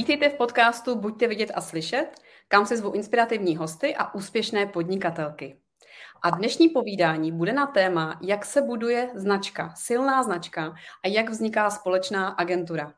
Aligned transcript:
Vítejte 0.00 0.28
v 0.28 0.34
podcastu 0.34 0.94
Buďte 0.94 1.28
vidět 1.28 1.50
a 1.54 1.60
slyšet, 1.60 2.08
kam 2.48 2.66
se 2.66 2.76
zvu 2.76 2.92
inspirativní 2.92 3.56
hosty 3.56 3.96
a 3.96 4.14
úspěšné 4.14 4.66
podnikatelky. 4.66 5.60
A 6.22 6.30
dnešní 6.30 6.68
povídání 6.68 7.32
bude 7.32 7.52
na 7.52 7.66
téma, 7.66 8.20
jak 8.22 8.44
se 8.44 8.62
buduje 8.62 9.10
značka, 9.14 9.74
silná 9.76 10.22
značka 10.22 10.74
a 11.04 11.08
jak 11.08 11.30
vzniká 11.30 11.70
společná 11.70 12.28
agentura. 12.28 12.94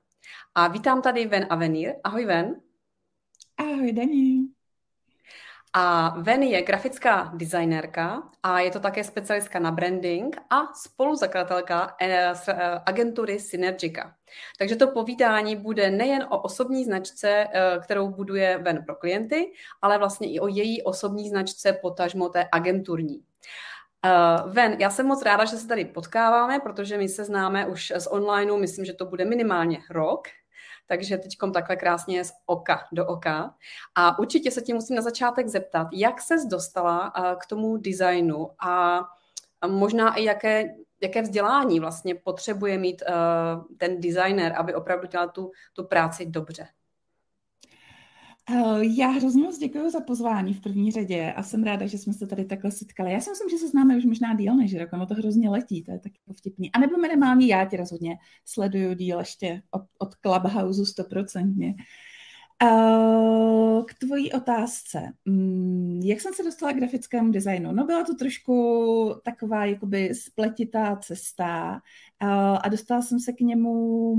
A 0.55 0.69
vítám 0.69 1.03
tady 1.03 1.27
Ven 1.27 1.47
Avenir. 1.51 1.95
Ahoj 2.05 2.25
Ven. 2.25 2.61
Ahoj 3.59 3.93
Daní. 3.93 4.62
A 5.75 6.15
Ven 6.21 6.43
je 6.43 6.63
grafická 6.63 7.33
designérka 7.35 8.23
a 8.43 8.61
je 8.61 8.71
to 8.71 8.81
také 8.81 9.05
specialistka 9.05 9.59
na 9.59 9.71
branding 9.71 10.37
a 10.51 10.75
spoluzakladatelka 10.75 11.97
eh, 12.01 12.33
eh, 12.49 12.81
agentury 12.87 13.41
Synergica. 13.41 14.15
Takže 14.59 14.77
to 14.77 14.87
povídání 14.87 15.57
bude 15.57 15.91
nejen 15.91 16.23
o 16.31 16.43
osobní 16.43 16.85
značce, 16.85 17.29
eh, 17.29 17.79
kterou 17.83 18.09
buduje 18.09 18.59
Ven 18.59 18.85
pro 18.85 18.95
klienty, 18.95 19.53
ale 19.83 19.99
vlastně 19.99 20.33
i 20.33 20.41
o 20.41 20.49
její 20.49 20.83
osobní 20.83 21.29
značce, 21.29 21.73
potažmo 21.73 22.29
té 22.29 22.49
agenturní. 22.53 23.23
Ven, 24.47 24.77
já 24.79 24.91
jsem 24.91 25.07
moc 25.07 25.23
ráda, 25.23 25.45
že 25.45 25.57
se 25.57 25.69
tady 25.69 25.85
potkáváme, 25.85 26.61
protože 26.61 26.99
my 26.99 27.09
se 27.09 27.25
známe 27.25 27.67
už 27.67 27.93
z 27.99 28.07
onlineu, 28.07 28.59
myslím, 28.59 28.85
že 28.85 28.93
to 28.93 29.07
bude 29.07 29.25
minimálně 29.25 29.79
rok, 29.91 30.29
takže 30.87 31.19
teď 31.19 31.37
takhle 31.53 31.77
krásně 31.77 32.25
z 32.25 32.33
oka 32.47 32.81
do 32.93 33.07
oka. 33.07 33.55
A 33.95 34.19
určitě 34.19 34.51
se 34.51 34.61
tě 34.61 34.75
musím 34.75 34.97
na 34.97 35.03
začátek 35.03 35.49
zeptat, 35.49 35.89
jak 35.93 36.21
ses 36.21 36.47
dostala 36.47 37.13
eh, 37.17 37.37
k 37.41 37.47
tomu 37.47 37.77
designu 37.77 38.51
a 38.67 39.01
možná 39.67 40.15
i 40.15 40.25
jaké, 40.25 40.75
jaké 41.03 41.23
vzdělání 41.23 41.81
vlastně 41.81 42.15
potřebuje 42.15 42.79
mít 42.79 43.03
uh, 43.09 43.65
ten 43.79 44.01
designer, 44.01 44.55
aby 44.57 44.75
opravdu 44.75 45.07
dělal 45.07 45.29
tu, 45.29 45.51
tu 45.73 45.85
práci 45.85 46.27
dobře. 46.27 46.67
Eh, 48.51 48.85
já 48.99 49.09
hrozně 49.09 49.43
moc 49.43 49.59
děkuji 49.59 49.91
za 49.91 50.01
pozvání 50.01 50.55
v 50.55 50.61
první 50.61 50.91
řadě 50.91 51.33
a 51.33 51.43
jsem 51.43 51.65
ráda, 51.65 51.87
že 51.87 51.99
jsme 51.99 52.13
se 52.13 52.27
tady 52.27 52.45
takhle 52.45 52.71
setkali. 52.71 53.13
Já 53.13 53.21
si 53.21 53.31
myslím, 53.31 53.51
že 53.51 53.59
se 53.59 53.69
známe 53.69 53.97
už 53.97 54.05
možná 54.05 54.35
díl 54.35 54.57
než 54.57 54.75
rok, 54.79 54.93
ono 54.93 55.07
to 55.07 55.15
hrozně 55.15 55.51
letí, 55.51 55.83
to 55.83 55.91
je 55.91 55.99
tak 55.99 56.13
jako 56.13 56.33
vtipný. 56.33 56.73
A 56.73 56.79
nebo 56.79 56.99
minimálně 56.99 57.47
já 57.47 57.65
tě 57.65 57.77
rozhodně 57.77 58.19
sleduju 58.45 58.95
díl 58.95 59.19
ještě 59.19 59.63
od, 59.71 59.83
od 59.99 60.15
Clubhouse 60.15 60.87
stoprocentně. 60.87 61.75
Uh, 62.63 63.85
k 63.85 63.95
tvojí 63.95 64.33
otázce. 64.33 65.13
Um, 65.27 66.01
jak 66.05 66.21
jsem 66.21 66.35
se 66.35 66.43
dostala 66.43 66.73
k 66.73 66.77
grafickému 66.77 67.33
designu? 67.33 67.73
No 67.73 67.85
byla 67.85 68.05
to 68.05 68.15
trošku 68.15 69.15
taková 69.25 69.65
jakoby 69.65 70.15
spletitá 70.15 70.97
cesta 70.97 71.73
uh, 72.23 72.29
a 72.63 72.69
dostala 72.69 73.03
jsem 73.03 73.21
se 73.21 73.33
k 73.33 73.41
němu 73.41 74.15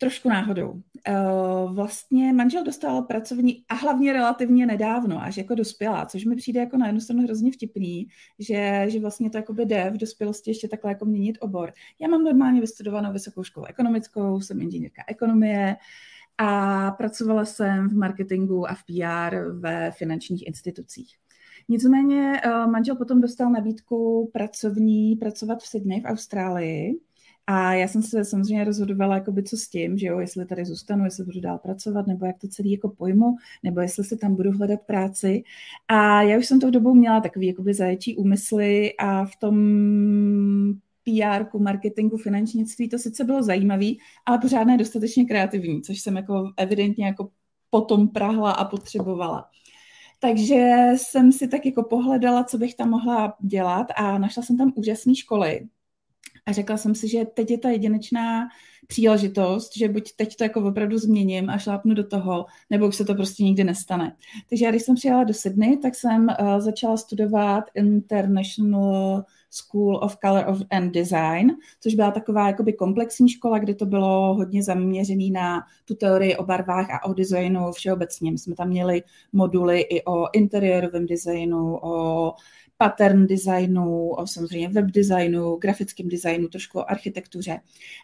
Trošku 0.00 0.28
náhodou. 0.28 0.70
Uh, 0.72 1.74
vlastně 1.74 2.32
manžel 2.32 2.64
dostal 2.64 3.02
pracovní 3.02 3.64
a 3.68 3.74
hlavně 3.74 4.12
relativně 4.12 4.66
nedávno, 4.66 5.22
až 5.22 5.36
jako 5.36 5.54
dospělá, 5.54 6.06
což 6.06 6.24
mi 6.24 6.36
přijde 6.36 6.60
jako 6.60 6.76
na 6.76 6.86
jednu 6.86 7.00
stranu 7.00 7.22
hrozně 7.22 7.52
vtipný, 7.52 8.08
že, 8.38 8.84
že 8.88 9.00
vlastně 9.00 9.30
to 9.30 9.36
jakoby 9.36 9.66
jde 9.66 9.90
v 9.90 9.96
dospělosti 9.96 10.50
ještě 10.50 10.68
takhle 10.68 10.90
jako 10.90 11.04
měnit 11.04 11.38
obor. 11.40 11.72
Já 12.00 12.08
mám 12.08 12.24
normálně 12.24 12.60
vystudovanou 12.60 13.12
vysokou 13.12 13.42
školu 13.42 13.66
ekonomickou, 13.66 14.40
jsem 14.40 14.60
inženýrka 14.60 15.02
ekonomie 15.06 15.76
a 16.38 16.90
pracovala 16.90 17.44
jsem 17.44 17.88
v 17.88 17.96
marketingu 17.96 18.70
a 18.70 18.74
v 18.74 18.84
PR 18.84 19.36
ve 19.52 19.90
finančních 19.90 20.46
institucích. 20.46 21.16
Nicméně 21.68 22.32
uh, 22.46 22.70
manžel 22.70 22.96
potom 22.96 23.20
dostal 23.20 23.50
nabídku 23.50 24.30
pracovní 24.32 25.16
pracovat 25.16 25.62
v 25.62 25.66
Sydney 25.66 26.00
v 26.00 26.04
Austrálii, 26.04 27.00
a 27.50 27.72
já 27.72 27.88
jsem 27.88 28.02
se 28.02 28.24
samozřejmě 28.24 28.64
rozhodovala, 28.64 29.14
jakoby, 29.14 29.42
co 29.42 29.56
s 29.56 29.68
tím, 29.68 29.98
že 29.98 30.06
jo, 30.06 30.18
jestli 30.18 30.46
tady 30.46 30.64
zůstanu, 30.64 31.04
jestli 31.04 31.24
budu 31.24 31.40
dál 31.40 31.58
pracovat, 31.58 32.06
nebo 32.06 32.26
jak 32.26 32.38
to 32.38 32.48
celý 32.48 32.70
jako 32.70 32.88
pojmu, 32.88 33.36
nebo 33.62 33.80
jestli 33.80 34.04
si 34.04 34.16
tam 34.16 34.34
budu 34.34 34.52
hledat 34.52 34.80
práci. 34.86 35.42
A 35.88 36.22
já 36.22 36.38
už 36.38 36.46
jsem 36.46 36.60
tou 36.60 36.70
dobou 36.70 36.94
měla 36.94 37.20
takový 37.20 37.46
jakoby 37.46 37.74
zaječí 37.74 38.16
úmysly 38.16 38.96
a 38.98 39.24
v 39.24 39.36
tom 39.36 39.54
PR, 41.04 41.58
marketingu, 41.58 42.16
finančnictví 42.16 42.88
to 42.88 42.98
sice 42.98 43.24
bylo 43.24 43.42
zajímavý, 43.42 43.98
ale 44.26 44.38
pořád 44.38 44.64
ne 44.64 44.78
dostatečně 44.78 45.24
kreativní, 45.24 45.82
což 45.82 46.00
jsem 46.00 46.16
jako 46.16 46.52
evidentně 46.56 47.06
jako 47.06 47.30
potom 47.70 48.08
prahla 48.08 48.52
a 48.52 48.64
potřebovala. 48.64 49.48
Takže 50.20 50.86
jsem 50.96 51.32
si 51.32 51.48
tak 51.48 51.66
jako 51.66 51.82
pohledala, 51.82 52.44
co 52.44 52.58
bych 52.58 52.74
tam 52.74 52.90
mohla 52.90 53.36
dělat 53.40 53.86
a 53.96 54.18
našla 54.18 54.42
jsem 54.42 54.58
tam 54.58 54.72
úžasné 54.76 55.14
školy, 55.14 55.68
a 56.48 56.52
řekla 56.52 56.76
jsem 56.76 56.94
si, 56.94 57.08
že 57.08 57.24
teď 57.24 57.50
je 57.50 57.58
ta 57.58 57.68
jedinečná 57.68 58.48
příležitost, 58.86 59.76
že 59.76 59.88
buď 59.88 60.12
teď 60.16 60.36
to 60.36 60.44
jako 60.44 60.60
opravdu 60.68 60.98
změním 60.98 61.50
a 61.50 61.58
šlápnu 61.58 61.94
do 61.94 62.04
toho, 62.04 62.46
nebo 62.70 62.88
už 62.88 62.96
se 62.96 63.04
to 63.04 63.14
prostě 63.14 63.44
nikdy 63.44 63.64
nestane. 63.64 64.16
Takže 64.48 64.64
já, 64.64 64.70
když 64.70 64.82
jsem 64.82 64.94
přijela 64.94 65.24
do 65.24 65.34
Sydney, 65.34 65.76
tak 65.76 65.94
jsem 65.94 66.26
uh, 66.40 66.60
začala 66.60 66.96
studovat 66.96 67.64
International 67.74 69.24
School 69.50 69.96
of 70.02 70.16
Color 70.16 70.44
of 70.48 70.62
and 70.70 70.90
Design, 70.90 71.52
což 71.80 71.94
byla 71.94 72.10
taková 72.10 72.46
jakoby 72.46 72.72
komplexní 72.72 73.28
škola, 73.28 73.58
kde 73.58 73.74
to 73.74 73.86
bylo 73.86 74.34
hodně 74.34 74.62
zaměřené 74.62 75.30
na 75.32 75.60
tu 75.84 75.94
teorii 75.94 76.36
o 76.36 76.44
barvách 76.44 76.90
a 76.90 77.04
o 77.04 77.14
designu 77.14 77.72
všeobecně. 77.72 78.30
My 78.30 78.38
jsme 78.38 78.54
tam 78.54 78.68
měli 78.68 79.02
moduly 79.32 79.80
i 79.80 80.04
o 80.04 80.26
interiérovém 80.32 81.06
designu, 81.06 81.78
o 81.82 82.32
pattern 82.78 83.26
designu, 83.26 84.12
samozřejmě 84.24 84.68
web 84.68 84.84
designu, 84.84 85.56
grafickém 85.56 86.08
designu, 86.08 86.48
trošku 86.48 86.90
architektuře. 86.90 87.60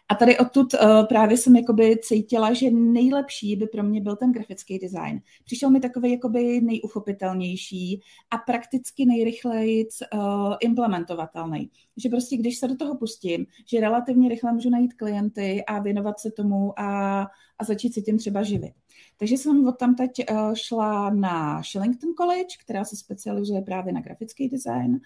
A 0.09 0.15
tady 0.15 0.37
odtud 0.37 0.73
uh, 0.73 1.05
právě 1.05 1.37
jsem 1.37 1.55
jakoby 1.55 1.97
cítila, 2.01 2.53
že 2.53 2.71
nejlepší 2.71 3.55
by 3.55 3.67
pro 3.67 3.83
mě 3.83 4.01
byl 4.01 4.15
ten 4.15 4.31
grafický 4.31 4.79
design. 4.79 5.21
Přišel 5.45 5.69
mi 5.69 5.79
takový 5.79 6.11
jakoby 6.11 6.61
nejuchopitelnější 6.61 8.01
a 8.31 8.37
prakticky 8.37 9.05
nejrychleji 9.05 9.87
uh, 10.13 10.53
implementovatelný. 10.59 11.69
Že 11.97 12.09
prostě 12.09 12.37
když 12.37 12.57
se 12.57 12.67
do 12.67 12.75
toho 12.75 12.97
pustím, 12.97 13.45
že 13.65 13.79
relativně 13.79 14.29
rychle 14.29 14.53
můžu 14.53 14.69
najít 14.69 14.93
klienty 14.93 15.63
a 15.67 15.79
věnovat 15.79 16.19
se 16.19 16.31
tomu 16.31 16.79
a, 16.79 17.21
a 17.59 17.63
začít 17.63 17.93
se 17.93 18.01
tím 18.01 18.17
třeba 18.17 18.43
živit. 18.43 18.73
Takže 19.17 19.37
jsem 19.37 19.67
od 19.67 19.77
tam 19.77 19.95
teď 19.95 20.11
uh, 20.31 20.53
šla 20.53 21.09
na 21.09 21.61
Shillington 21.61 22.13
College, 22.13 22.55
která 22.63 22.85
se 22.85 22.95
specializuje 22.95 23.61
právě 23.61 23.93
na 23.93 24.01
grafický 24.01 24.49
design 24.49 24.99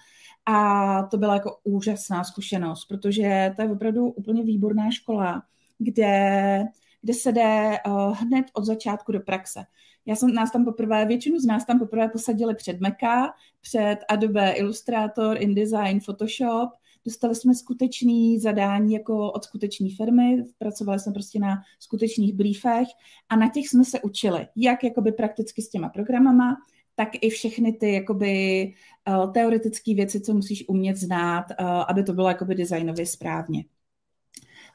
a 0.46 1.04
to 1.04 1.18
byla 1.18 1.34
jako 1.34 1.58
úžasná 1.64 2.24
zkušenost, 2.24 2.86
protože 2.86 3.54
to 3.56 3.62
je 3.62 3.72
opravdu 3.72 4.06
úplně 4.06 4.44
výborná 4.44 4.92
škola, 4.92 5.44
kde, 5.78 6.64
kde 7.02 7.14
se 7.14 7.32
jde 7.32 7.78
uh, 7.88 8.18
hned 8.18 8.46
od 8.54 8.66
začátku 8.66 9.12
do 9.12 9.20
praxe. 9.20 9.66
Já 10.06 10.16
jsem 10.16 10.34
nás 10.34 10.52
tam 10.52 10.66
poprvé, 10.66 11.06
většinu 11.06 11.40
z 11.40 11.46
nás 11.46 11.66
tam 11.66 11.80
poprvé 11.80 12.10
posadili 12.10 12.56
před 12.56 12.80
Meka, 12.80 13.34
před 13.62 13.98
Adobe 14.10 14.52
Illustrator, 14.52 15.42
InDesign, 15.42 16.00
Photoshop 16.00 16.70
Dostali 17.06 17.36
jsme 17.36 17.56
skutečný 17.56 18.40
zadání 18.40 18.94
jako 18.94 19.32
od 19.32 19.44
skutečné 19.44 19.88
firmy, 19.98 20.44
pracovali 20.58 21.00
jsme 21.00 21.14
prostě 21.14 21.40
na 21.40 21.62
skutečných 21.80 22.34
briefech 22.34 22.88
a 23.30 23.36
na 23.36 23.50
těch 23.50 23.70
jsme 23.70 23.86
se 23.86 24.02
učili, 24.02 24.48
jak 24.56 24.84
jakoby 24.84 25.12
prakticky 25.12 25.62
s 25.62 25.70
těma 25.70 25.90
programama, 25.90 26.58
tak 26.96 27.10
i 27.22 27.30
všechny 27.30 27.74
ty 27.74 27.94
jakoby 27.94 28.64
uh, 29.08 29.34
teoretické 29.34 29.94
věci, 29.94 30.22
co 30.22 30.34
musíš 30.34 30.68
umět 30.68 30.98
znát, 30.98 31.46
uh, 31.60 31.68
aby 31.88 32.04
to 32.04 32.14
bylo 32.14 32.28
jakoby 32.28 32.56
designově 32.56 33.06
správně 33.06 33.64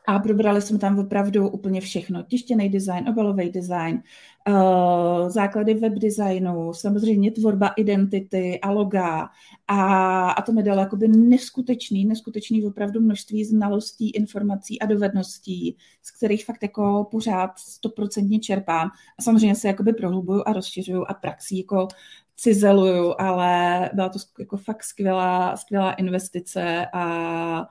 a 0.07 0.19
probrali 0.19 0.63
jsme 0.63 0.79
tam 0.79 0.99
opravdu 0.99 1.49
úplně 1.49 1.81
všechno. 1.81 2.23
Tištěný 2.23 2.69
design, 2.69 3.09
obalový 3.09 3.51
design, 3.51 4.03
uh, 4.49 5.29
základy 5.29 5.75
web 5.75 5.93
designu, 5.93 6.73
samozřejmě 6.73 7.31
tvorba 7.31 7.69
identity 7.69 8.61
a 8.61 8.71
loga 8.71 9.29
a, 9.69 10.31
a 10.31 10.43
to 10.43 10.53
mi 10.53 10.63
dalo 10.63 10.81
jakoby 10.81 11.09
neskutečný, 11.09 12.05
neskutečný 12.05 12.65
opravdu 12.65 13.01
množství 13.01 13.45
znalostí, 13.45 14.11
informací 14.11 14.81
a 14.81 14.87
dovedností, 14.87 15.77
z 16.03 16.11
kterých 16.11 16.45
fakt 16.45 16.63
jako 16.63 17.09
pořád 17.11 17.59
stoprocentně 17.59 18.39
čerpám. 18.39 18.89
A 19.19 19.23
samozřejmě 19.23 19.55
se 19.55 19.69
jakoby 19.69 19.93
prohlubuju 19.93 20.43
a 20.47 20.53
rozšiřuju 20.53 21.05
a 21.09 21.15
praxí 21.15 21.59
jako 21.59 21.89
cizeluju, 22.37 23.15
ale 23.19 23.91
byla 23.95 24.09
to 24.09 24.19
jako 24.39 24.57
fakt 24.57 24.85
skvělá, 24.85 25.57
skvělá 25.57 25.93
investice 25.93 26.87
a 26.93 27.69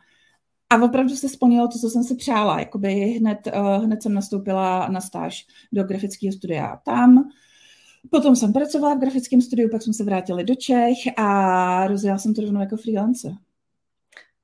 a 0.74 0.84
opravdu 0.84 1.16
se 1.16 1.30
splnilo 1.30 1.68
to, 1.68 1.80
co 1.80 1.90
jsem 1.90 2.04
si 2.04 2.16
přála. 2.16 2.60
Jakoby 2.60 2.94
hned, 2.94 3.48
uh, 3.56 3.84
hned 3.84 4.04
jsem 4.04 4.14
nastoupila 4.14 4.88
na 4.88 5.02
stáž 5.02 5.48
do 5.72 5.84
grafického 5.84 6.34
studia 6.34 6.80
tam. 6.86 7.30
Potom 8.10 8.36
jsem 8.36 8.54
pracovala 8.54 8.96
v 8.96 9.00
grafickém 9.00 9.42
studiu, 9.42 9.70
pak 9.70 9.82
jsme 9.82 9.94
se 9.94 10.04
vrátili 10.04 10.44
do 10.44 10.56
Čech 10.56 10.98
a 11.18 11.88
rozjela 11.88 12.18
jsem 12.18 12.34
to 12.34 12.42
rovnou 12.42 12.60
jako 12.60 12.78
freelancer. 12.78 13.32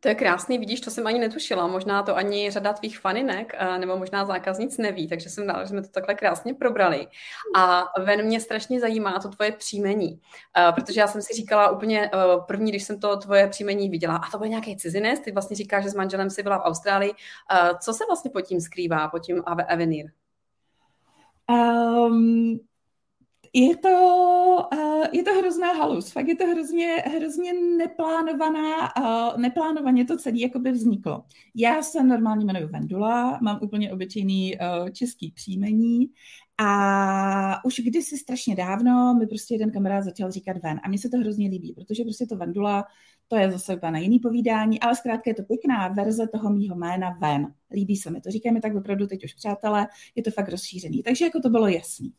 To 0.02 0.08
je 0.08 0.16
krásný, 0.16 0.60
vidíš, 0.60 0.82
to 0.82 0.92
jsem 0.92 1.08
ani 1.08 1.20
netušila. 1.20 1.68
Možná 1.68 2.04
to 2.04 2.16
ani 2.16 2.52
řada 2.52 2.74
tvých 2.74 3.00
faninek 3.00 3.54
eh, 3.58 3.78
nebo 3.78 3.98
možná 3.98 4.26
zákaznic 4.26 4.78
neví, 4.78 5.08
takže 5.08 5.30
jsem 5.30 5.48
ráda, 5.48 5.64
že 5.64 5.68
jsme 5.68 5.82
to 5.82 5.88
takhle 5.88 6.16
krásně 6.16 6.54
probrali. 6.54 7.08
A 7.56 7.84
ven 8.04 8.26
mě 8.26 8.42
strašně 8.42 8.80
zajímá 8.80 9.20
to 9.20 9.30
tvoje 9.30 9.52
příjmení, 9.52 10.22
eh, 10.58 10.72
protože 10.72 11.00
já 11.00 11.08
jsem 11.08 11.22
si 11.22 11.34
říkala 11.34 11.70
úplně 11.70 12.06
eh, 12.14 12.18
první, 12.48 12.72
když 12.72 12.84
jsem 12.84 13.00
to 13.00 13.18
tvoje 13.18 13.48
příjmení 13.48 13.90
viděla, 13.90 14.16
a 14.16 14.32
to 14.32 14.38
byl 14.38 14.48
nějaký 14.48 14.78
cizinec, 14.78 15.20
ty 15.20 15.32
vlastně 15.32 15.56
říkáš, 15.56 15.84
že 15.84 15.90
s 15.90 15.96
manželem 15.96 16.30
si 16.30 16.44
byla 16.44 16.58
v 16.58 16.64
Austrálii. 16.66 17.14
Co 17.80 17.94
se 17.94 18.04
vlastně 18.08 18.32
pod 18.32 18.42
tím 18.42 18.62
skrývá, 18.62 19.08
pod 19.08 19.20
tím 19.20 19.44
Avenir? 19.46 20.06
Um, 21.50 22.60
je 23.54 23.78
to, 23.78 23.90
uh, 24.74 25.06
je 25.12 25.24
to 25.24 25.34
hrozná 25.40 25.74
halus, 25.74 26.12
fakt 26.12 26.28
je 26.28 26.36
to 26.36 26.48
hrozně, 26.48 26.88
hrozně 26.96 27.54
neplánovaná, 27.78 28.96
uh, 28.98 29.42
neplánovaně 29.42 30.06
to 30.06 30.18
celé 30.18 30.40
jakoby 30.40 30.72
vzniklo. 30.72 31.24
Já 31.56 31.82
se 31.82 32.04
normálně 32.04 32.46
jmenuji 32.46 32.66
Vendula, 32.66 33.40
mám 33.42 33.60
úplně 33.62 33.94
obyčejný 33.94 34.58
uh, 34.58 34.90
český 34.90 35.32
příjmení 35.32 36.10
a 36.62 37.66
už 37.66 37.80
kdysi 37.80 38.18
strašně 38.18 38.56
dávno 38.56 39.14
mi 39.14 39.28
prostě 39.28 39.54
jeden 39.54 39.72
kamarád 39.72 40.04
začal 40.04 40.32
říkat 40.32 40.58
ven 40.64 40.80
a 40.84 40.88
mně 40.88 40.98
se 40.98 41.10
to 41.10 41.18
hrozně 41.18 41.50
líbí, 41.50 41.74
protože 41.74 42.04
prostě 42.04 42.26
to 42.26 42.36
Vendula, 42.36 42.86
to 43.30 43.36
je 43.36 43.52
zase 43.52 43.76
úplně 43.76 43.92
na 43.92 44.00
jiný 44.00 44.20
povídání, 44.20 44.80
ale 44.80 44.96
zkrátka 44.96 45.30
je 45.30 45.34
to 45.34 45.44
pěkná 45.44 45.88
verze 45.88 46.28
toho 46.28 46.50
mýho 46.50 46.76
jména 46.76 47.18
ven. 47.22 47.54
Líbí 47.72 47.96
se 47.96 48.12
mi 48.12 48.22
to, 48.22 48.32
říkáme 48.32 48.62
tak 48.62 48.76
opravdu 48.76 49.08
teď 49.08 49.24
už 49.24 49.34
přátelé, 49.34 49.88
je 50.16 50.24
to 50.24 50.32
fakt 50.32 50.50
rozšířený. 50.50 51.04
Takže 51.04 51.26
jako 51.26 51.40
to 51.40 51.50
bylo 51.50 51.68
jasný. 51.68 52.14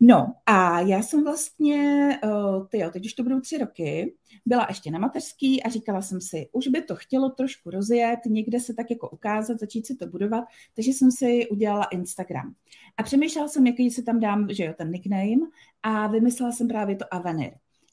No 0.00 0.34
a 0.46 0.80
já 0.80 1.02
jsem 1.02 1.24
vlastně, 1.24 2.08
uh, 2.24 2.66
tyjo, 2.68 2.90
teď 2.90 3.06
už 3.06 3.12
to 3.12 3.22
budou 3.22 3.40
tři 3.40 3.58
roky, 3.58 4.14
byla 4.46 4.66
ještě 4.68 4.90
na 4.90 4.98
mateřský 4.98 5.62
a 5.62 5.68
říkala 5.68 6.02
jsem 6.02 6.20
si, 6.20 6.48
už 6.52 6.68
by 6.68 6.82
to 6.82 6.96
chtělo 6.96 7.30
trošku 7.30 7.70
rozjet, 7.70 8.18
někde 8.26 8.60
se 8.60 8.74
tak 8.74 8.90
jako 8.90 9.10
ukázat, 9.10 9.60
začít 9.60 9.86
si 9.86 9.96
to 9.96 10.06
budovat, 10.06 10.44
takže 10.74 10.90
jsem 10.90 11.10
si 11.10 11.48
udělala 11.48 11.84
Instagram. 11.84 12.54
A 12.96 13.02
přemýšlela 13.02 13.48
jsem, 13.48 13.66
jaký 13.66 13.90
si 13.90 14.02
tam 14.02 14.20
dám, 14.20 14.46
že 14.50 14.64
jo, 14.64 14.72
ten 14.78 14.90
nickname 14.90 15.46
a 15.82 16.06
vymyslela 16.06 16.52
jsem 16.52 16.68
právě 16.68 16.96
to 16.96 17.14
Avenir. 17.14 17.52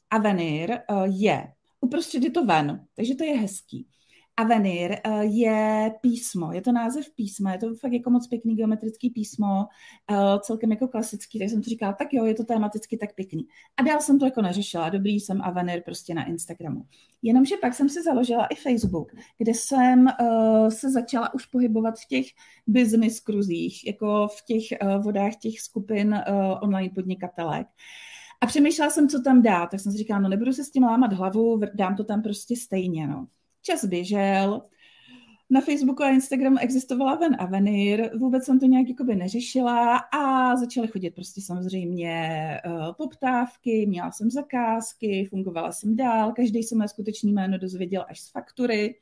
Avenir 0.10 0.72
uh, 0.72 1.04
je, 1.10 1.48
uprostřed 1.82 2.24
je 2.24 2.32
to 2.32 2.46
ven, 2.46 2.86
takže 2.96 3.16
to 3.16 3.24
je 3.24 3.38
hezký. 3.38 3.88
Avenir 4.38 4.98
uh, 5.08 5.22
je 5.22 5.92
písmo, 6.02 6.52
je 6.52 6.62
to 6.62 6.72
název 6.72 7.06
písma, 7.16 7.52
je 7.52 7.58
to 7.58 7.76
fakt 7.76 7.92
jako 7.92 8.10
moc 8.10 8.28
pěkný 8.28 8.56
geometrický 8.56 9.10
písmo, 9.10 9.66
uh, 10.12 10.40
celkem 10.40 10.72
jako 10.72 10.88
klasický, 10.88 11.40
tak 11.40 11.50
jsem 11.50 11.62
to 11.62 11.70
říkala, 11.70 11.94
tak 11.94 12.14
jo, 12.14 12.26
je 12.26 12.34
to 12.34 12.44
tematicky 12.44 12.98
tak 12.98 13.16
pěkný. 13.16 13.48
A 13.78 13.84
dál 13.84 14.02
jsem 14.02 14.20
to 14.20 14.26
jako 14.26 14.42
neřešila, 14.42 14.90
dobrý 14.90 15.20
jsem 15.20 15.42
Avenir 15.42 15.82
prostě 15.82 16.14
na 16.14 16.26
Instagramu. 16.26 16.82
Jenomže 17.22 17.56
pak 17.62 17.74
jsem 17.74 17.90
si 17.90 18.04
založila 18.04 18.46
i 18.46 18.56
Facebook, 18.56 19.12
kde 19.38 19.54
jsem 19.54 20.08
uh, 20.22 20.70
se 20.70 20.92
začala 20.92 21.34
už 21.34 21.46
pohybovat 21.46 22.00
v 22.00 22.08
těch 22.08 22.26
business 22.68 23.20
kruzích, 23.20 23.88
jako 23.88 24.28
v 24.28 24.46
těch 24.46 24.64
vodách 25.04 25.36
těch 25.36 25.60
skupin 25.60 26.20
online 26.62 26.94
podnikatelek. 26.96 27.68
A 28.42 28.46
přemýšlela 28.46 28.92
jsem, 28.92 29.10
co 29.10 29.22
tam 29.22 29.42
dát, 29.42 29.72
tak 29.72 29.80
jsem 29.80 29.92
si 29.92 29.98
říkala, 29.98 30.20
no 30.20 30.30
nebudu 30.30 30.54
se 30.54 30.64
s 30.64 30.72
tím 30.72 30.84
lámat 30.84 31.14
hlavu, 31.14 31.62
dám 31.74 31.96
to 31.96 32.04
tam 32.04 32.22
prostě 32.22 32.56
stejně, 32.56 33.08
no. 33.08 33.28
Čas 33.62 33.86
běžel, 33.86 34.62
na 35.52 35.62
Facebooku 35.62 36.04
a 36.04 36.10
Instagramu 36.10 36.58
existovala 36.60 37.16
Ven 37.16 37.36
Avenir, 37.40 38.18
vůbec 38.18 38.46
jsem 38.46 38.60
to 38.60 38.66
nějak 38.66 38.90
jakoby 38.90 39.16
neřešila 39.16 39.98
a 39.98 40.56
začaly 40.56 40.88
chodit 40.88 41.10
prostě 41.10 41.42
samozřejmě 41.42 42.58
uh, 42.66 42.94
poptávky, 42.94 43.86
měla 43.86 44.12
jsem 44.12 44.30
zakázky, 44.30 45.28
fungovala 45.30 45.72
jsem 45.72 45.96
dál, 45.96 46.32
každý 46.32 46.64
se 46.64 46.76
mé 46.76 46.88
skutečný 46.88 47.34
jméno 47.34 47.58
dozvěděl 47.58 48.06
až 48.10 48.22
z 48.22 48.32
faktury. 48.32 48.96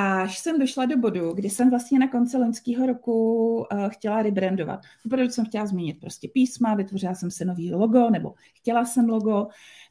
Až 0.00 0.38
jsem 0.38 0.58
došla 0.58 0.84
do 0.84 0.96
bodu, 0.96 1.32
kdy 1.32 1.50
jsem 1.50 1.70
vlastně 1.70 1.98
na 1.98 2.08
konci 2.08 2.36
loňského 2.36 2.86
roku 2.86 3.56
uh, 3.56 3.88
chtěla 3.88 4.22
rebrandovat. 4.22 4.80
Opravdu 5.06 5.30
jsem 5.30 5.44
chtěla 5.44 5.66
změnit 5.66 6.00
prostě 6.00 6.28
písma, 6.28 6.74
vytvořila 6.74 7.14
jsem 7.14 7.30
si 7.30 7.44
nový 7.44 7.74
logo, 7.74 8.10
nebo 8.10 8.34
chtěla 8.54 8.84
jsem 8.84 9.08
logo 9.08 9.46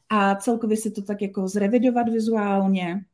a 0.08 0.34
celkově 0.34 0.76
si 0.76 0.90
to 0.90 1.02
tak 1.02 1.22
jako 1.22 1.48
zrevidovat 1.48 2.08
vizuálně. 2.08 3.04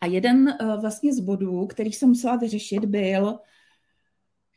A 0.00 0.06
jeden 0.06 0.56
uh, 0.62 0.80
vlastně 0.80 1.14
z 1.14 1.20
bodů, 1.20 1.66
který 1.66 1.92
jsem 1.92 2.08
musela 2.08 2.36
vyřešit, 2.36 2.84
byl, 2.84 3.38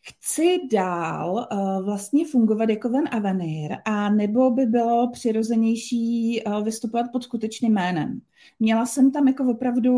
chci 0.09 0.59
dál 0.71 1.47
uh, 1.51 1.85
vlastně 1.85 2.25
fungovat 2.27 2.69
jako 2.69 2.89
Van 2.89 3.03
Avenir 3.11 3.75
a 3.85 4.09
nebo 4.09 4.51
by 4.51 4.65
bylo 4.65 5.09
přirozenější 5.11 6.41
uh, 6.43 6.63
vystupovat 6.63 7.11
pod 7.11 7.23
skutečným 7.23 7.73
jménem. 7.73 8.21
Měla 8.59 8.85
jsem 8.85 9.11
tam 9.11 9.27
jako 9.27 9.51
opravdu 9.51 9.93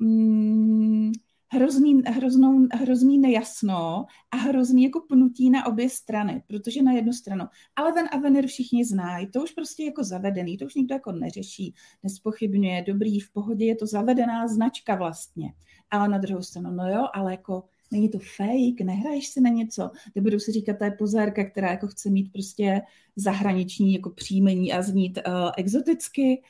mm, 0.00 1.12
hrozný, 1.52 2.02
hroznou, 2.06 2.66
hrozný 2.72 3.18
nejasno 3.18 4.06
a 4.30 4.36
hrozný 4.36 4.84
jako 4.84 5.00
pnutí 5.00 5.50
na 5.50 5.66
obě 5.66 5.90
strany, 5.90 6.42
protože 6.46 6.82
na 6.82 6.92
jednu 6.92 7.12
stranu, 7.12 7.44
ale 7.76 7.92
ten 7.92 8.08
Avenir 8.12 8.46
všichni 8.46 8.84
znají, 8.84 9.26
to 9.30 9.42
už 9.42 9.50
prostě 9.50 9.84
jako 9.84 10.04
zavedený, 10.04 10.58
to 10.58 10.64
už 10.64 10.74
nikdo 10.74 10.94
jako 10.94 11.12
neřeší, 11.12 11.74
nespochybňuje, 12.02 12.84
dobrý, 12.86 13.20
v 13.20 13.32
pohodě, 13.32 13.64
je 13.64 13.76
to 13.76 13.86
zavedená 13.86 14.48
značka 14.48 14.94
vlastně. 14.94 15.52
Ale 15.90 16.08
na 16.08 16.18
druhou 16.18 16.42
stranu, 16.42 16.70
no 16.70 16.88
jo, 16.88 17.06
ale 17.14 17.30
jako 17.30 17.64
není 17.90 18.08
to 18.08 18.18
fake, 18.18 18.80
nehraješ 18.84 19.28
si 19.28 19.40
na 19.40 19.50
něco, 19.50 19.90
nebudu 20.14 20.38
si 20.38 20.52
říkat, 20.52 20.78
to 20.78 20.84
je 20.84 20.90
pozérka, 20.90 21.44
která 21.44 21.70
jako 21.70 21.86
chce 21.86 22.10
mít 22.10 22.32
prostě 22.32 22.82
zahraniční 23.16 23.94
jako 23.94 24.10
příjmení 24.10 24.72
a 24.72 24.82
znít 24.82 25.18
uh, 25.26 25.50
exoticky. 25.56 26.42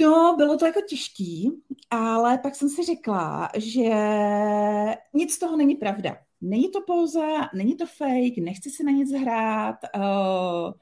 No, 0.00 0.34
bylo 0.36 0.56
to 0.58 0.66
jako 0.66 0.80
těžký, 0.88 1.50
ale 1.90 2.38
pak 2.38 2.54
jsem 2.54 2.68
si 2.68 2.84
řekla, 2.84 3.48
že 3.56 3.90
nic 5.14 5.34
z 5.34 5.38
toho 5.38 5.56
není 5.56 5.74
pravda. 5.74 6.16
Není 6.40 6.68
to 6.68 6.80
pouze, 6.86 7.26
není 7.54 7.76
to 7.76 7.86
fake, 7.86 8.38
nechci 8.38 8.70
si 8.70 8.84
na 8.84 8.92
nic 8.92 9.12
hrát. 9.12 9.76
Uh, 9.96 10.72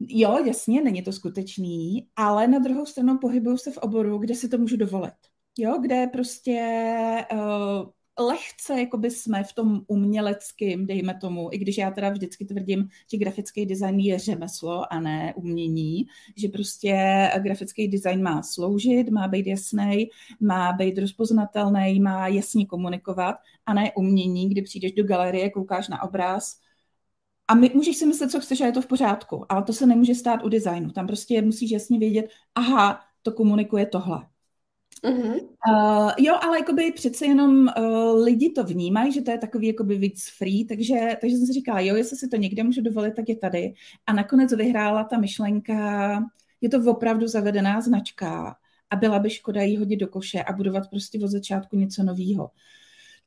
jo, 0.00 0.44
jasně, 0.44 0.80
není 0.80 1.02
to 1.02 1.12
skutečný, 1.12 2.08
ale 2.16 2.48
na 2.48 2.58
druhou 2.58 2.86
stranu 2.86 3.18
pohybuju 3.18 3.56
se 3.56 3.70
v 3.70 3.78
oboru, 3.78 4.18
kde 4.18 4.34
si 4.34 4.48
to 4.48 4.58
můžu 4.58 4.76
dovolit. 4.76 5.14
Jo, 5.58 5.78
kde 5.80 6.06
prostě 6.06 6.60
uh, 7.32 7.90
lehce 8.18 8.80
jakoby 8.80 9.10
jsme 9.10 9.44
v 9.44 9.52
tom 9.52 9.80
uměleckém, 9.86 10.86
dejme 10.86 11.14
tomu, 11.14 11.48
i 11.52 11.58
když 11.58 11.78
já 11.78 11.90
teda 11.90 12.10
vždycky 12.10 12.44
tvrdím, 12.44 12.88
že 13.10 13.18
grafický 13.18 13.66
design 13.66 13.98
je 14.00 14.18
řemeslo 14.18 14.92
a 14.92 15.00
ne 15.00 15.34
umění, 15.36 16.06
že 16.36 16.48
prostě 16.48 17.30
grafický 17.38 17.88
design 17.88 18.22
má 18.22 18.42
sloužit, 18.42 19.10
má 19.10 19.28
být 19.28 19.46
jasný, 19.46 20.08
má 20.40 20.72
být 20.72 20.98
rozpoznatelný, 20.98 22.00
má 22.00 22.28
jasně 22.28 22.66
komunikovat 22.66 23.36
a 23.66 23.74
ne 23.74 23.92
umění, 23.96 24.48
kdy 24.48 24.62
přijdeš 24.62 24.92
do 24.92 25.04
galerie, 25.04 25.50
koukáš 25.50 25.88
na 25.88 26.02
obraz, 26.02 26.56
a 27.48 27.54
my, 27.54 27.70
můžeš 27.74 27.96
si 27.96 28.06
myslet, 28.06 28.30
co 28.30 28.40
chceš, 28.40 28.60
a 28.60 28.66
je 28.66 28.72
to 28.72 28.82
v 28.82 28.86
pořádku, 28.86 29.52
ale 29.52 29.62
to 29.62 29.72
se 29.72 29.86
nemůže 29.86 30.14
stát 30.14 30.44
u 30.44 30.48
designu. 30.48 30.90
Tam 30.90 31.06
prostě 31.06 31.42
musíš 31.42 31.70
jasně 31.70 31.98
vědět, 31.98 32.26
aha, 32.54 33.00
to 33.22 33.32
komunikuje 33.32 33.86
tohle. 33.86 34.26
Uh, 35.06 36.10
jo, 36.18 36.34
ale 36.42 36.58
jakoby 36.58 36.92
přece 36.92 37.26
jenom 37.26 37.68
uh, 37.78 38.24
lidi 38.24 38.50
to 38.50 38.64
vnímají, 38.64 39.12
že 39.12 39.22
to 39.22 39.30
je 39.30 39.38
takový 39.38 39.66
jakoby 39.66 39.98
víc 39.98 40.30
free, 40.38 40.64
takže, 40.64 41.16
takže 41.20 41.36
jsem 41.36 41.46
si 41.46 41.52
říkala, 41.52 41.80
jo, 41.80 41.96
jestli 41.96 42.16
si 42.16 42.28
to 42.28 42.36
někde 42.36 42.62
můžu 42.62 42.80
dovolit, 42.80 43.14
tak 43.14 43.28
je 43.28 43.36
tady. 43.36 43.74
A 44.06 44.12
nakonec 44.12 44.52
vyhrála 44.52 45.04
ta 45.04 45.18
myšlenka, 45.18 46.22
je 46.60 46.68
to 46.68 46.90
opravdu 46.90 47.26
zavedená 47.28 47.80
značka 47.80 48.56
a 48.90 48.96
byla 48.96 49.18
by 49.18 49.30
škoda 49.30 49.62
jí 49.62 49.76
hodit 49.76 49.96
do 49.96 50.08
koše 50.08 50.42
a 50.42 50.52
budovat 50.52 50.90
prostě 50.90 51.18
od 51.24 51.28
začátku 51.28 51.76
něco 51.76 52.02
nového. 52.02 52.50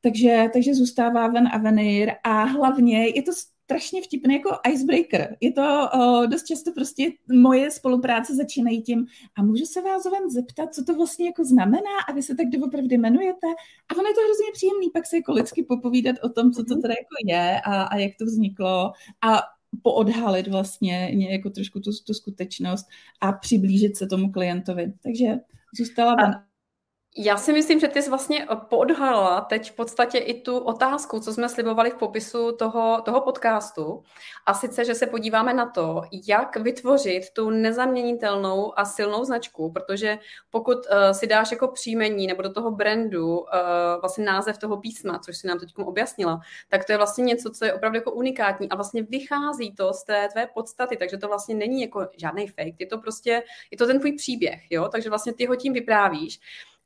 Takže, 0.00 0.48
takže 0.52 0.74
zůstává 0.74 1.28
ven 1.28 1.48
Avenir 1.52 2.10
a 2.24 2.44
hlavně 2.44 3.06
je 3.06 3.22
to 3.22 3.32
strašně 3.70 4.02
vtipný 4.02 4.34
jako 4.34 4.50
icebreaker. 4.72 5.36
Je 5.40 5.52
to 5.52 5.90
o, 5.94 6.26
dost 6.26 6.44
často 6.44 6.72
prostě 6.72 7.12
moje 7.32 7.70
spolupráce 7.70 8.34
začínají 8.34 8.82
tím 8.82 9.06
a 9.38 9.42
můžu 9.42 9.64
se 9.64 9.82
vás 9.82 10.04
ven 10.04 10.30
zeptat, 10.30 10.74
co 10.74 10.84
to 10.84 10.94
vlastně 10.94 11.26
jako 11.26 11.44
znamená 11.44 11.94
a 12.08 12.12
vy 12.12 12.22
se 12.22 12.34
tak 12.34 12.48
doopravdy 12.48 12.94
jmenujete 12.94 13.46
a 13.88 13.94
ono 13.94 14.08
je 14.08 14.14
to 14.14 14.20
hrozně 14.20 14.46
příjemný 14.52 14.90
pak 14.90 15.06
se 15.06 15.16
jako 15.16 15.32
lidsky 15.32 15.62
popovídat 15.62 16.16
o 16.22 16.28
tom, 16.28 16.52
co 16.52 16.64
to 16.64 16.74
mhm. 16.74 16.82
teda 16.82 16.94
jako 16.94 17.14
je 17.26 17.60
a, 17.60 17.82
a 17.82 17.96
jak 17.96 18.12
to 18.18 18.24
vzniklo 18.24 18.92
a 19.22 19.42
poodhalit 19.82 20.48
vlastně 20.48 21.10
jako 21.30 21.50
trošku 21.50 21.80
tu, 21.80 21.90
tu 22.06 22.14
skutečnost 22.14 22.86
a 23.20 23.32
přiblížit 23.32 23.96
se 23.96 24.06
tomu 24.06 24.32
klientovi. 24.32 24.92
Takže 25.02 25.26
zůstala 25.78 26.14
ven 26.14 26.49
já 27.16 27.36
si 27.36 27.52
myslím, 27.52 27.80
že 27.80 27.88
ty 27.88 28.02
jsi 28.02 28.10
vlastně 28.10 28.46
podhalila 28.68 29.40
teď 29.40 29.72
v 29.72 29.76
podstatě 29.76 30.18
i 30.18 30.40
tu 30.40 30.58
otázku, 30.58 31.20
co 31.20 31.32
jsme 31.32 31.48
slibovali 31.48 31.90
v 31.90 31.94
popisu 31.94 32.52
toho, 32.52 33.00
toho 33.04 33.20
podcastu. 33.20 34.02
A 34.46 34.54
sice, 34.54 34.84
že 34.84 34.94
se 34.94 35.06
podíváme 35.06 35.54
na 35.54 35.70
to, 35.70 36.02
jak 36.28 36.56
vytvořit 36.56 37.30
tu 37.32 37.50
nezaměnitelnou 37.50 38.78
a 38.78 38.84
silnou 38.84 39.24
značku, 39.24 39.72
protože 39.72 40.18
pokud 40.50 40.76
uh, 40.76 41.10
si 41.12 41.26
dáš 41.26 41.50
jako 41.50 41.68
příjmení 41.68 42.26
nebo 42.26 42.42
do 42.42 42.52
toho 42.52 42.70
brandu 42.70 43.38
uh, 43.38 43.46
vlastně 44.00 44.24
název 44.24 44.58
toho 44.58 44.76
písma, 44.76 45.18
což 45.18 45.36
si 45.36 45.46
nám 45.46 45.58
teď 45.58 45.72
objasnila, 45.76 46.40
tak 46.68 46.84
to 46.84 46.92
je 46.92 46.98
vlastně 46.98 47.24
něco, 47.24 47.50
co 47.50 47.64
je 47.64 47.74
opravdu 47.74 47.96
jako 47.96 48.12
unikátní 48.12 48.70
a 48.70 48.76
vlastně 48.76 49.02
vychází 49.02 49.74
to 49.74 49.92
z 49.92 50.04
té 50.04 50.28
tvé 50.32 50.46
podstaty, 50.54 50.96
takže 50.96 51.16
to 51.16 51.28
vlastně 51.28 51.54
není 51.54 51.82
jako 51.82 52.08
žádný 52.16 52.46
fake, 52.46 52.80
je 52.80 52.86
to 52.86 52.98
prostě, 52.98 53.42
je 53.70 53.78
to 53.78 53.86
ten 53.86 53.98
tvůj 53.98 54.12
příběh, 54.12 54.60
jo, 54.70 54.88
takže 54.88 55.08
vlastně 55.08 55.32
ty 55.32 55.46
ho 55.46 55.56
tím 55.56 55.72
vyprávíš. 55.72 56.40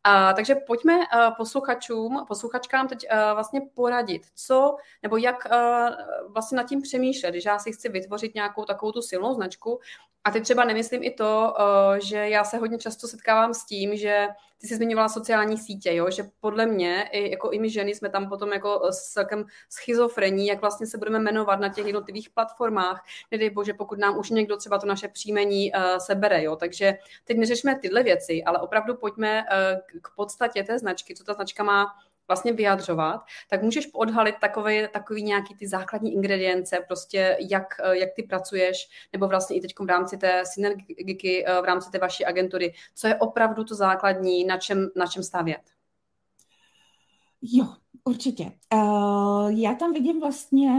A, 0.04 0.32
takže 0.32 0.54
pojďme 0.54 0.98
uh, 0.98 1.34
posluchačům, 1.36 2.24
posluchačkám 2.28 2.88
teď 2.88 3.06
uh, 3.12 3.18
vlastně 3.34 3.60
poradit, 3.74 4.22
co 4.34 4.76
nebo 5.02 5.16
jak 5.16 5.46
uh, 5.52 6.32
vlastně 6.32 6.56
nad 6.56 6.68
tím 6.68 6.82
přemýšlet, 6.82 7.30
když 7.30 7.44
já 7.44 7.58
si 7.58 7.72
chci 7.72 7.88
vytvořit 7.88 8.34
nějakou 8.34 8.64
takovou 8.64 8.92
tu 8.92 9.02
silnou 9.02 9.34
značku. 9.34 9.80
A 10.24 10.30
teď 10.30 10.42
třeba 10.42 10.64
nemyslím 10.64 11.02
i 11.02 11.10
to, 11.10 11.54
uh, 11.58 11.96
že 11.98 12.28
já 12.28 12.44
se 12.44 12.56
hodně 12.56 12.78
často 12.78 13.08
setkávám 13.08 13.54
s 13.54 13.64
tím, 13.64 13.96
že 13.96 14.26
ty 14.64 14.68
jsi 14.68 14.76
zmiňovala 14.76 15.08
sociální 15.08 15.58
sítě, 15.58 15.94
jo, 15.94 16.10
že 16.10 16.24
podle 16.40 16.66
mě, 16.66 17.08
i, 17.12 17.30
jako 17.30 17.50
i 17.50 17.58
my 17.58 17.70
ženy 17.70 17.94
jsme 17.94 18.08
tam 18.08 18.28
potom 18.28 18.52
jako 18.52 18.80
s 18.90 19.12
celkem 19.12 19.44
schizofrení, 19.68 20.46
jak 20.46 20.60
vlastně 20.60 20.86
se 20.86 20.98
budeme 20.98 21.18
jmenovat 21.18 21.60
na 21.60 21.68
těch 21.68 21.86
jednotlivých 21.86 22.30
platformách, 22.30 23.04
nedej 23.30 23.50
bože, 23.50 23.74
pokud 23.74 23.98
nám 23.98 24.18
už 24.18 24.30
někdo 24.30 24.56
třeba 24.56 24.78
to 24.78 24.86
naše 24.86 25.08
příjmení 25.08 25.72
uh, 25.72 25.98
sebere, 25.98 26.42
jo, 26.42 26.56
takže 26.56 26.94
teď 27.24 27.36
neřešme 27.36 27.78
tyhle 27.78 28.02
věci, 28.02 28.44
ale 28.44 28.58
opravdu 28.58 28.94
pojďme 28.94 29.42
uh, 29.42 30.00
k 30.02 30.14
podstatě 30.16 30.64
té 30.64 30.78
značky, 30.78 31.14
co 31.14 31.24
ta 31.24 31.32
značka 31.32 31.62
má 31.62 31.86
vlastně 32.28 32.52
vyjadřovat, 32.52 33.20
tak 33.50 33.62
můžeš 33.62 33.88
odhalit 33.94 34.34
takové, 34.40 34.88
takový 34.88 35.22
nějaký 35.22 35.54
ty 35.54 35.68
základní 35.68 36.14
ingredience, 36.14 36.78
prostě 36.86 37.36
jak, 37.50 37.66
jak 37.92 38.08
ty 38.16 38.22
pracuješ, 38.22 38.88
nebo 39.12 39.28
vlastně 39.28 39.56
i 39.56 39.60
teď 39.60 39.74
v 39.80 39.88
rámci 39.88 40.16
té 40.16 40.42
synergiky, 40.46 41.44
v 41.62 41.64
rámci 41.64 41.90
té 41.90 41.98
vaší 41.98 42.24
agentury, 42.24 42.74
co 42.94 43.06
je 43.06 43.16
opravdu 43.16 43.64
to 43.64 43.74
základní, 43.74 44.44
na 44.44 44.56
čem, 44.56 44.88
na 44.96 45.06
čem 45.06 45.22
stavět? 45.22 45.62
Jo, 47.42 47.66
určitě. 48.04 48.52
Uh, 48.74 49.48
já 49.48 49.74
tam 49.74 49.92
vidím 49.92 50.20
vlastně 50.20 50.70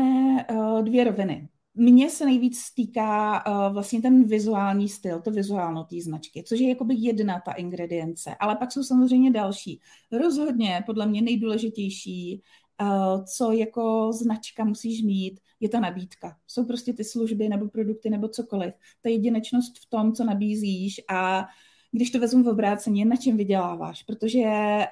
uh, 0.51 0.81
dvě 0.83 1.03
roviny 1.03 1.47
mně 1.75 2.09
se 2.09 2.25
nejvíc 2.25 2.59
stýká 2.59 3.43
uh, 3.47 3.73
vlastně 3.73 4.01
ten 4.01 4.23
vizuální 4.23 4.89
styl, 4.89 5.21
to 5.21 5.31
vizuálno 5.31 5.83
té 5.83 5.95
značky, 6.01 6.43
což 6.43 6.59
je 6.59 6.69
jakoby 6.69 6.95
jedna 6.97 7.41
ta 7.45 7.51
ingredience, 7.51 8.35
ale 8.39 8.55
pak 8.55 8.71
jsou 8.71 8.83
samozřejmě 8.83 9.31
další. 9.31 9.79
Rozhodně 10.11 10.83
podle 10.85 11.07
mě 11.07 11.21
nejdůležitější, 11.21 12.41
uh, 12.81 13.23
co 13.25 13.51
jako 13.51 14.11
značka 14.13 14.65
musíš 14.65 15.03
mít, 15.03 15.39
je 15.59 15.69
ta 15.69 15.79
nabídka. 15.79 16.37
Jsou 16.47 16.65
prostě 16.65 16.93
ty 16.93 17.03
služby 17.03 17.49
nebo 17.49 17.69
produkty 17.69 18.09
nebo 18.09 18.27
cokoliv. 18.27 18.73
Ta 19.01 19.09
jedinečnost 19.09 19.77
v 19.77 19.89
tom, 19.89 20.13
co 20.13 20.23
nabízíš 20.23 21.01
a 21.09 21.45
když 21.91 22.11
to 22.11 22.19
vezmu 22.19 22.43
v 22.43 22.47
obráceně, 22.47 23.05
na 23.05 23.15
čem 23.15 23.37
vyděláváš, 23.37 24.03
protože 24.03 24.43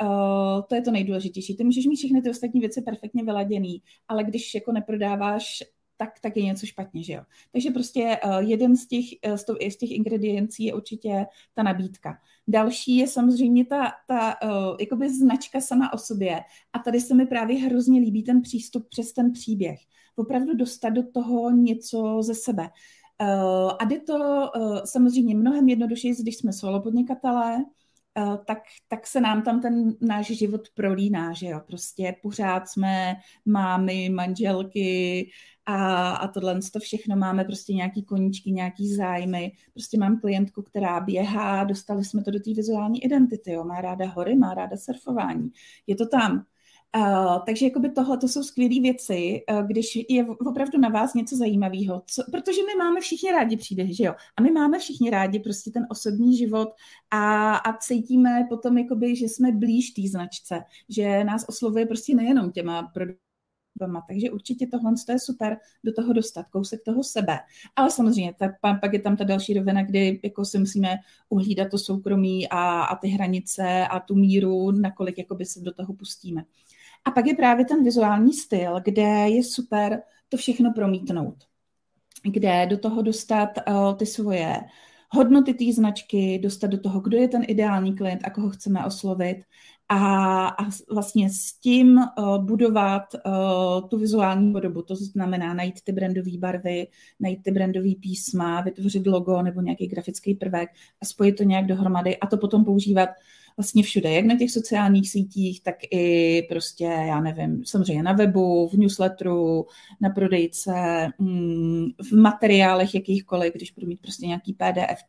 uh, 0.02 0.62
to 0.70 0.76
je 0.76 0.82
to 0.82 0.92
nejdůležitější. 0.92 1.58
Ty 1.58 1.64
můžeš 1.64 1.86
mít 1.86 1.96
všechny 1.96 2.22
ty 2.22 2.30
ostatní 2.30 2.60
věci 2.60 2.82
perfektně 2.82 3.24
vyladěný, 3.24 3.82
ale 4.08 4.24
když 4.24 4.56
jako 4.56 4.72
neprodáváš 4.72 5.64
tak, 6.06 6.20
tak 6.20 6.38
je 6.38 6.44
něco 6.44 6.66
špatně, 6.66 7.04
že 7.04 7.14
jo. 7.14 7.22
Takže 7.52 7.72
prostě 7.72 8.20
uh, 8.26 8.38
jeden 8.38 8.76
z 8.76 8.88
těch, 8.88 9.06
uh, 9.28 9.70
z 9.70 9.78
těch 9.78 9.92
ingrediencí 9.92 10.64
je 10.64 10.74
určitě 10.74 11.26
ta 11.54 11.64
nabídka. 11.64 12.18
Další 12.48 12.98
je 12.98 13.08
samozřejmě 13.08 13.66
ta, 13.66 13.92
ta 14.08 14.36
uh, 14.44 14.78
jakoby 14.80 15.14
značka 15.14 15.62
sama 15.62 15.94
o 15.94 15.98
sobě. 15.98 16.42
A 16.74 16.80
tady 16.80 17.02
se 17.02 17.16
mi 17.16 17.26
právě 17.26 17.58
hrozně 17.60 18.00
líbí 18.00 18.24
ten 18.24 18.42
přístup 18.42 18.90
přes 18.90 19.14
ten 19.14 19.32
příběh. 19.32 19.80
Opravdu 20.16 20.56
dostat 20.56 20.90
do 20.90 21.04
toho 21.12 21.52
něco 21.52 22.18
ze 22.22 22.36
sebe. 22.36 22.70
Uh, 23.22 23.72
a 23.80 23.86
jde 23.86 24.00
to 24.00 24.16
uh, 24.56 24.80
samozřejmě 24.84 25.36
mnohem 25.36 25.70
jednodušeji, 25.70 26.16
když 26.16 26.38
jsme 26.38 26.54
solo 26.54 26.82
podnikatelé, 26.82 27.66
Eh, 28.18 28.38
tak, 28.46 28.58
tak 28.88 29.08
se 29.08 29.22
nám 29.22 29.42
tam 29.42 29.62
ten 29.62 29.96
náš 30.02 30.28
život 30.28 30.62
prolíná, 30.74 31.34
že 31.34 31.48
jo, 31.48 31.62
prostě 31.68 32.16
pořád 32.22 32.70
jsme 32.70 33.16
mámy, 33.46 34.10
manželky 34.10 35.30
a, 35.66 36.12
a 36.12 36.28
tohle 36.28 36.60
to 36.74 36.80
všechno 36.80 37.16
máme 37.16 37.44
prostě 37.44 37.74
nějaký 37.74 38.04
koníčky, 38.04 38.52
nějaký 38.52 38.96
zájmy, 38.96 39.52
prostě 39.74 39.98
mám 39.98 40.20
klientku, 40.20 40.62
která 40.62 41.00
běhá, 41.00 41.64
dostali 41.64 42.06
jsme 42.06 42.24
to 42.24 42.32
do 42.32 42.40
té 42.40 42.54
vizuální 42.54 43.04
identity, 43.04 43.52
jo, 43.52 43.64
má 43.64 43.82
ráda 43.82 44.06
hory, 44.06 44.36
má 44.36 44.54
ráda 44.54 44.78
surfování, 44.78 45.52
je 45.88 45.96
to 45.96 46.08
tam, 46.08 46.46
Uh, 46.98 47.40
takže 47.46 47.66
jakoby 47.66 47.90
tohle 47.90 48.18
to 48.18 48.28
jsou 48.28 48.44
skvělé 48.44 48.82
věci, 48.82 49.42
uh, 49.52 49.68
když 49.68 49.98
je 50.10 50.26
opravdu 50.26 50.80
na 50.80 50.90
vás 50.90 51.14
něco 51.14 51.36
zajímavého, 51.36 52.04
co, 52.08 52.24
protože 52.32 52.62
my 52.62 52.76
máme 52.84 53.02
všichni 53.02 53.32
rádi 53.32 53.58
příběhy, 53.58 53.94
že 53.94 54.04
jo? 54.04 54.14
A 54.38 54.42
my 54.42 54.52
máme 54.52 54.80
všichni 54.80 55.10
rádi 55.10 55.40
prostě 55.40 55.72
ten 55.72 55.88
osobní 55.90 56.38
život 56.38 56.70
a, 57.12 57.56
a 57.56 57.78
cítíme 57.78 58.46
potom, 58.50 58.78
jakoby, 58.78 59.16
že 59.16 59.26
jsme 59.26 59.52
blíž 59.52 59.92
té 59.92 60.02
značce, 60.12 60.64
že 60.90 61.24
nás 61.24 61.46
oslovuje 61.48 61.86
prostě 61.86 62.16
nejenom 62.16 62.52
těma 62.52 62.92
produktama, 63.84 64.04
takže 64.08 64.32
určitě 64.32 64.68
tohle 64.68 64.94
je 65.10 65.20
super 65.20 65.58
do 65.84 65.94
toho 65.94 66.14
dostat, 66.14 66.48
kousek 66.50 66.84
toho 66.84 67.04
sebe. 67.04 67.40
Ale 67.76 67.92
samozřejmě, 67.92 68.34
tak 68.34 68.52
pak 68.82 68.94
je 68.94 69.00
tam 69.00 69.18
ta 69.18 69.24
další 69.24 69.54
rovina, 69.54 69.84
kdy 69.84 70.20
jako 70.24 70.46
si 70.46 70.60
musíme 70.60 70.96
uhlídat 71.30 71.70
to 71.72 71.78
soukromí 71.78 72.50
a, 72.50 72.84
a 72.84 72.96
ty 72.96 73.08
hranice 73.08 73.88
a 73.88 74.00
tu 74.00 74.16
míru, 74.16 74.72
nakolik 74.72 75.18
jakoby 75.18 75.46
se 75.46 75.62
do 75.62 75.74
toho 75.74 75.94
pustíme. 75.94 76.44
A 77.06 77.12
pak 77.12 77.26
je 77.26 77.36
právě 77.36 77.66
ten 77.66 77.84
vizuální 77.84 78.34
styl, 78.34 78.80
kde 78.84 79.30
je 79.30 79.44
super 79.44 80.02
to 80.30 80.38
všechno 80.38 80.74
promítnout. 80.74 81.36
Kde 82.24 82.66
do 82.66 82.78
toho 82.78 83.02
dostat 83.02 83.50
uh, 83.68 83.98
ty 83.98 84.06
svoje 84.06 84.58
hodnoty 85.14 85.54
té 85.54 85.74
značky, 85.74 86.40
dostat 86.44 86.68
do 86.68 86.80
toho, 86.80 87.00
kdo 87.00 87.18
je 87.18 87.28
ten 87.28 87.44
ideální 87.48 87.96
klient 87.96 88.22
a 88.24 88.30
koho 88.30 88.50
chceme 88.50 88.86
oslovit 88.86 89.38
a, 89.90 90.48
a 90.48 90.66
vlastně 90.92 91.30
s 91.30 91.54
tím 91.54 91.98
uh, 91.98 92.46
budovat 92.46 93.04
uh, 93.14 93.90
tu 93.90 93.98
vizuální 93.98 94.54
podobu. 94.54 94.82
To 94.82 94.96
znamená 94.96 95.54
najít 95.54 95.82
ty 95.84 95.92
brandové 95.92 96.38
barvy, 96.38 96.88
najít 97.20 97.44
ty 97.44 97.52
brandové 97.52 97.90
písma, 98.02 98.62
vytvořit 98.62 99.08
logo 99.08 99.42
nebo 99.42 99.62
nějaký 99.62 99.88
grafický 99.88 100.34
prvek 100.34 100.70
a 101.02 101.06
spojit 101.06 101.38
to 101.38 101.44
nějak 101.44 101.66
dohromady 101.66 102.18
a 102.18 102.28
to 102.28 102.38
potom 102.38 102.66
používat 102.66 103.10
vlastně 103.58 103.84
všude, 103.84 104.12
jak 104.12 104.26
na 104.26 104.38
těch 104.38 104.52
sociálních 104.52 105.10
sítích, 105.10 105.62
tak 105.62 105.76
i 105.92 106.42
prostě, 106.50 106.84
já 106.84 107.22
nevím, 107.22 107.66
samozřejmě 107.66 108.04
na 108.04 108.14
webu, 108.14 108.68
v 108.68 108.74
newsletteru, 108.74 109.66
na 110.02 110.10
prodejce, 110.10 111.08
mm, 111.20 111.86
v 112.12 112.12
materiálech 112.12 112.96
jakýchkoliv, 112.96 113.54
když 113.54 113.72
budu 113.72 113.88
mít 113.88 114.02
prostě 114.02 114.28
nějaký 114.28 114.54
PDF. 114.54 115.04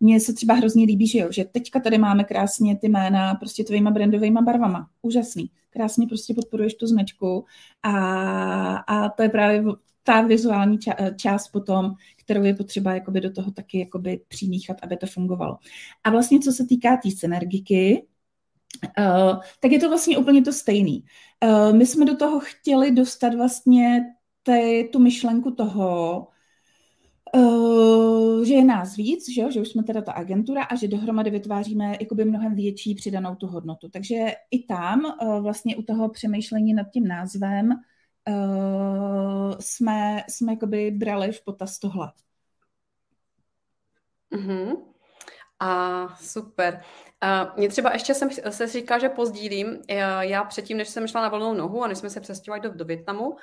Mně 0.00 0.20
se 0.20 0.32
třeba 0.32 0.54
hrozně 0.54 0.84
líbí, 0.84 1.06
že 1.06 1.18
jo, 1.18 1.28
že 1.32 1.44
teďka 1.44 1.80
tady 1.80 1.98
máme 1.98 2.24
krásně 2.24 2.76
ty 2.76 2.88
jména 2.88 3.34
prostě 3.34 3.64
tvýma 3.64 3.90
brandovými 3.90 4.38
barvama. 4.42 4.88
Úžasný. 5.02 5.50
Krásně 5.70 6.06
prostě 6.06 6.34
podporuješ 6.34 6.74
tu 6.74 6.86
značku 6.86 7.44
a, 7.82 8.76
a 8.76 9.08
to 9.08 9.22
je 9.22 9.28
právě 9.28 9.62
ta 10.02 10.22
vizuální 10.22 10.78
část 11.16 11.48
potom, 11.48 11.94
kterou 12.28 12.44
je 12.44 12.54
potřeba 12.54 12.94
jakoby 12.94 13.20
do 13.20 13.30
toho 13.32 13.50
taky 13.50 13.78
jakoby 13.78 14.20
přimíchat, 14.28 14.76
aby 14.82 14.96
to 14.96 15.06
fungovalo. 15.06 15.56
A 16.04 16.10
vlastně 16.10 16.40
co 16.40 16.52
se 16.52 16.66
týká 16.66 16.96
té 16.96 17.02
tý 17.02 17.10
synergiky, 17.10 18.06
uh, 18.98 19.40
tak 19.60 19.72
je 19.72 19.78
to 19.78 19.88
vlastně 19.88 20.18
úplně 20.18 20.42
to 20.42 20.52
stejný. 20.52 21.04
Uh, 21.44 21.76
my 21.76 21.86
jsme 21.86 22.04
do 22.04 22.16
toho 22.16 22.40
chtěli 22.40 22.92
dostat 22.92 23.34
vlastně 23.34 24.04
te, 24.42 24.84
tu 24.84 24.98
myšlenku 24.98 25.50
toho, 25.50 26.26
Uh, 27.36 28.44
že 28.44 28.54
je 28.54 28.64
nás 28.64 28.96
víc, 28.96 29.28
že, 29.34 29.40
jo? 29.40 29.50
že 29.50 29.60
už 29.60 29.68
jsme 29.68 29.82
teda 29.82 30.00
ta 30.00 30.12
agentura 30.12 30.62
a 30.62 30.74
že 30.74 30.88
dohromady 30.88 31.30
vytváříme 31.30 31.96
jakoby 32.00 32.24
mnohem 32.24 32.54
větší 32.54 32.94
přidanou 32.94 33.34
tu 33.34 33.46
hodnotu. 33.46 33.88
Takže 33.88 34.14
i 34.50 34.62
tam 34.62 35.04
uh, 35.04 35.40
vlastně 35.40 35.76
u 35.76 35.82
toho 35.82 36.08
přemýšlení 36.08 36.74
nad 36.74 36.86
tím 36.92 37.08
názvem 37.08 37.72
uh, 38.28 39.56
jsme, 39.60 40.24
jsme 40.28 40.52
jakoby 40.52 40.90
brali 40.90 41.32
v 41.32 41.44
potaz 41.44 41.78
tohle. 41.78 42.12
Mm-hmm. 44.32 44.76
A 45.60 46.08
super. 46.16 46.82
Uh, 47.24 47.56
mě 47.56 47.68
třeba 47.68 47.92
ještě 47.92 48.14
jsem 48.14 48.28
se 48.50 48.66
říká, 48.66 48.98
že 48.98 49.08
pozdílím. 49.08 49.66
Uh, 49.68 49.84
já 50.20 50.44
předtím, 50.44 50.76
než 50.76 50.88
jsem 50.88 51.06
šla 51.06 51.22
na 51.22 51.28
volnou 51.28 51.54
nohu 51.54 51.84
a 51.84 51.88
než 51.88 51.98
jsme 51.98 52.10
se 52.10 52.20
přestěhovali 52.20 52.60
do, 52.60 52.74
do 52.74 52.84
Větnamu, 52.84 53.36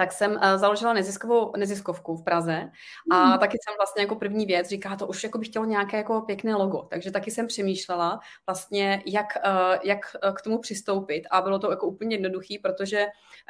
tak 0.00 0.12
jsem 0.12 0.32
uh, 0.32 0.38
založila 0.56 0.92
neziskovou, 0.92 1.52
neziskovku 1.56 2.16
v 2.16 2.24
Praze 2.24 2.70
a 3.10 3.24
mm. 3.24 3.38
taky 3.38 3.58
jsem 3.60 3.74
vlastně 3.76 4.02
jako 4.02 4.14
první 4.14 4.46
věc 4.46 4.68
říká, 4.68 4.96
to 4.96 5.06
už 5.06 5.24
jako 5.24 5.38
bych 5.38 5.48
chtěla 5.48 5.66
nějaké 5.66 5.96
jako 5.96 6.20
pěkné 6.20 6.54
logo, 6.54 6.82
takže 6.90 7.10
taky 7.10 7.30
jsem 7.30 7.46
přemýšlela 7.46 8.20
vlastně, 8.46 9.02
jak, 9.06 9.26
uh, 9.46 9.76
jak 9.82 10.00
k 10.34 10.42
tomu 10.42 10.58
přistoupit 10.58 11.26
a 11.30 11.42
bylo 11.42 11.58
to 11.58 11.70
jako 11.70 11.86
úplně 11.86 12.14
jednoduchý, 12.16 12.58
protože 12.58 13.06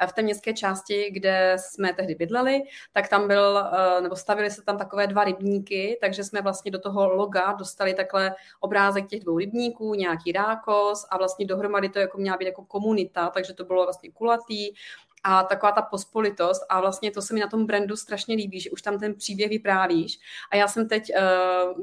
v 0.07 0.13
té 0.13 0.21
městské 0.21 0.53
části, 0.53 1.09
kde 1.11 1.55
jsme 1.59 1.93
tehdy 1.93 2.15
bydleli, 2.15 2.63
tak 2.91 3.09
tam 3.09 3.27
byl, 3.27 3.63
nebo 4.01 4.15
stavili 4.15 4.51
se 4.51 4.61
tam 4.61 4.77
takové 4.77 5.07
dva 5.07 5.23
rybníky, 5.23 5.97
takže 6.01 6.23
jsme 6.23 6.41
vlastně 6.41 6.71
do 6.71 6.79
toho 6.79 7.07
loga 7.09 7.53
dostali 7.53 7.93
takhle 7.93 8.35
obrázek 8.59 9.07
těch 9.07 9.19
dvou 9.19 9.37
rybníků, 9.37 9.93
nějaký 9.93 10.31
rákos 10.31 11.05
a 11.09 11.17
vlastně 11.17 11.45
dohromady 11.45 11.89
to 11.89 11.99
jako 11.99 12.17
měla 12.17 12.37
být 12.37 12.45
jako 12.45 12.65
komunita, 12.65 13.29
takže 13.29 13.53
to 13.53 13.65
bylo 13.65 13.83
vlastně 13.83 14.11
kulatý, 14.11 14.73
a 15.23 15.43
taková 15.43 15.71
ta 15.71 15.81
pospolitost 15.81 16.61
a 16.69 16.81
vlastně 16.81 17.11
to 17.11 17.21
se 17.21 17.33
mi 17.33 17.39
na 17.39 17.47
tom 17.47 17.65
brandu 17.65 17.95
strašně 17.95 18.35
líbí, 18.35 18.59
že 18.59 18.71
už 18.71 18.81
tam 18.81 18.99
ten 18.99 19.15
příběh 19.15 19.49
vyprávíš. 19.49 20.19
A 20.51 20.55
já 20.55 20.67
jsem 20.67 20.87
teď, 20.87 21.09
eh, 21.09 21.21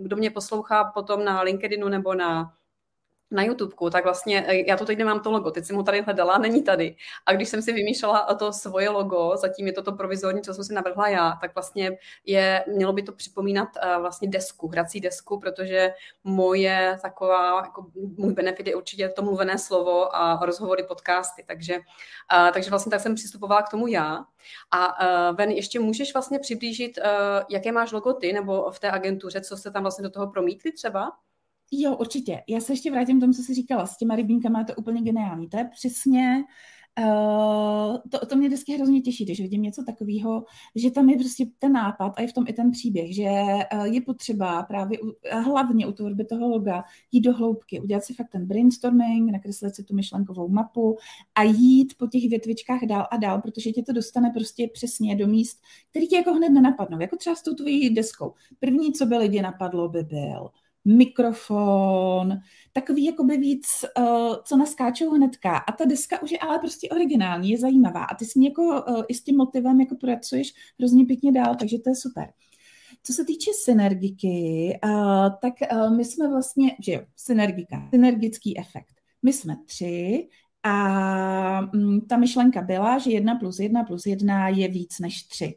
kdo 0.00 0.16
mě 0.16 0.30
poslouchá 0.30 0.84
potom 0.84 1.24
na 1.24 1.42
LinkedInu 1.42 1.88
nebo 1.88 2.14
na 2.14 2.57
na 3.30 3.42
YouTubeku, 3.42 3.90
tak 3.90 4.04
vlastně 4.04 4.44
eh, 4.46 4.68
já 4.68 4.76
to 4.76 4.84
teď 4.84 4.98
nemám 4.98 5.20
to 5.20 5.30
logo, 5.30 5.50
teď 5.50 5.64
jsem 5.64 5.76
ho 5.76 5.82
tady 5.82 6.00
hledala, 6.00 6.38
není 6.38 6.62
tady. 6.62 6.96
A 7.26 7.32
když 7.32 7.48
jsem 7.48 7.62
si 7.62 7.72
vymýšlela 7.72 8.34
to 8.34 8.52
svoje 8.52 8.90
logo, 8.90 9.36
zatím 9.36 9.66
je 9.66 9.72
to 9.72 9.82
to 9.82 9.92
provizorní, 9.92 10.42
co 10.42 10.54
jsem 10.54 10.64
si 10.64 10.74
navrhla 10.74 11.08
já, 11.08 11.38
tak 11.40 11.54
vlastně 11.54 11.98
je, 12.26 12.64
mělo 12.68 12.92
by 12.92 13.02
to 13.02 13.12
připomínat 13.12 13.68
uh, 13.76 14.00
vlastně 14.00 14.28
desku, 14.28 14.68
hrací 14.68 15.00
desku, 15.00 15.40
protože 15.40 15.92
moje 16.24 16.98
taková, 17.02 17.56
jako 17.64 17.86
můj 18.16 18.32
benefit 18.32 18.66
je 18.66 18.76
určitě 18.76 19.08
to 19.08 19.22
mluvené 19.22 19.58
slovo 19.58 20.16
a 20.16 20.40
rozhovory, 20.42 20.82
podcasty, 20.82 21.44
takže, 21.46 21.76
uh, 21.76 22.50
takže 22.52 22.70
vlastně 22.70 22.90
tak 22.90 23.00
jsem 23.00 23.14
přistupovala 23.14 23.62
k 23.62 23.70
tomu 23.70 23.86
já. 23.86 24.24
A 24.70 25.04
Ven, 25.32 25.50
ještě 25.50 25.80
můžeš 25.80 26.14
vlastně 26.14 26.38
přiblížit, 26.38 26.98
jaké 27.48 27.72
máš 27.72 27.92
logo 27.92 28.12
ty, 28.12 28.32
nebo 28.32 28.70
v 28.70 28.78
té 28.78 28.90
agentuře, 28.90 29.40
co 29.40 29.56
jste 29.56 29.70
tam 29.70 29.82
vlastně 29.82 30.02
do 30.02 30.10
toho 30.10 30.26
promítli 30.26 30.72
třeba? 30.72 31.12
Jo, 31.72 31.96
určitě. 31.96 32.42
Já 32.48 32.60
se 32.60 32.72
ještě 32.72 32.90
vrátím 32.90 33.18
k 33.18 33.20
tomu, 33.20 33.32
co 33.32 33.42
jsi 33.42 33.54
říkala. 33.54 33.86
S 33.86 33.96
těma 33.96 34.16
rybínkama 34.16 34.58
je 34.58 34.64
to 34.64 34.74
úplně 34.74 35.02
geniální. 35.02 35.48
To 35.48 35.56
je 35.56 35.64
přesně 35.64 36.44
Uh, 36.98 37.96
to, 38.10 38.26
to 38.26 38.36
mě 38.36 38.48
vždycky 38.48 38.72
hrozně 38.72 39.00
těší, 39.00 39.24
když 39.24 39.40
vidím 39.40 39.62
něco 39.62 39.84
takového, 39.84 40.44
že 40.74 40.90
tam 40.90 41.08
je 41.08 41.16
prostě 41.16 41.46
ten 41.58 41.72
nápad 41.72 42.12
a 42.16 42.22
je 42.22 42.28
v 42.28 42.32
tom 42.32 42.44
i 42.48 42.52
ten 42.52 42.70
příběh, 42.70 43.14
že 43.14 43.30
uh, 43.74 43.84
je 43.84 44.00
potřeba 44.00 44.62
právě 44.62 44.98
u, 45.00 45.12
hlavně 45.32 45.86
u 45.86 45.92
tvorby 45.92 46.24
toho 46.24 46.48
loga 46.48 46.84
jít 47.12 47.20
do 47.20 47.32
hloubky, 47.32 47.80
udělat 47.80 48.04
si 48.04 48.14
fakt 48.14 48.28
ten 48.32 48.46
brainstorming, 48.46 49.32
nakreslit 49.32 49.74
si 49.74 49.84
tu 49.84 49.94
myšlenkovou 49.94 50.48
mapu 50.48 50.96
a 51.34 51.42
jít 51.42 51.94
po 51.98 52.06
těch 52.06 52.28
větvičkách 52.30 52.80
dál 52.82 53.06
a 53.10 53.16
dál, 53.16 53.40
protože 53.40 53.70
tě 53.70 53.82
to 53.82 53.92
dostane 53.92 54.30
prostě 54.30 54.68
přesně 54.72 55.16
do 55.16 55.26
míst, 55.26 55.58
který 55.90 56.08
tě 56.08 56.16
jako 56.16 56.32
hned 56.32 56.48
nenapadnou, 56.48 57.00
jako 57.00 57.16
třeba 57.16 57.36
s 57.36 57.42
tou 57.42 57.54
tvojí 57.54 57.94
deskou. 57.94 58.34
První, 58.60 58.92
co 58.92 59.06
by 59.06 59.16
lidi 59.16 59.42
napadlo, 59.42 59.88
by 59.88 60.02
byl 60.02 60.50
mikrofon, 60.84 62.38
takový 62.72 63.04
jakoby 63.04 63.36
víc, 63.36 63.66
uh, 63.98 64.36
co 64.44 64.56
naskáčou 64.56 65.10
hnedka. 65.10 65.56
A 65.56 65.72
ta 65.72 65.84
deska 65.84 66.22
už 66.22 66.30
je 66.30 66.38
ale 66.38 66.58
prostě 66.58 66.88
originální, 66.88 67.50
je 67.50 67.58
zajímavá. 67.58 68.04
A 68.04 68.14
ty 68.14 68.24
s 68.24 68.34
ní 68.34 68.46
jako 68.46 68.62
uh, 68.62 69.02
i 69.08 69.14
s 69.14 69.22
tím 69.22 69.36
motivem 69.36 69.80
jako 69.80 69.96
pracuješ 69.96 70.54
hrozně 70.78 71.04
pěkně 71.04 71.32
dál, 71.32 71.54
takže 71.54 71.78
to 71.78 71.90
je 71.90 71.96
super. 71.96 72.32
Co 73.02 73.12
se 73.12 73.24
týče 73.24 73.50
synergiky, 73.64 74.78
uh, 74.84 75.28
tak 75.42 75.54
uh, 75.72 75.96
my 75.96 76.04
jsme 76.04 76.28
vlastně, 76.28 76.76
že 76.84 76.92
jo, 76.92 77.00
synergika, 77.16 77.88
synergický 77.90 78.58
efekt. 78.58 78.94
My 79.22 79.32
jsme 79.32 79.56
tři 79.66 80.28
a 80.62 81.60
um, 81.74 82.00
ta 82.00 82.16
myšlenka 82.16 82.62
byla, 82.62 82.98
že 82.98 83.10
jedna 83.10 83.34
plus 83.34 83.58
jedna 83.58 83.84
plus 83.84 84.06
jedna 84.06 84.48
je 84.48 84.68
víc 84.68 84.98
než 84.98 85.22
tři 85.22 85.54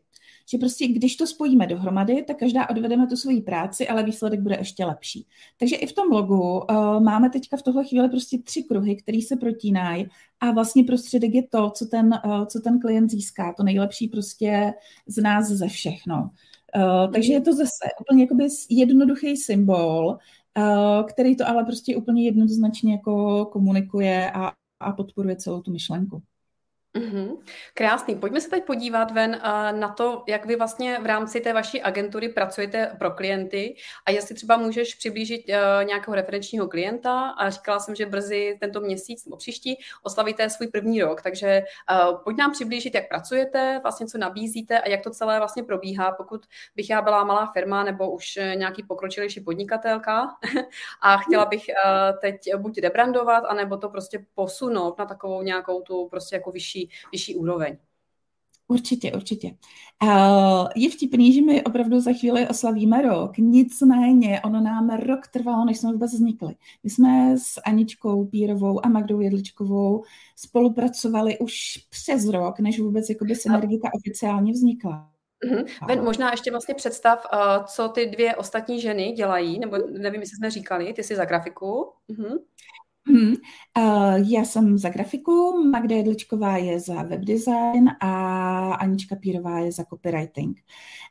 že 0.52 0.58
prostě 0.58 0.88
když 0.88 1.16
to 1.16 1.28
spojíme 1.28 1.68
dohromady, 1.68 2.24
tak 2.24 2.38
každá 2.38 2.70
odvedeme 2.70 3.08
tu 3.08 3.16
svoji 3.16 3.42
práci, 3.42 3.88
ale 3.88 4.04
výsledek 4.04 4.40
bude 4.40 4.56
ještě 4.56 4.86
lepší. 4.86 5.28
Takže 5.60 5.76
i 5.76 5.88
v 5.88 5.94
tom 5.94 6.12
logu 6.12 6.60
uh, 6.60 7.00
máme 7.00 7.30
teďka 7.30 7.58
v 7.58 7.62
tohle 7.62 7.86
chvíli 7.86 8.10
prostě 8.10 8.38
tři 8.38 8.64
kruhy, 8.64 8.96
které 8.96 9.20
se 9.22 9.36
protínají 9.36 10.08
a 10.40 10.52
vlastně 10.52 10.84
prostředek 10.84 11.34
je 11.34 11.48
to, 11.48 11.70
co 11.70 11.86
ten, 11.86 12.20
uh, 12.26 12.46
co 12.46 12.60
ten 12.60 12.80
klient 12.80 13.12
získá, 13.12 13.54
to 13.54 13.64
nejlepší 13.64 14.08
prostě 14.08 14.74
z 15.08 15.22
nás 15.22 15.48
ze 15.48 15.68
všechno. 15.68 16.30
Uh, 16.76 17.12
takže 17.12 17.34
je 17.34 17.42
to 17.42 17.54
zase 17.54 17.86
úplně 18.02 18.24
jakoby 18.24 18.48
jednoduchý 18.70 19.38
symbol, 19.38 20.18
uh, 20.58 21.06
který 21.06 21.36
to 21.36 21.50
ale 21.50 21.66
prostě 21.66 21.96
úplně 21.96 22.24
jednoznačně 22.24 22.92
jako 22.92 23.46
komunikuje 23.46 24.32
a, 24.32 24.52
a 24.80 24.92
podporuje 24.92 25.36
celou 25.36 25.62
tu 25.62 25.72
myšlenku. 25.72 26.22
Mm-hmm. 26.98 27.38
Krásný. 27.74 28.16
Pojďme 28.16 28.42
se 28.42 28.50
teď 28.50 28.66
podívat 28.66 29.12
ven 29.12 29.42
uh, 29.46 29.80
na 29.80 29.90
to, 29.90 30.24
jak 30.28 30.46
vy 30.46 30.56
vlastně 30.56 31.00
v 31.02 31.06
rámci 31.06 31.42
té 31.42 31.54
vaší 31.54 31.82
agentury 31.82 32.30
pracujete 32.30 32.96
pro 33.00 33.12
klienty 33.12 33.76
a 34.06 34.12
jestli 34.12 34.36
třeba 34.36 34.58
můžeš 34.58 34.96
přiblížit 34.96 35.50
uh, 35.50 35.86
nějakého 35.86 36.16
referenčního 36.16 36.68
klienta. 36.68 37.30
A 37.30 37.50
říkala 37.50 37.80
jsem, 37.80 37.96
že 37.96 38.06
brzy 38.06 38.58
tento 38.60 38.82
měsíc 38.82 39.26
nebo 39.26 39.38
příští 39.38 39.78
oslavíte 40.04 40.50
svůj 40.50 40.68
první 40.68 41.02
rok, 41.02 41.22
takže 41.22 41.64
uh, 41.92 42.18
pojď 42.24 42.38
nám 42.38 42.52
přiblížit, 42.52 42.96
jak 42.96 43.08
pracujete, 43.10 43.80
vlastně 43.84 44.08
co 44.08 44.18
nabízíte 44.18 44.80
a 44.80 44.90
jak 44.90 45.02
to 45.02 45.10
celé 45.10 45.38
vlastně 45.38 45.64
probíhá, 45.64 46.12
pokud 46.12 46.46
bych 46.76 46.90
já 46.90 47.02
byla 47.02 47.24
malá 47.24 47.52
firma 47.54 47.84
nebo 47.84 48.12
už 48.12 48.36
nějaký 48.56 48.84
pokročilejší 48.84 49.42
podnikatelka 49.42 50.28
a 51.02 51.18
chtěla 51.18 51.46
bych 51.46 51.66
teď 52.22 52.56
buď 52.58 52.80
rebrandovat, 52.80 53.44
anebo 53.48 53.78
to 53.78 53.90
prostě 53.90 54.26
posunout 54.36 54.98
na 55.00 55.06
takovou 55.06 55.42
nějakou 55.42 55.82
tu 55.82 56.08
prostě 56.10 56.36
jako 56.36 56.52
vyšší 56.52 56.81
vyšší, 57.12 57.36
úroveň. 57.36 57.78
Určitě, 58.68 59.12
určitě. 59.14 59.56
Uh, 60.04 60.68
je 60.76 60.90
vtipný, 60.90 61.34
že 61.34 61.42
my 61.42 61.64
opravdu 61.64 62.00
za 62.00 62.14
chvíli 62.14 62.48
oslavíme 62.48 63.02
rok, 63.02 63.38
nicméně 63.38 64.42
ono 64.42 64.62
nám 64.62 64.90
rok 64.90 65.28
trvalo, 65.28 65.66
než 65.66 65.78
jsme 65.78 65.92
vůbec 65.92 66.14
vznikli. 66.14 66.56
My 66.84 66.90
jsme 66.90 67.38
s 67.38 67.62
Aničkou 67.66 68.26
Pírovou 68.26 68.86
a 68.86 68.90
Magdou 68.90 69.20
Jedličkovou 69.20 70.04
spolupracovali 70.36 71.40
už 71.40 71.78
přes 71.90 72.28
rok, 72.30 72.60
než 72.60 72.80
vůbec 72.80 73.10
jakoby 73.10 73.36
synergika 73.36 73.90
oficiálně 73.94 74.52
vznikla. 74.52 75.10
Uh-huh. 75.46 75.66
Ben, 75.88 76.04
možná 76.04 76.32
ještě 76.32 76.52
vlastně 76.52 76.76
představ, 76.76 77.26
uh, 77.34 77.66
co 77.66 77.88
ty 77.88 78.06
dvě 78.06 78.36
ostatní 78.36 78.82
ženy 78.82 79.12
dělají, 79.12 79.60
nebo 79.60 79.78
nevím, 79.78 80.22
jestli 80.22 80.38
jsme 80.38 80.52
říkali, 80.52 80.94
ty 80.94 81.04
jsi 81.04 81.16
za 81.16 81.26
grafiku. 81.26 81.92
Uh-huh. 82.10 82.40
Hmm. 83.08 83.34
Já 84.28 84.46
jsem 84.46 84.78
za 84.78 84.90
grafiku, 84.90 85.64
Magda 85.72 85.96
Jedličková 85.96 86.58
je 86.58 86.80
za 86.80 87.04
webdesign 87.04 87.90
a 88.00 88.74
Anička 88.74 89.16
Pírová 89.16 89.60
je 89.60 89.72
za 89.72 89.84
copywriting. 89.84 90.60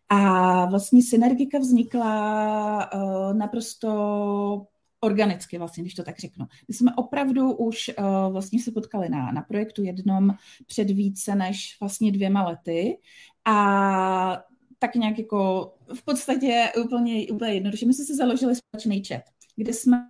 A 0.09 0.65
vlastně 0.65 1.03
synergika 1.03 1.59
vznikla 1.59 2.93
uh, 2.95 3.35
naprosto 3.35 4.67
organicky, 5.01 5.59
vlastně, 5.59 5.83
když 5.83 5.95
to 5.95 6.03
tak 6.03 6.19
řeknu. 6.19 6.47
My 6.69 6.75
jsme 6.75 6.95
opravdu 6.95 7.53
už 7.53 7.91
uh, 7.99 8.33
vlastně 8.33 8.63
se 8.63 8.73
potkali 8.73 9.09
na, 9.09 9.33
na 9.33 9.43
projektu 9.43 9.83
jednom 9.83 10.31
před 10.67 10.91
více 10.91 11.35
než 11.35 11.77
vlastně 11.81 12.13
dvěma 12.13 12.45
lety 12.45 12.99
a 13.45 14.43
tak 14.79 14.95
nějak 14.95 15.19
jako 15.19 15.73
v 15.95 16.05
podstatě 16.05 16.73
úplně, 16.85 17.27
úplně 17.33 17.53
jednoduše. 17.53 17.87
My 17.87 17.95
jsme 17.95 18.05
si 18.05 18.17
založili 18.17 18.55
společný 18.57 19.05
chat, 19.05 19.23
kde 19.57 19.73
jsme 19.73 20.09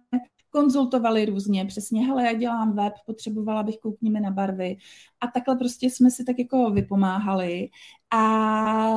konzultovali 0.51 1.25
různě, 1.25 1.65
přesně, 1.65 2.07
hele, 2.07 2.25
já 2.25 2.33
dělám 2.33 2.77
web, 2.77 2.93
potřebovala 3.07 3.63
bych 3.63 3.79
koukni 3.79 4.11
mi 4.11 4.21
na 4.21 4.31
barvy. 4.31 4.77
A 5.21 5.27
takhle 5.27 5.57
prostě 5.57 5.87
jsme 5.87 6.11
si 6.11 6.25
tak 6.25 6.39
jako 6.39 6.71
vypomáhali. 6.71 7.69
A 8.11 8.21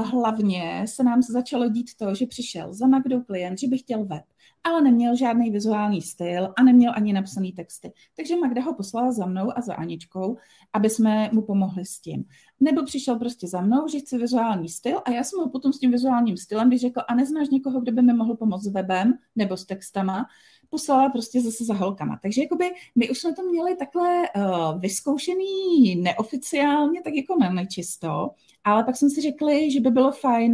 hlavně 0.02 0.86
se 0.88 1.04
nám 1.04 1.22
začalo 1.22 1.70
dít 1.70 1.96
to, 1.96 2.16
že 2.16 2.26
přišel 2.26 2.74
za 2.74 2.88
Magdou 2.88 3.22
klient, 3.22 3.60
že 3.60 3.68
by 3.68 3.78
chtěl 3.78 4.06
web, 4.06 4.24
ale 4.64 4.82
neměl 4.82 5.16
žádný 5.16 5.52
vizuální 5.52 6.02
styl 6.02 6.54
a 6.58 6.64
neměl 6.64 6.94
ani 6.96 7.14
napsaný 7.14 7.52
texty. 7.52 7.92
Takže 8.18 8.36
Magda 8.36 8.62
ho 8.62 8.74
poslala 8.74 9.12
za 9.12 9.26
mnou 9.26 9.58
a 9.58 9.62
za 9.62 9.74
Aničkou, 9.74 10.38
aby 10.74 10.90
jsme 10.90 11.30
mu 11.34 11.42
pomohli 11.42 11.86
s 11.86 12.00
tím. 12.00 12.26
Nebo 12.60 12.84
přišel 12.84 13.20
prostě 13.20 13.48
za 13.48 13.62
mnou, 13.62 13.88
že 13.88 14.00
chce 14.00 14.18
vizuální 14.18 14.70
styl 14.70 15.02
a 15.06 15.12
já 15.12 15.24
jsem 15.24 15.40
ho 15.40 15.50
potom 15.50 15.74
s 15.74 15.80
tím 15.80 15.92
vizuálním 15.92 16.38
stylem 16.38 16.70
vyřekl, 16.70 17.02
a 17.08 17.16
neznáš 17.16 17.50
někoho, 17.50 17.82
kdo 17.82 17.92
by 17.92 18.02
mi 18.02 18.14
mohl 18.14 18.36
pomoct 18.36 18.64
s 18.64 18.68
webem 18.68 19.14
nebo 19.36 19.58
s 19.58 19.66
textama, 19.66 20.26
poslala 20.70 21.10
prostě 21.10 21.42
zase 21.42 21.66
za 21.66 21.74
holkama. 21.74 22.20
Takže 22.22 22.42
jakoby 22.42 22.72
my 22.96 23.10
už 23.10 23.20
jsme 23.20 23.34
to 23.34 23.44
měli 23.44 23.76
takhle 23.76 24.22
uh, 24.36 24.80
vyzkoušený 24.80 25.96
neoficiálně, 25.96 27.02
tak 27.02 27.14
jako 27.14 27.36
nečisto, 27.54 28.30
ale 28.64 28.84
pak 28.84 28.96
jsme 28.96 29.10
si 29.10 29.22
řekli, 29.22 29.72
že 29.72 29.80
by 29.80 29.90
bylo 29.90 30.12
fajn 30.12 30.54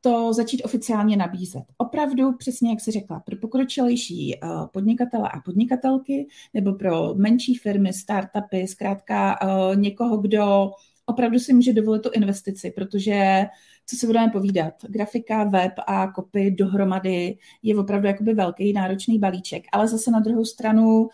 to 0.00 0.32
začít 0.32 0.62
oficiálně 0.62 1.16
nabízet. 1.16 1.64
Opravdu, 1.78 2.32
přesně 2.32 2.70
jak 2.70 2.80
se 2.80 2.90
řekla, 2.90 3.20
pro 3.20 3.36
pokročilejší 3.36 4.40
uh, 4.42 4.66
podnikatele 4.66 5.28
a 5.28 5.40
podnikatelky 5.40 6.26
nebo 6.54 6.72
pro 6.72 7.14
menší 7.14 7.54
firmy, 7.54 7.92
startupy, 7.92 8.66
zkrátka 8.66 9.38
uh, 9.42 9.76
někoho, 9.76 10.16
kdo 10.16 10.70
opravdu 11.06 11.38
si 11.38 11.52
může 11.52 11.72
dovolit 11.72 12.02
tu 12.02 12.10
investici, 12.10 12.70
protože 12.70 13.46
co 13.86 13.96
si 13.96 14.06
budeme 14.06 14.32
povídat, 14.32 14.74
grafika, 14.88 15.44
web 15.44 15.72
a 15.86 16.12
kopy 16.12 16.50
dohromady 16.50 17.38
je 17.62 17.76
opravdu 17.76 18.06
jakoby 18.06 18.34
velký 18.34 18.72
náročný 18.72 19.18
balíček, 19.18 19.64
ale 19.72 19.88
zase 19.88 20.10
na 20.10 20.20
druhou 20.20 20.44
stranu 20.44 21.08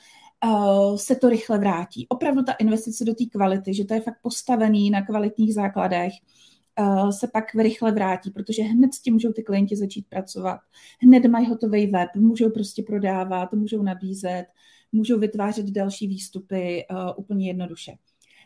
uh, 0.45 0.97
se 0.97 1.16
to 1.16 1.29
rychle 1.29 1.59
vrátí. 1.59 2.07
Opravdu 2.09 2.42
ta 2.42 2.53
investice 2.53 3.05
do 3.05 3.14
té 3.14 3.25
kvality, 3.25 3.75
že 3.75 3.85
to 3.85 3.95
je 3.95 4.01
fakt 4.01 4.18
postavený 4.23 4.90
na 4.90 5.03
kvalitních 5.03 5.55
základech, 5.55 6.12
se 7.11 7.28
pak 7.28 7.54
rychle 7.54 7.92
vrátí, 7.92 8.30
protože 8.30 8.62
hned 8.62 8.94
s 8.94 9.00
tím 9.00 9.14
můžou 9.14 9.32
ty 9.32 9.42
klienti 9.42 9.76
začít 9.76 10.06
pracovat. 10.08 10.61
Hned 11.02 11.26
mají 11.26 11.46
hotový 11.46 11.87
web, 11.87 12.08
můžou 12.16 12.50
prostě 12.50 12.82
prodávat, 12.82 13.52
můžou 13.52 13.82
nabízet, 13.82 14.46
můžou 14.92 15.18
vytvářet 15.18 15.66
další 15.66 16.06
výstupy 16.06 16.85
uh, 16.90 16.98
úplně 17.16 17.46
jednoduše. 17.46 17.92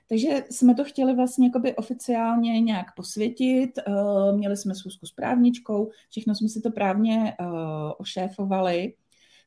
Takže 0.08 0.44
jsme 0.50 0.74
to 0.74 0.84
chtěli 0.84 1.14
vlastně 1.14 1.46
jakoby 1.46 1.76
oficiálně 1.76 2.60
nějak 2.60 2.86
posvětit. 2.96 3.70
Uh, 3.88 4.36
měli 4.36 4.56
jsme 4.56 4.74
schůzku 4.74 5.06
s 5.06 5.12
právničkou, 5.12 5.90
všechno 6.10 6.34
jsme 6.34 6.48
si 6.48 6.60
to 6.60 6.70
právně 6.70 7.34
ošéfovali, 7.98 8.94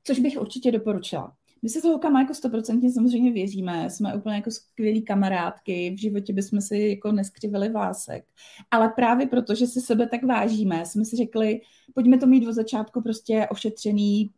což 0.03 0.19
bych 0.19 0.41
určitě 0.41 0.71
doporučila. 0.71 1.35
My 1.61 1.69
se 1.69 1.81
s 1.81 1.83
holkama 1.83 2.21
jako 2.21 2.33
stoprocentně 2.33 2.91
samozřejmě 2.91 3.31
věříme, 3.31 3.89
jsme 3.89 4.15
úplně 4.15 4.35
jako 4.35 4.51
skvělí 4.51 5.01
kamarádky, 5.01 5.93
v 5.95 5.99
životě 5.99 6.33
bychom 6.33 6.61
si 6.61 6.77
jako 6.77 7.11
neskřivili 7.11 7.69
vásek. 7.69 8.25
Ale 8.71 8.89
právě 8.89 9.27
proto, 9.27 9.55
že 9.55 9.67
si 9.67 9.81
sebe 9.81 10.07
tak 10.07 10.23
vážíme, 10.23 10.85
jsme 10.85 11.05
si 11.05 11.15
řekli, 11.15 11.61
pojďme 11.93 12.17
to 12.17 12.27
mít 12.27 12.47
od 12.47 12.53
začátku 12.53 13.01
prostě 13.01 13.47
ošetřený, 13.51 14.31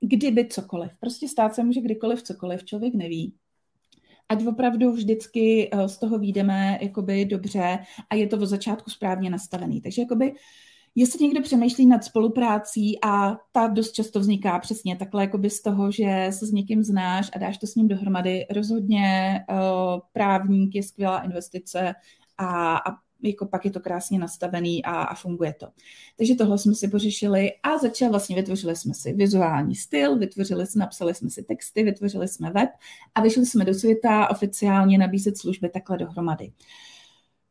kdyby 0.00 0.48
cokoliv. 0.48 0.90
Prostě 1.00 1.28
stát 1.28 1.54
se 1.54 1.64
může 1.64 1.80
kdykoliv 1.80 2.22
cokoliv, 2.22 2.64
člověk 2.64 2.94
neví 2.94 3.34
ať 4.28 4.46
opravdu 4.46 4.92
vždycky 4.92 5.70
eh, 5.72 5.88
z 5.88 5.98
toho 5.98 6.18
výjdeme 6.18 6.78
jakoby 6.82 7.24
dobře 7.24 7.78
a 8.10 8.14
je 8.14 8.26
to 8.26 8.36
od 8.36 8.46
začátku 8.46 8.90
správně 8.90 9.30
nastavený. 9.30 9.80
Takže 9.80 10.02
jakoby 10.02 10.34
jestli 10.98 11.24
někdo 11.24 11.42
přemýšlí 11.42 11.86
nad 11.86 12.04
spoluprácí 12.04 12.98
a 13.04 13.36
ta 13.52 13.66
dost 13.66 13.92
často 13.92 14.20
vzniká 14.20 14.58
přesně 14.58 14.96
takhle 14.96 15.22
jakoby 15.22 15.50
z 15.50 15.62
toho, 15.62 15.90
že 15.90 16.26
se 16.30 16.46
s 16.46 16.52
někým 16.52 16.82
znáš 16.82 17.30
a 17.32 17.38
dáš 17.38 17.58
to 17.58 17.66
s 17.66 17.74
ním 17.74 17.88
dohromady, 17.88 18.46
rozhodně 18.50 19.40
uh, 19.50 19.56
právník 20.12 20.74
je 20.74 20.82
skvělá 20.82 21.22
investice 21.22 21.94
a, 22.38 22.76
a 22.76 22.96
jako 23.22 23.46
pak 23.46 23.64
je 23.64 23.70
to 23.70 23.80
krásně 23.80 24.18
nastavený 24.18 24.84
a, 24.84 25.02
a 25.02 25.14
funguje 25.14 25.54
to. 25.60 25.66
Takže 26.16 26.34
tohle 26.34 26.58
jsme 26.58 26.74
si 26.74 26.88
pořešili 26.88 27.52
a 27.62 27.78
začali 27.78 28.10
vlastně 28.10 28.36
vytvořili 28.36 28.76
jsme 28.76 28.94
si 28.94 29.12
vizuální 29.12 29.74
styl, 29.74 30.18
vytvořili 30.18 30.66
jsme, 30.66 30.80
napsali 30.80 31.14
jsme 31.14 31.30
si 31.30 31.42
texty, 31.42 31.82
vytvořili 31.82 32.28
jsme 32.28 32.50
web 32.50 32.70
a 33.14 33.20
vyšli 33.20 33.46
jsme 33.46 33.64
do 33.64 33.74
světa 33.74 34.30
oficiálně 34.30 34.98
nabízet 34.98 35.38
služby 35.38 35.68
takhle 35.68 35.98
dohromady. 35.98 36.52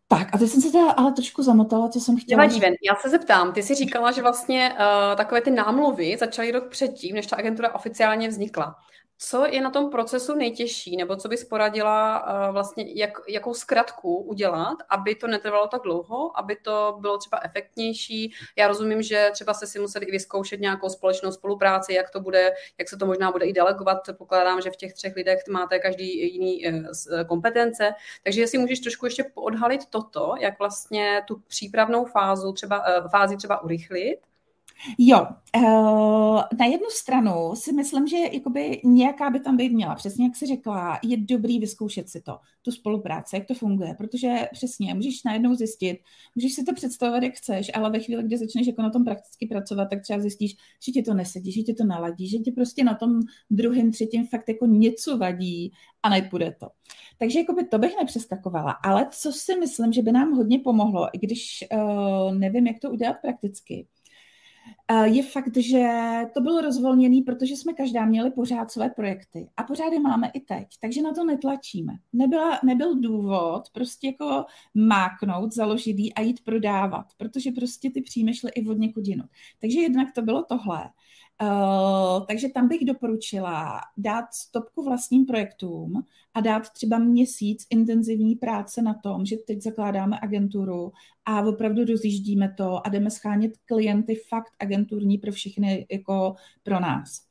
Tak 0.08 0.36
a 0.36 0.38
teď 0.38 0.50
jsem 0.50 0.62
se 0.62 0.72
teda 0.72 0.92
ale 0.92 1.12
trošku 1.12 1.44
zamotala, 1.44 1.90
co 1.90 2.00
jsem 2.00 2.18
chtěla. 2.18 2.42
Nevadí, 2.44 2.62
Já 2.84 2.96
se 2.96 3.10
zeptám, 3.10 3.54
ty 3.54 3.64
jsi 3.64 3.76
říkala, 3.76 4.12
že 4.12 4.22
vlastně 4.22 4.72
uh, 4.74 5.16
takové 5.16 5.42
ty 5.42 5.52
námluvy 5.52 6.18
začaly 6.20 6.52
rok 6.52 6.70
předtím, 6.70 7.16
než 7.16 7.28
ta 7.28 7.36
agentura 7.36 7.76
oficiálně 7.76 8.30
vznikla. 8.30 8.76
Co 9.20 9.46
je 9.46 9.62
na 9.62 9.70
tom 9.70 9.90
procesu 9.90 10.36
nejtěžší, 10.36 10.98
nebo 10.98 11.16
co 11.16 11.28
bys 11.28 11.44
poradila 11.44 12.24
uh, 12.24 12.54
vlastně, 12.54 12.86
jak, 12.96 13.12
jakou 13.28 13.54
zkratku 13.54 14.18
udělat, 14.18 14.78
aby 14.90 15.16
to 15.16 15.28
netrvalo 15.28 15.68
tak 15.68 15.82
dlouho, 15.82 16.40
aby 16.40 16.56
to 16.56 16.98
bylo 17.00 17.18
třeba 17.18 17.40
efektnější? 17.44 18.34
Já 18.56 18.68
rozumím, 18.68 19.02
že 19.02 19.30
třeba 19.34 19.54
se 19.54 19.68
si 19.68 19.80
museli 19.80 20.06
i 20.06 20.12
vyzkoušet 20.12 20.60
nějakou 20.60 20.90
společnou 20.90 21.32
spolupráci, 21.32 21.94
jak 21.94 22.10
to 22.10 22.20
bude, 22.20 22.54
jak 22.78 22.90
se 22.90 22.98
to 22.98 23.06
možná 23.06 23.32
bude 23.32 23.46
i 23.46 23.54
delegovat. 23.54 23.98
Pokládám, 24.18 24.62
že 24.62 24.72
v 24.72 24.76
těch 24.76 24.94
třech 24.94 25.16
lidech 25.16 25.40
máte 25.50 25.80
každý 25.80 26.34
jiný 26.34 26.66
uh, 26.68 27.24
kompetence. 27.28 27.94
Takže 28.24 28.42
jestli 28.42 28.58
můžeš 28.58 28.80
trošku 28.80 29.06
ještě 29.06 29.26
odhalit 29.36 29.86
toto, 29.86 30.34
jak 30.40 30.60
vlastně 30.60 31.22
tu 31.28 31.42
přípravnou 31.48 32.06
fázu 32.06 32.54
třeba, 32.54 32.84
fázi 33.12 33.38
třeba 33.38 33.64
urychlit, 33.64 34.18
Jo, 34.98 35.28
uh, 35.56 36.42
na 36.60 36.66
jednu 36.66 36.88
stranu 36.90 37.56
si 37.56 37.74
myslím, 37.74 38.08
že 38.08 38.18
jakoby 38.18 38.82
nějaká 38.84 39.30
by 39.30 39.40
tam 39.40 39.58
být 39.58 39.72
měla. 39.72 39.96
Přesně 39.96 40.26
jak 40.26 40.36
jsi 40.36 40.46
řekla, 40.46 41.00
je 41.04 41.18
dobrý 41.18 41.60
vyzkoušet 41.60 42.10
si 42.10 42.22
to, 42.22 42.38
tu 42.62 42.72
spolupráci, 42.72 43.36
jak 43.36 43.46
to 43.46 43.54
funguje, 43.54 43.94
protože 43.98 44.48
přesně 44.54 44.94
můžeš 44.94 45.24
najednou 45.24 45.56
zjistit, 45.56 46.00
můžeš 46.36 46.54
si 46.54 46.64
to 46.64 46.74
představovat, 46.74 47.24
jak 47.24 47.34
chceš, 47.34 47.72
ale 47.74 47.90
ve 47.90 48.00
chvíli, 48.00 48.24
kdy 48.24 48.38
začneš 48.38 48.68
jako 48.68 48.82
na 48.82 48.90
tom 48.90 49.06
prakticky 49.06 49.48
pracovat, 49.48 49.86
tak 49.90 50.02
třeba 50.02 50.20
zjistíš, 50.20 50.56
že 50.86 50.92
ti 50.92 51.02
to 51.02 51.14
nesedí, 51.14 51.52
že 51.52 51.62
ti 51.62 51.74
to 51.74 51.84
naladí, 51.84 52.30
že 52.30 52.38
ti 52.38 52.52
prostě 52.52 52.84
na 52.84 52.96
tom 52.96 53.20
druhém, 53.50 53.92
třetím 53.92 54.28
fakt 54.28 54.50
jako 54.50 54.66
něco 54.66 55.18
vadí 55.18 55.72
a 56.04 56.10
nepůjde 56.10 56.56
to. 56.60 56.68
Takže 57.20 57.40
jakoby 57.40 57.68
to 57.68 57.80
bych 57.80 57.96
nepřeskakovala, 58.00 58.72
ale 58.72 59.08
co 59.12 59.32
si 59.32 59.56
myslím, 59.56 59.94
že 59.94 60.02
by 60.02 60.12
nám 60.12 60.32
hodně 60.32 60.60
pomohlo, 60.60 61.08
i 61.14 61.18
když 61.18 61.64
uh, 61.74 62.36
nevím, 62.36 62.68
jak 62.68 62.80
to 62.80 62.92
udělat 62.92 63.18
prakticky, 63.22 63.88
je 65.04 65.24
fakt, 65.24 65.58
že 65.58 65.90
to 66.34 66.42
bylo 66.42 66.62
rozvolněné, 66.62 67.22
protože 67.26 67.56
jsme 67.56 67.74
každá 67.74 68.06
měli 68.06 68.32
pořád 68.32 68.72
své 68.72 68.90
projekty 68.90 69.50
a 69.58 69.64
pořád 69.64 69.94
je 69.94 70.00
máme 70.00 70.32
i 70.34 70.40
teď, 70.40 70.68
takže 70.82 71.02
na 71.02 71.14
to 71.14 71.24
netlačíme. 71.24 71.94
Nebyla, 72.14 72.60
nebyl 72.64 72.96
důvod 72.96 73.62
prostě 73.74 74.08
jako 74.08 74.46
máknout, 74.76 75.54
založit 75.54 76.12
a 76.16 76.22
jít 76.22 76.44
prodávat, 76.44 77.06
protože 77.18 77.52
prostě 77.52 77.92
ty 77.92 78.02
příjmy 78.02 78.34
šly 78.34 78.52
i 78.56 78.68
od 78.68 78.78
někud 78.78 79.08
jinut. 79.08 79.30
Takže 79.62 79.80
jednak 79.80 80.08
to 80.16 80.22
bylo 80.22 80.44
tohle. 80.44 80.90
Uh, 81.42 82.26
takže 82.26 82.50
tam 82.50 82.68
bych 82.68 82.86
doporučila 82.86 83.82
dát 83.98 84.34
stopku 84.34 84.84
vlastním 84.84 85.26
projektům 85.26 85.94
a 86.34 86.42
dát 86.42 86.70
třeba 86.70 86.98
měsíc 86.98 87.66
intenzivní 87.70 88.36
práce 88.36 88.82
na 88.82 88.94
tom, 88.94 89.26
že 89.26 89.36
teď 89.48 89.62
zakládáme 89.62 90.20
agenturu 90.22 90.92
a 91.26 91.42
opravdu 91.42 91.86
rozjíždíme 91.86 92.54
to 92.58 92.88
a 92.88 92.90
jdeme 92.90 93.12
schánět 93.12 93.52
klienty 93.66 94.16
fakt 94.16 94.54
agenturní 94.60 95.18
pro 95.18 95.32
všechny 95.32 95.88
jako 95.92 96.36
pro 96.64 96.80
nás. 96.80 97.22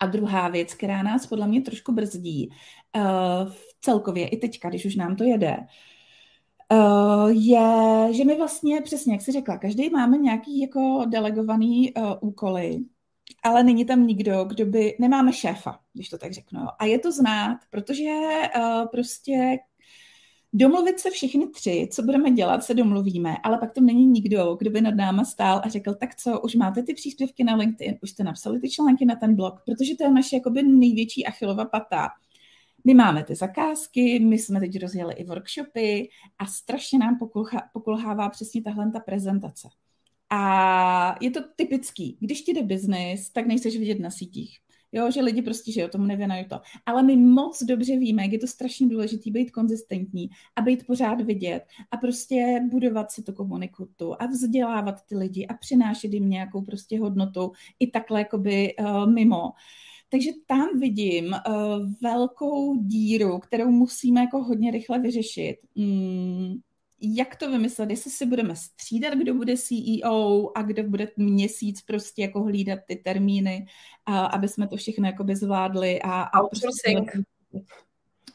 A 0.00 0.06
druhá 0.06 0.48
věc, 0.48 0.74
která 0.74 1.02
nás 1.02 1.26
podle 1.26 1.48
mě 1.48 1.60
trošku 1.60 1.92
brzdí, 1.92 2.48
uh, 2.96 3.52
celkově 3.80 4.28
i 4.28 4.36
teďka, 4.36 4.68
když 4.68 4.84
už 4.84 4.96
nám 4.96 5.16
to 5.16 5.24
jede, 5.24 5.56
Uh, 6.72 7.30
je, 7.30 8.08
že 8.14 8.24
my 8.24 8.36
vlastně, 8.36 8.80
přesně 8.80 9.12
jak 9.12 9.22
jsi 9.22 9.32
řekla, 9.32 9.58
každý 9.58 9.90
máme 9.90 10.18
nějaký 10.18 10.60
jako 10.60 11.04
delegovaný 11.08 11.94
uh, 11.94 12.12
úkoly 12.20 12.84
ale 13.42 13.64
není 13.64 13.84
tam 13.84 14.06
nikdo, 14.06 14.44
kdo 14.44 14.66
by, 14.66 14.96
nemáme 15.00 15.32
šéfa, 15.32 15.80
když 15.92 16.08
to 16.08 16.18
tak 16.18 16.32
řeknu. 16.32 16.60
A 16.78 16.84
je 16.84 16.98
to 16.98 17.12
znát, 17.12 17.58
protože 17.70 18.10
uh, 18.56 18.88
prostě 18.88 19.58
domluvit 20.52 21.00
se 21.00 21.10
všichni 21.10 21.48
tři, 21.48 21.88
co 21.92 22.02
budeme 22.02 22.30
dělat, 22.30 22.64
se 22.64 22.74
domluvíme, 22.74 23.36
ale 23.42 23.58
pak 23.58 23.72
tam 23.72 23.86
není 23.86 24.06
nikdo, 24.06 24.54
kdo 24.54 24.70
by 24.70 24.80
nad 24.80 24.94
náma 24.94 25.24
stál 25.24 25.60
a 25.64 25.68
řekl, 25.68 25.94
tak 25.94 26.14
co, 26.14 26.40
už 26.40 26.54
máte 26.54 26.82
ty 26.82 26.94
příspěvky 26.94 27.44
na 27.44 27.56
LinkedIn, 27.56 27.98
už 28.02 28.10
jste 28.10 28.24
napsali 28.24 28.60
ty 28.60 28.70
články 28.70 29.04
na 29.04 29.16
ten 29.16 29.36
blog, 29.36 29.62
protože 29.66 29.96
to 29.96 30.04
je 30.04 30.10
naše 30.10 30.36
jakoby 30.36 30.62
největší 30.62 31.26
achilova 31.26 31.64
pata. 31.64 32.08
My 32.84 32.94
máme 32.94 33.24
ty 33.24 33.34
zakázky, 33.34 34.18
my 34.18 34.38
jsme 34.38 34.60
teď 34.60 34.80
rozjeli 34.80 35.14
i 35.14 35.24
workshopy 35.24 36.08
a 36.38 36.46
strašně 36.46 36.98
nám 36.98 37.18
pokulhává 37.72 38.28
přesně 38.28 38.62
tahle 38.62 38.90
ta 38.90 39.00
prezentace. 39.00 39.68
A 40.30 41.14
je 41.20 41.30
to 41.30 41.40
typický. 41.56 42.16
Když 42.20 42.42
ti 42.42 42.52
jde 42.52 42.62
biznis, 42.62 43.30
tak 43.30 43.46
nejseš 43.46 43.76
vidět 43.76 44.00
na 44.00 44.10
sítích. 44.10 44.58
Jo, 44.96 45.10
že 45.10 45.20
lidi 45.20 45.42
prostě, 45.42 45.72
že 45.72 45.84
o 45.84 45.88
tomu 45.88 46.04
nevěnují 46.04 46.44
to. 46.48 46.60
Ale 46.86 47.02
my 47.02 47.16
moc 47.16 47.62
dobře 47.62 47.96
víme, 47.98 48.22
jak 48.22 48.32
je 48.32 48.38
to 48.38 48.46
strašně 48.46 48.88
důležité 48.88 49.30
být 49.30 49.50
konzistentní 49.50 50.30
a 50.56 50.62
být 50.62 50.86
pořád 50.86 51.20
vidět 51.20 51.64
a 51.90 51.96
prostě 51.96 52.60
budovat 52.70 53.10
si 53.10 53.22
tu 53.22 53.32
komuniku 53.32 53.88
a 54.22 54.26
vzdělávat 54.26 54.94
ty 55.08 55.16
lidi 55.16 55.46
a 55.46 55.54
přinášet 55.54 56.12
jim 56.12 56.30
nějakou 56.30 56.62
prostě 56.62 57.00
hodnotu 57.00 57.52
i 57.80 57.90
takhle 57.90 58.18
jakoby 58.18 58.74
uh, 58.76 59.12
mimo. 59.12 59.52
Takže 60.08 60.30
tam 60.46 60.68
vidím 60.80 61.24
uh, 61.24 61.92
velkou 62.02 62.76
díru, 62.76 63.38
kterou 63.38 63.70
musíme 63.70 64.20
jako 64.20 64.42
hodně 64.42 64.70
rychle 64.70 64.98
vyřešit. 64.98 65.56
Mm, 65.74 66.54
jak 67.00 67.36
to 67.36 67.50
vymyslet, 67.50 67.90
jestli 67.90 68.10
si 68.10 68.26
budeme 68.26 68.56
střídat, 68.56 69.14
kdo 69.14 69.34
bude 69.34 69.56
CEO 69.56 70.58
a 70.58 70.62
kdo 70.62 70.82
bude 70.82 71.08
měsíc 71.16 71.82
prostě 71.82 72.22
jako 72.22 72.42
hlídat 72.42 72.78
ty 72.86 72.96
termíny, 72.96 73.66
a, 74.06 74.26
aby 74.26 74.48
jsme 74.48 74.68
to 74.68 74.76
všechno 74.76 75.06
jakoby 75.06 75.36
zvládli. 75.36 76.02
A, 76.02 76.22
a 76.22 76.40
Outsourcing. 76.40 77.10
Prostě 77.10 77.83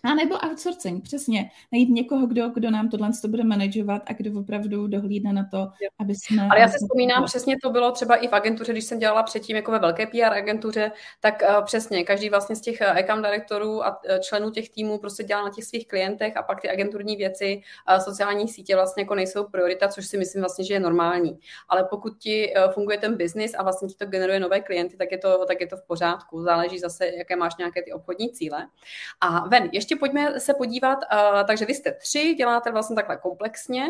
a 0.03 0.13
nebo 0.13 0.35
outsourcing, 0.35 1.03
přesně. 1.03 1.51
Najít 1.71 1.89
někoho, 1.89 2.27
kdo, 2.27 2.49
kdo 2.49 2.71
nám 2.71 2.89
tohle 2.89 3.09
to 3.21 3.27
bude 3.27 3.43
manažovat 3.43 4.01
a 4.05 4.13
kdo 4.13 4.39
opravdu 4.39 4.87
dohlídne 4.87 5.33
na 5.33 5.47
to, 5.51 5.67
aby 5.99 6.15
jsme... 6.15 6.47
Ale 6.51 6.59
já 6.59 6.67
si 6.67 6.77
vzpomínám, 6.77 7.25
přesně 7.25 7.55
to 7.63 7.69
bylo 7.69 7.91
třeba 7.91 8.15
i 8.15 8.27
v 8.27 8.33
agentuře, 8.33 8.71
když 8.71 8.83
jsem 8.83 8.99
dělala 8.99 9.23
předtím 9.23 9.55
jako 9.55 9.71
ve 9.71 9.79
velké 9.79 10.07
PR 10.07 10.33
agentuře, 10.33 10.91
tak 11.19 11.43
uh, 11.49 11.65
přesně, 11.65 12.03
každý 12.03 12.29
vlastně 12.29 12.55
z 12.55 12.61
těch 12.61 12.81
uh, 12.81 12.97
account 12.97 13.25
direktorů 13.25 13.85
a 13.85 13.89
uh, 13.89 14.19
členů 14.19 14.51
těch 14.51 14.69
týmů 14.69 14.97
prostě 14.97 15.23
dělal 15.23 15.43
na 15.43 15.51
těch 15.51 15.65
svých 15.65 15.87
klientech 15.87 16.37
a 16.37 16.43
pak 16.43 16.61
ty 16.61 16.69
agenturní 16.69 17.15
věci, 17.15 17.61
uh, 17.91 17.99
sociální 17.99 18.47
sítě 18.47 18.75
vlastně 18.75 19.03
jako 19.03 19.15
nejsou 19.15 19.43
priorita, 19.43 19.87
což 19.87 20.07
si 20.07 20.17
myslím 20.17 20.41
vlastně, 20.41 20.65
že 20.65 20.73
je 20.73 20.79
normální. 20.79 21.39
Ale 21.69 21.83
pokud 21.89 22.17
ti 22.17 22.53
uh, 22.65 22.71
funguje 22.73 22.97
ten 22.97 23.15
biznis 23.15 23.51
a 23.57 23.63
vlastně 23.63 23.87
ti 23.87 23.95
to 23.95 24.05
generuje 24.05 24.39
nové 24.39 24.59
klienty, 24.59 24.97
tak 24.97 25.11
je 25.11 25.17
to, 25.17 25.45
tak 25.45 25.61
je 25.61 25.67
to 25.67 25.77
v 25.77 25.87
pořádku. 25.87 26.43
Záleží 26.43 26.79
zase, 26.79 27.07
jaké 27.17 27.35
máš 27.35 27.55
nějaké 27.57 27.81
ty 27.81 27.93
obchodní 27.93 28.29
cíle. 28.29 28.67
A 29.21 29.47
ven, 29.47 29.69
ještě 29.79 29.95
pojďme 29.95 30.39
se 30.39 30.53
podívat, 30.53 30.99
uh, 31.13 31.43
takže 31.47 31.65
vy 31.65 31.75
jste 31.75 31.91
tři, 31.91 32.33
děláte 32.33 32.71
vlastně 32.71 32.95
takhle 32.95 33.17
komplexně, 33.17 33.87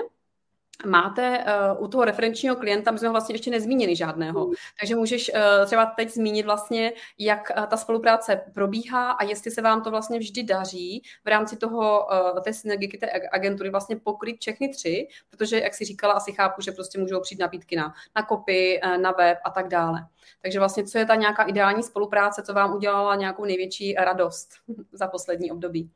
Máte 0.85 1.45
uh, 1.77 1.83
u 1.83 1.87
toho 1.87 2.05
referenčního 2.05 2.55
klienta, 2.55 2.91
my 2.91 2.99
jsme 2.99 3.07
ho 3.07 3.11
vlastně 3.11 3.35
ještě 3.35 3.51
nezmínili 3.51 3.95
žádného, 3.95 4.47
mm. 4.47 4.53
takže 4.79 4.95
můžeš 4.95 5.31
uh, 5.33 5.65
třeba 5.65 5.85
teď 5.85 6.09
zmínit 6.09 6.45
vlastně, 6.45 6.93
jak 7.17 7.51
uh, 7.57 7.65
ta 7.65 7.77
spolupráce 7.77 8.41
probíhá 8.53 9.11
a 9.11 9.23
jestli 9.23 9.51
se 9.51 9.61
vám 9.61 9.83
to 9.83 9.91
vlastně 9.91 10.19
vždy 10.19 10.43
daří 10.43 11.03
v 11.25 11.27
rámci 11.27 11.57
toho, 11.57 12.07
uh, 12.33 12.39
té 12.39 12.53
synergiky 12.53 12.97
té 12.97 13.11
agentury 13.31 13.69
vlastně 13.69 13.95
pokryt 13.95 14.37
všechny 14.39 14.69
tři, 14.69 15.07
protože, 15.29 15.59
jak 15.59 15.73
si 15.73 15.85
říkala, 15.85 16.13
asi 16.13 16.31
chápu, 16.31 16.61
že 16.61 16.71
prostě 16.71 16.99
můžou 16.99 17.21
přijít 17.21 17.39
nabídky 17.39 17.75
na, 17.75 17.93
na 18.15 18.23
kopy, 18.23 18.81
uh, 18.83 18.97
na 18.97 19.11
web 19.11 19.37
a 19.43 19.49
tak 19.49 19.67
dále. 19.67 20.07
Takže 20.41 20.59
vlastně, 20.59 20.83
co 20.83 20.97
je 20.97 21.05
ta 21.05 21.15
nějaká 21.15 21.43
ideální 21.43 21.83
spolupráce, 21.83 22.41
co 22.41 22.53
vám 22.53 22.75
udělala 22.75 23.15
nějakou 23.15 23.45
největší 23.45 23.93
radost 23.93 24.49
za 24.91 25.07
poslední 25.07 25.51
období? 25.51 25.89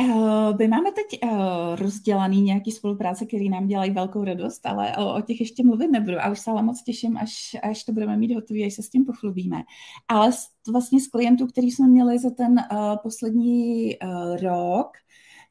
Uh, 0.00 0.58
my 0.58 0.68
máme 0.68 0.90
teď 0.92 1.22
uh, 1.22 1.30
rozdělaný 1.76 2.42
nějaký 2.42 2.70
spolupráce, 2.70 3.26
které 3.26 3.44
nám 3.44 3.66
dělají 3.66 3.90
velkou 3.90 4.24
radost, 4.24 4.66
ale 4.66 4.96
o, 4.96 5.20
těch 5.20 5.40
ještě 5.40 5.64
mluvit 5.64 5.88
nebudu 5.88 6.20
a 6.20 6.30
už 6.30 6.38
se 6.38 6.50
ale 6.50 6.62
moc 6.62 6.82
těším, 6.82 7.16
až, 7.16 7.56
až 7.62 7.84
to 7.84 7.92
budeme 7.92 8.16
mít 8.16 8.34
hotové, 8.34 8.66
až 8.66 8.74
se 8.74 8.82
s 8.82 8.90
tím 8.90 9.04
pochlubíme. 9.04 9.62
Ale 10.08 10.32
s, 10.32 10.46
vlastně 10.72 11.00
z 11.00 11.08
klientů, 11.08 11.46
který 11.46 11.70
jsme 11.70 11.88
měli 11.88 12.18
za 12.18 12.30
ten 12.30 12.52
uh, 12.52 12.96
poslední 13.02 13.96
uh, 13.98 14.36
rok, 14.36 14.88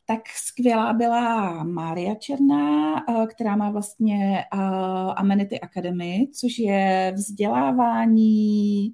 tak 0.06 0.22
skvělá 0.48 0.94
byla 0.94 1.64
Mária 1.64 2.16
Černá, 2.16 2.96
která 3.28 3.56
má 3.56 3.72
vlastně 3.72 4.44
Amenity 5.16 5.60
Academy, 5.60 6.28
což 6.34 6.60
je 6.60 7.14
vzdělávání 7.16 8.94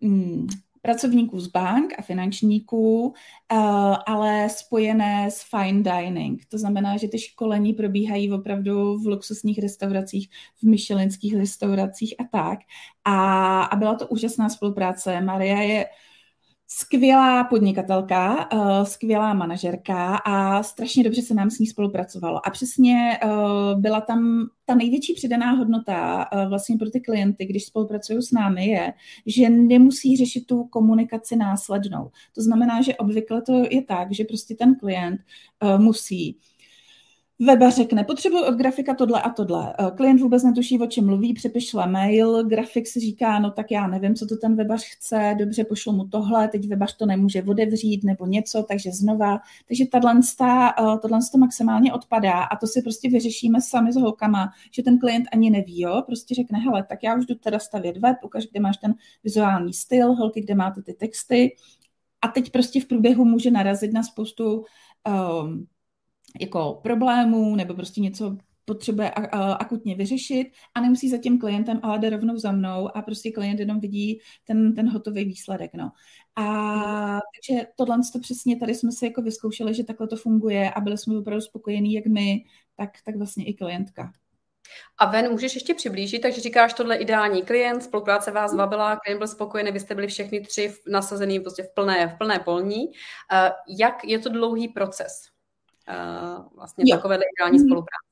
mm, 0.00 0.46
pracovníků 0.84 1.40
z 1.40 1.48
bank 1.48 1.92
a 1.98 2.02
finančníků, 2.02 3.14
eh, 3.52 3.56
ale 4.06 4.48
spojené 4.48 5.30
s 5.30 5.42
fine 5.50 5.82
dining. 5.82 6.46
To 6.48 6.58
znamená, 6.58 6.96
že 6.96 7.08
ty 7.08 7.18
školení 7.18 7.72
probíhají 7.72 8.32
opravdu 8.32 8.98
v 8.98 9.06
luxusních 9.06 9.58
restauracích, 9.58 10.28
v 10.62 10.62
myšelinských 10.62 11.36
restauracích 11.36 12.14
a 12.18 12.24
tak. 12.24 12.58
A, 13.04 13.62
a 13.62 13.76
byla 13.76 13.94
to 13.94 14.08
úžasná 14.08 14.48
spolupráce. 14.48 15.20
Maria 15.20 15.60
je 15.62 15.86
skvělá 16.66 17.44
podnikatelka, 17.44 18.52
uh, 18.52 18.82
skvělá 18.84 19.34
manažerka 19.34 20.16
a 20.16 20.62
strašně 20.62 21.04
dobře 21.04 21.22
se 21.22 21.34
nám 21.34 21.50
s 21.50 21.58
ní 21.58 21.66
spolupracovalo. 21.66 22.46
A 22.46 22.50
přesně 22.50 23.18
uh, 23.24 23.80
byla 23.80 24.00
tam 24.00 24.46
ta 24.64 24.74
největší 24.74 25.14
přidaná 25.14 25.50
hodnota 25.50 26.26
uh, 26.32 26.48
vlastně 26.48 26.76
pro 26.76 26.90
ty 26.90 27.00
klienty, 27.00 27.46
když 27.46 27.64
spolupracují 27.64 28.22
s 28.22 28.32
námi, 28.32 28.66
je, 28.66 28.92
že 29.26 29.48
nemusí 29.48 30.16
řešit 30.16 30.46
tu 30.46 30.64
komunikaci 30.64 31.36
následnou. 31.36 32.10
To 32.34 32.42
znamená, 32.42 32.82
že 32.82 32.96
obvykle 32.96 33.42
to 33.42 33.52
je 33.70 33.82
tak, 33.82 34.12
že 34.12 34.24
prostě 34.24 34.54
ten 34.54 34.74
klient 34.74 35.20
musí 35.78 36.38
Weba 37.38 37.70
řekne, 37.70 38.04
potřebuji 38.04 38.44
od 38.44 38.54
grafika 38.54 38.94
tohle 38.94 39.22
a 39.22 39.30
tohle. 39.30 39.74
Eh, 39.78 39.90
klient 39.96 40.20
vůbec 40.20 40.42
netuší, 40.42 40.78
o 40.78 40.86
čem 40.86 41.06
mluví, 41.06 41.34
přepišle 41.34 41.86
mail, 41.86 42.44
grafik 42.44 42.86
si 42.86 43.00
říká, 43.00 43.38
no 43.38 43.50
tak 43.50 43.70
já 43.70 43.86
nevím, 43.86 44.14
co 44.14 44.26
to 44.26 44.36
ten 44.36 44.56
webař 44.56 44.84
chce, 44.84 45.34
dobře, 45.38 45.64
pošlu 45.64 45.92
mu 45.92 46.04
tohle, 46.08 46.48
teď 46.48 46.68
webař 46.68 46.96
to 46.96 47.06
nemůže 47.06 47.42
otevřít 47.42 48.04
nebo 48.04 48.26
něco, 48.26 48.62
takže 48.62 48.92
znova. 48.92 49.40
Takže 49.68 49.84
eh, 49.84 50.98
tohle 51.02 51.20
to 51.32 51.38
maximálně 51.38 51.92
odpadá 51.92 52.42
a 52.42 52.56
to 52.56 52.66
si 52.66 52.82
prostě 52.82 53.08
vyřešíme 53.08 53.60
sami 53.60 53.92
s 53.92 53.96
holkama, 53.96 54.48
že 54.70 54.82
ten 54.82 54.98
klient 54.98 55.24
ani 55.32 55.50
neví, 55.50 55.80
jo, 55.80 56.02
prostě 56.06 56.34
řekne, 56.34 56.58
hele, 56.58 56.84
tak 56.88 57.02
já 57.02 57.16
už 57.16 57.26
jdu 57.26 57.34
teda 57.34 57.58
stavět 57.58 57.96
web, 57.96 58.16
ukaž, 58.24 58.46
kde 58.46 58.60
máš 58.60 58.76
ten 58.76 58.94
vizuální 59.24 59.72
styl, 59.72 60.14
holky, 60.14 60.40
kde 60.40 60.54
máte 60.54 60.82
ty 60.82 60.92
texty 60.94 61.56
a 62.22 62.28
teď 62.28 62.52
prostě 62.52 62.80
v 62.80 62.86
průběhu 62.86 63.24
může 63.24 63.50
narazit 63.50 63.92
na 63.92 64.02
spoustu 64.02 64.64
um, 65.44 65.66
jako 66.40 66.80
problémů 66.82 67.56
nebo 67.56 67.74
prostě 67.74 68.00
něco 68.00 68.36
potřebuje 68.66 69.10
akutně 69.58 69.94
vyřešit 69.94 70.46
a 70.74 70.80
nemusí 70.80 71.08
za 71.10 71.18
tím 71.18 71.38
klientem, 71.38 71.80
ale 71.82 71.98
jde 71.98 72.10
rovnou 72.10 72.38
za 72.38 72.52
mnou 72.52 72.96
a 72.96 73.02
prostě 73.02 73.32
klient 73.32 73.60
jenom 73.60 73.80
vidí 73.80 74.20
ten, 74.44 74.74
ten 74.74 74.90
hotový 74.90 75.24
výsledek. 75.24 75.70
No. 75.74 75.90
A 76.36 76.44
takže 77.34 77.66
tohle 77.76 77.96
to 78.12 78.18
přesně 78.18 78.56
tady 78.56 78.74
jsme 78.74 78.92
si 78.92 79.04
jako 79.04 79.22
vyzkoušeli, 79.22 79.74
že 79.74 79.84
takhle 79.84 80.08
to 80.08 80.16
funguje 80.16 80.70
a 80.70 80.80
byli 80.80 80.98
jsme 80.98 81.18
opravdu 81.18 81.40
spokojení, 81.40 81.94
jak 81.94 82.06
my, 82.06 82.44
tak, 82.76 82.90
tak 83.04 83.16
vlastně 83.16 83.44
i 83.44 83.54
klientka. 83.54 84.12
A 84.98 85.10
ven 85.10 85.30
můžeš 85.30 85.54
ještě 85.54 85.74
přiblížit, 85.74 86.22
takže 86.22 86.40
říkáš, 86.40 86.74
tohle 86.74 86.96
ideální 86.96 87.42
klient, 87.42 87.82
spolupráce 87.82 88.30
vás 88.30 88.54
bavila, 88.54 88.96
klient 88.96 89.18
byl 89.18 89.28
spokojený, 89.28 89.72
vy 89.72 89.80
jste 89.80 89.94
byli 89.94 90.06
všechny 90.06 90.40
tři 90.40 90.74
nasazený 90.92 91.40
prostě 91.40 91.62
v 91.62 91.74
plné, 91.74 92.08
v 92.08 92.18
plné 92.18 92.38
polní. 92.38 92.86
Jak 93.78 94.04
je 94.04 94.18
to 94.18 94.28
dlouhý 94.28 94.68
proces? 94.68 95.33
Uh, 95.88 96.56
vlastně 96.56 96.84
jo. 96.86 96.96
takové 96.96 97.16
ideální 97.16 97.58
mm. 97.58 97.64
spolupráce. 97.64 98.03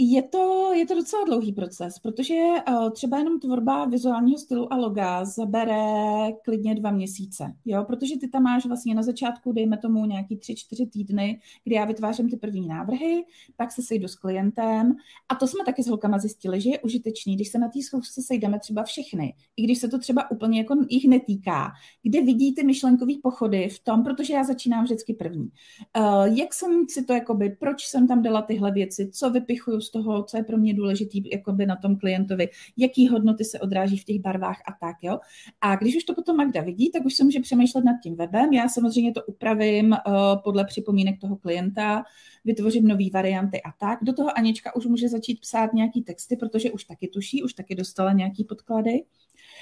Je 0.00 0.22
to, 0.22 0.72
je 0.74 0.86
to 0.86 0.94
docela 0.94 1.24
dlouhý 1.24 1.52
proces, 1.52 1.98
protože 1.98 2.34
uh, 2.34 2.90
třeba 2.90 3.18
jenom 3.18 3.40
tvorba 3.40 3.84
vizuálního 3.84 4.38
stylu 4.38 4.72
a 4.72 4.76
loga 4.76 5.24
zabere 5.24 6.32
klidně 6.44 6.74
dva 6.74 6.90
měsíce, 6.90 7.54
jo? 7.64 7.84
protože 7.84 8.18
ty 8.18 8.28
tam 8.28 8.42
máš 8.42 8.66
vlastně 8.66 8.94
na 8.94 9.02
začátku, 9.02 9.52
dejme 9.52 9.78
tomu 9.78 10.06
nějaký 10.06 10.36
tři, 10.36 10.56
čtyři 10.56 10.86
týdny, 10.86 11.40
kdy 11.64 11.74
já 11.74 11.84
vytvářím 11.84 12.30
ty 12.30 12.36
první 12.36 12.68
návrhy, 12.68 13.24
pak 13.56 13.72
se 13.72 13.82
sejdu 13.82 14.08
s 14.08 14.14
klientem 14.14 14.94
a 15.28 15.34
to 15.34 15.46
jsme 15.46 15.64
taky 15.64 15.82
s 15.82 15.86
holkama 15.86 16.18
zjistili, 16.18 16.60
že 16.60 16.70
je 16.70 16.78
užitečný, 16.78 17.36
když 17.36 17.48
se 17.48 17.58
na 17.58 17.68
té 17.68 17.82
schůzce 17.82 18.22
sejdeme 18.22 18.58
třeba 18.58 18.82
všechny, 18.82 19.34
i 19.56 19.62
když 19.62 19.78
se 19.78 19.88
to 19.88 19.98
třeba 19.98 20.30
úplně 20.30 20.58
jako 20.58 20.76
jich 20.88 21.08
netýká, 21.08 21.70
kde 22.02 22.20
vidí 22.20 22.54
ty 22.54 22.64
myšlenkové 22.64 23.12
pochody 23.22 23.68
v 23.68 23.84
tom, 23.84 24.04
protože 24.04 24.34
já 24.34 24.44
začínám 24.44 24.84
vždycky 24.84 25.14
první. 25.14 25.50
Uh, 25.98 26.38
jak 26.38 26.54
jsem 26.54 26.84
si 26.88 27.04
to 27.04 27.12
jakoby, 27.12 27.56
proč 27.60 27.86
jsem 27.86 28.08
tam 28.08 28.22
dala 28.22 28.42
tyhle 28.42 28.72
věci, 28.72 29.10
co 29.12 29.30
vypichuju 29.30 29.80
toho, 29.90 30.22
co 30.22 30.36
je 30.36 30.42
pro 30.42 30.58
mě 30.58 30.74
důležitý 30.74 31.30
jakoby 31.32 31.66
na 31.66 31.76
tom 31.76 31.96
klientovi, 31.96 32.48
jaký 32.76 33.08
hodnoty 33.08 33.44
se 33.44 33.60
odráží 33.60 33.98
v 33.98 34.04
těch 34.04 34.20
barvách 34.20 34.60
a 34.68 34.86
tak, 34.86 34.96
jo. 35.02 35.18
A 35.60 35.76
když 35.76 35.96
už 35.96 36.04
to 36.04 36.14
potom 36.14 36.36
Magda 36.36 36.62
vidí, 36.62 36.90
tak 36.90 37.04
už 37.04 37.14
se 37.14 37.24
může 37.24 37.40
přemýšlet 37.40 37.84
nad 37.84 37.96
tím 38.02 38.16
webem. 38.16 38.52
Já 38.52 38.68
samozřejmě 38.68 39.12
to 39.12 39.22
upravím 39.22 39.92
uh, 39.92 40.14
podle 40.44 40.64
připomínek 40.64 41.20
toho 41.20 41.36
klienta, 41.36 42.04
vytvořím 42.44 42.88
nové 42.88 43.04
varianty 43.12 43.62
a 43.62 43.72
tak. 43.80 43.98
Do 44.02 44.12
toho 44.12 44.38
Anička 44.38 44.76
už 44.76 44.86
může 44.86 45.08
začít 45.08 45.40
psát 45.40 45.72
nějaký 45.72 46.02
texty, 46.02 46.36
protože 46.36 46.70
už 46.70 46.84
taky 46.84 47.08
tuší, 47.08 47.42
už 47.42 47.52
taky 47.52 47.74
dostala 47.74 48.12
nějaký 48.12 48.44
podklady. 48.44 49.02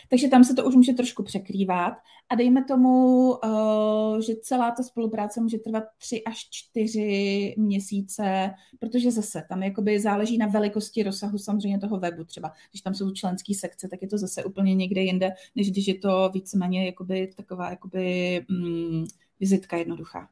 Takže 0.08 0.28
tam 0.28 0.44
se 0.44 0.54
to 0.54 0.64
už 0.64 0.74
může 0.74 0.92
trošku 0.92 1.22
překrývat 1.22 1.94
a 2.28 2.34
dejme 2.34 2.64
tomu, 2.64 3.30
uh, 3.30 4.20
že 4.20 4.36
celá 4.42 4.70
ta 4.70 4.82
spolupráce 4.82 5.40
může 5.40 5.58
trvat 5.58 5.84
tři 5.98 6.24
až 6.24 6.48
čtyři 6.50 7.54
měsíce, 7.58 8.50
protože 8.78 9.10
zase 9.10 9.42
tam 9.48 9.62
jakoby 9.62 10.00
záleží 10.00 10.38
na 10.38 10.46
velikosti 10.46 11.02
rozsahu 11.02 11.38
samozřejmě 11.38 11.78
toho 11.78 11.98
webu. 11.98 12.24
Třeba 12.24 12.52
když 12.70 12.82
tam 12.82 12.94
jsou 12.94 13.10
členské 13.10 13.54
sekce, 13.54 13.88
tak 13.88 14.02
je 14.02 14.08
to 14.08 14.18
zase 14.18 14.44
úplně 14.44 14.74
někde 14.74 15.00
jinde, 15.00 15.30
než 15.54 15.70
když 15.70 15.88
je 15.88 15.98
to 15.98 16.30
víceméně 16.34 16.86
jakoby 16.86 17.30
taková 17.36 17.70
jakoby, 17.70 18.40
mm, 18.48 19.04
vizitka 19.40 19.76
jednoduchá. 19.76 20.28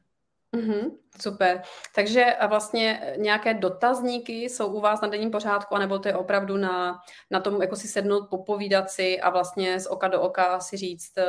Mm-hmm, 0.55 0.91
super. 1.21 1.61
Takže 1.95 2.35
vlastně 2.47 3.15
nějaké 3.17 3.53
dotazníky 3.53 4.43
jsou 4.43 4.67
u 4.67 4.79
vás 4.79 5.01
na 5.01 5.07
denním 5.07 5.31
pořádku, 5.31 5.75
anebo 5.75 5.99
to 5.99 6.07
je 6.07 6.15
opravdu 6.15 6.57
na, 6.57 6.99
na 7.31 7.39
tom, 7.39 7.61
jako 7.61 7.75
si 7.75 7.87
sednout, 7.87 8.29
popovídat 8.29 8.89
si 8.89 9.21
a 9.21 9.29
vlastně 9.29 9.79
z 9.79 9.87
oka 9.87 10.07
do 10.07 10.21
oka 10.21 10.59
si 10.59 10.77
říct 10.77 11.17
eh, 11.17 11.25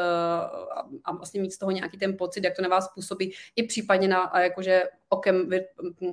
a, 0.75 0.85
a 1.05 1.13
vlastně 1.13 1.41
mít 1.41 1.53
z 1.53 1.59
toho 1.59 1.71
nějaký 1.71 1.99
ten 1.99 2.17
pocit, 2.17 2.45
jak 2.45 2.57
to 2.57 2.63
na 2.63 2.69
vás 2.69 2.89
působí, 2.95 3.33
i 3.57 3.63
případně 3.63 4.09
na 4.09 4.33
jakože 4.39 4.85
okem 5.09 5.51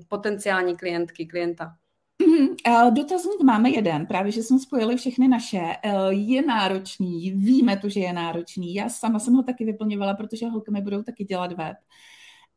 potenciální 0.10 0.78
klientky, 0.78 1.26
klienta. 1.26 1.76
Mm-hmm. 2.22 2.94
Dotazník 2.94 3.42
máme 3.44 3.70
jeden, 3.70 4.06
právě 4.06 4.32
že 4.32 4.44
jsme 4.44 4.60
spojili 4.60 4.98
všechny 4.98 5.28
naše. 5.28 5.62
Eh, 5.84 5.94
je 6.10 6.42
náročný, 6.42 7.32
víme 7.32 7.78
to, 7.78 7.90
že 7.90 8.00
je 8.00 8.14
náročný. 8.14 8.74
Já 8.74 8.90
sama 8.90 9.20
jsem 9.20 9.34
ho 9.34 9.44
taky 9.44 9.66
vyplňovala, 9.66 10.14
protože 10.14 10.48
holky 10.48 10.72
mi 10.72 10.82
budou 10.82 11.04
taky 11.04 11.24
dělat 11.24 11.52
web. 11.52 11.78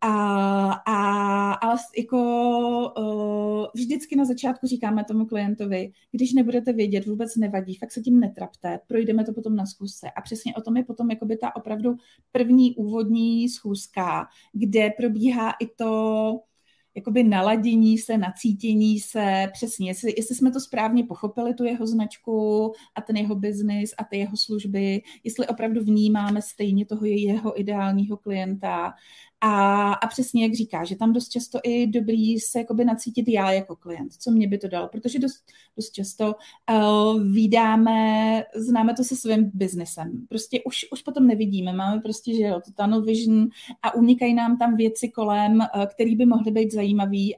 A, 0.00 0.72
a, 0.72 1.52
ale 1.52 1.78
jako 1.98 2.18
uh, 2.98 3.66
vždycky 3.74 4.16
na 4.16 4.24
začátku 4.24 4.66
říkáme 4.66 5.04
tomu 5.04 5.26
klientovi, 5.26 5.92
když 6.11 6.32
nebudete 6.32 6.72
vědět, 6.72 7.06
vůbec 7.06 7.37
nevadí, 7.37 7.74
fakt 7.74 7.92
se 7.92 8.00
tím 8.00 8.20
netrapte, 8.20 8.80
projdeme 8.87 9.24
to 9.24 9.32
potom 9.32 9.56
na 9.56 9.66
schůzce. 9.66 10.11
A 10.16 10.20
přesně 10.20 10.54
o 10.54 10.61
tom 10.61 10.76
je 10.76 10.85
potom 10.85 11.11
jakoby 11.11 11.37
ta 11.37 11.56
opravdu 11.56 11.96
první 12.32 12.76
úvodní 12.76 13.48
schůzka, 13.48 14.26
kde 14.52 14.90
probíhá 14.90 15.50
i 15.61 15.66
to, 15.66 16.40
jakoby 16.96 17.24
naladění 17.24 17.98
se, 17.98 18.18
nacítění 18.18 19.00
se, 19.00 19.46
přesně, 19.52 19.90
jestli, 19.90 20.14
jestli 20.16 20.35
jsme 20.35 20.50
to 20.50 20.61
správně 20.61 21.04
pochopili, 21.04 21.54
tu 21.54 21.64
jeho 21.64 21.87
značku 21.87 22.72
a 22.94 23.00
ten 23.00 23.16
jeho 23.16 23.35
biznis 23.35 23.94
a 23.98 24.04
ty 24.04 24.18
jeho 24.18 24.37
služby, 24.37 25.02
jestli 25.24 25.46
opravdu 25.46 25.85
vnímáme 25.85 26.42
stejně 26.42 26.87
toho 26.87 27.04
jeho 27.04 27.61
ideálního 27.61 28.16
klienta, 28.16 28.94
a, 29.40 29.92
a 29.92 30.06
přesně 30.06 30.42
jak 30.42 30.54
říká, 30.54 30.85
že 30.85 30.96
tam 30.96 31.12
dost 31.12 31.28
často 31.28 31.61
i 31.62 31.87
dobrý 31.87 32.40
se 32.40 32.59
jakoby 32.59 32.85
nacítit 32.85 33.28
já 33.28 33.52
jako 33.52 33.76
klient, 33.76 34.12
co 34.12 34.30
mě 34.30 34.48
by 34.48 34.59
to 34.59 34.68
dalo, 34.68 34.88
protože 34.88 35.18
dost, 35.18 35.44
dost 35.76 35.90
často 35.90 36.35
uh, 36.70 37.22
vydáme, 37.22 38.42
známe 38.54 38.94
to 38.94 39.04
se 39.04 39.16
svým 39.16 39.50
biznesem. 39.54 40.26
Prostě 40.28 40.61
už, 40.66 40.87
už 40.92 41.02
potom 41.02 41.26
nevidíme, 41.26 41.72
máme 41.72 42.00
prostě, 42.00 42.35
že 42.35 42.42
jo, 42.42 42.61
to 42.64 42.82
tunnel 42.82 43.02
vision 43.02 43.48
a 43.82 43.94
unikají 43.94 44.35
nám 44.35 44.59
tam 44.59 44.76
věci 44.76 45.09
kolem, 45.09 45.59
uh, 45.59 45.87
které 45.87 46.14
by 46.16 46.26
mohly 46.26 46.50
být 46.50 46.72
zajímavé, 46.72 46.86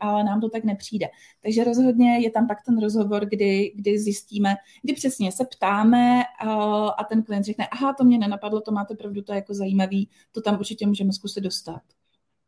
ale 0.00 0.24
nám 0.24 0.40
to 0.40 0.48
tak 0.48 0.64
nepřijde. 0.64 1.06
Takže 1.42 1.64
rozhodně 1.64 2.18
je 2.18 2.30
tam 2.30 2.46
pak 2.46 2.58
ten 2.66 2.80
rozhovor, 2.80 3.26
kdy, 3.26 3.72
kdy 3.74 3.98
zjistíme, 3.98 4.56
kdy 4.82 4.92
přesně 4.92 5.32
se 5.32 5.44
ptáme 5.44 6.22
uh, 6.44 6.50
a 6.98 7.04
ten 7.08 7.22
klient 7.22 7.44
řekne, 7.44 7.66
aha, 7.66 7.92
to 7.92 8.04
mě 8.04 8.18
nenapadlo, 8.18 8.60
to 8.60 8.72
máte 8.72 8.94
pravdu, 8.94 9.22
to 9.22 9.32
je 9.32 9.36
jako 9.36 9.54
zajímavý, 9.54 10.08
to 10.32 10.40
tam 10.40 10.58
určitě 10.58 10.86
můžeme 10.86 11.12
zkusit 11.12 11.40
dostat. 11.40 11.82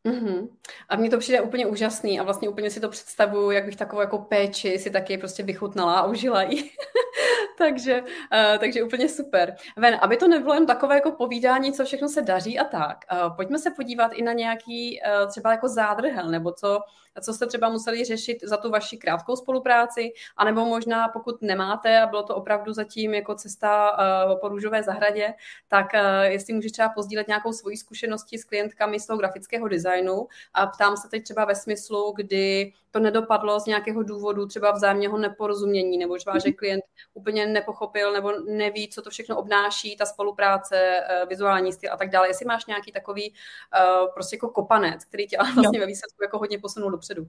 Mm-hmm. 0.05 0.49
A 0.89 0.97
mně 0.97 1.11
to 1.11 1.19
přijde 1.19 1.41
úplně 1.41 1.67
úžasný 1.67 2.21
a 2.21 2.23
vlastně 2.23 2.49
úplně 2.49 2.71
si 2.71 2.81
to 2.81 2.89
představuju, 2.89 3.51
jak 3.51 3.65
bych 3.65 3.77
takovou 3.77 4.01
jako 4.01 4.19
péči 4.19 4.79
si 4.79 4.91
taky 4.91 5.19
prostě 5.19 5.43
vychutnala 5.43 5.99
a 5.99 6.07
užila 6.07 6.43
ji. 6.43 6.71
takže, 7.59 8.03
uh, 8.03 8.59
takže 8.59 8.83
úplně 8.83 9.09
super. 9.09 9.57
Ven, 9.77 9.99
aby 10.03 10.17
to 10.17 10.29
nebylo 10.29 10.55
jen 10.55 10.67
takové 10.67 10.95
jako 10.95 11.13
povídání, 11.13 11.73
co 11.73 11.85
všechno 11.85 12.09
se 12.09 12.23
daří 12.23 12.59
a 12.59 12.65
tak, 12.65 13.05
uh, 13.13 13.37
pojďme 13.37 13.59
se 13.59 13.71
podívat 13.71 14.13
i 14.13 14.23
na 14.23 14.33
nějaký 14.33 15.01
uh, 15.01 15.29
třeba 15.29 15.51
jako 15.51 15.69
zádrhel, 15.69 16.31
nebo 16.31 16.53
co, 16.53 16.81
co 17.21 17.35
jste 17.35 17.47
třeba 17.47 17.69
museli 17.69 18.05
řešit 18.05 18.39
za 18.43 18.57
tu 18.57 18.71
vaši 18.71 18.97
krátkou 18.97 19.37
spolupráci, 19.37 20.13
anebo 20.37 20.65
možná 20.65 21.09
pokud 21.09 21.43
nemáte 21.43 22.01
a 22.01 22.07
bylo 22.07 22.23
to 22.23 22.37
opravdu 22.37 22.73
zatím 22.73 23.15
jako 23.15 23.35
cesta 23.35 23.91
uh, 23.91 24.41
po 24.41 24.49
růžové 24.49 24.83
zahradě, 24.83 25.35
tak 25.69 25.87
uh, 25.95 26.01
jestli 26.23 26.55
můžeš 26.55 26.73
třeba 26.73 26.89
pozdílet 26.89 27.29
nějakou 27.29 27.53
svoji 27.53 27.77
zkušenosti 27.77 28.39
s 28.39 28.45
klientkami 28.45 29.01
z 29.01 29.07
toho 29.07 29.19
grafického 29.19 29.69
designu? 29.69 30.27
A 30.55 30.67
ptám 30.67 30.97
se 30.97 31.09
teď 31.09 31.25
třeba 31.25 31.45
ve 31.45 31.55
smyslu, 31.55 32.13
kdy 32.17 32.73
to 32.91 33.01
nedopadlo 33.01 33.61
z 33.61 33.67
nějakého 33.67 34.03
důvodu, 34.03 34.47
třeba 34.47 34.71
vzájemného 34.73 35.19
neporozumění, 35.19 35.99
nebo 35.99 36.17
třeba, 36.17 36.39
že 36.39 36.53
klient 36.53 36.85
úplně 37.15 37.47
nepochopil 37.47 38.13
nebo 38.13 38.33
neví, 38.33 38.89
co 38.89 39.03
to 39.03 39.11
všechno 39.11 39.39
obnáší, 39.39 39.97
ta 39.97 40.07
spolupráce, 40.07 40.77
eh, 40.77 41.27
vizuální 41.29 41.73
styl 41.73 41.93
a 41.93 41.97
tak 41.97 42.11
dále. 42.11 42.29
Jestli 42.29 42.47
máš 42.47 42.67
nějaký 42.67 42.93
takový 42.93 43.31
uh, 43.31 44.09
prostě 44.15 44.37
jako 44.37 44.49
kopanec, 44.49 45.05
který 45.05 45.27
tě 45.27 45.37
vlastně 45.55 45.79
no. 45.79 45.81
ve 45.81 45.87
výsledku 45.87 46.23
jako 46.23 46.39
hodně 46.39 46.59
posunul 46.59 46.91
dopředu. 46.91 47.27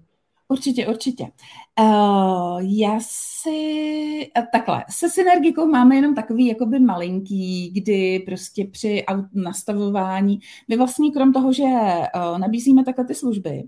Určitě, 0.51 0.87
určitě. 0.87 1.23
Uh, 1.79 2.61
já 2.61 2.99
si, 3.01 4.31
takhle, 4.51 4.83
se 4.89 5.09
synergikou 5.09 5.65
máme 5.65 5.95
jenom 5.95 6.15
takový 6.15 6.47
jakoby 6.47 6.79
malinký, 6.79 7.69
kdy 7.69 8.19
prostě 8.19 8.65
při 8.65 9.03
nastavování, 9.33 10.39
my 10.67 10.77
vlastně 10.77 11.11
krom 11.11 11.33
toho, 11.33 11.53
že 11.53 11.63
uh, 11.63 12.39
nabízíme 12.39 12.83
takhle 12.83 13.05
ty 13.05 13.15
služby, 13.15 13.63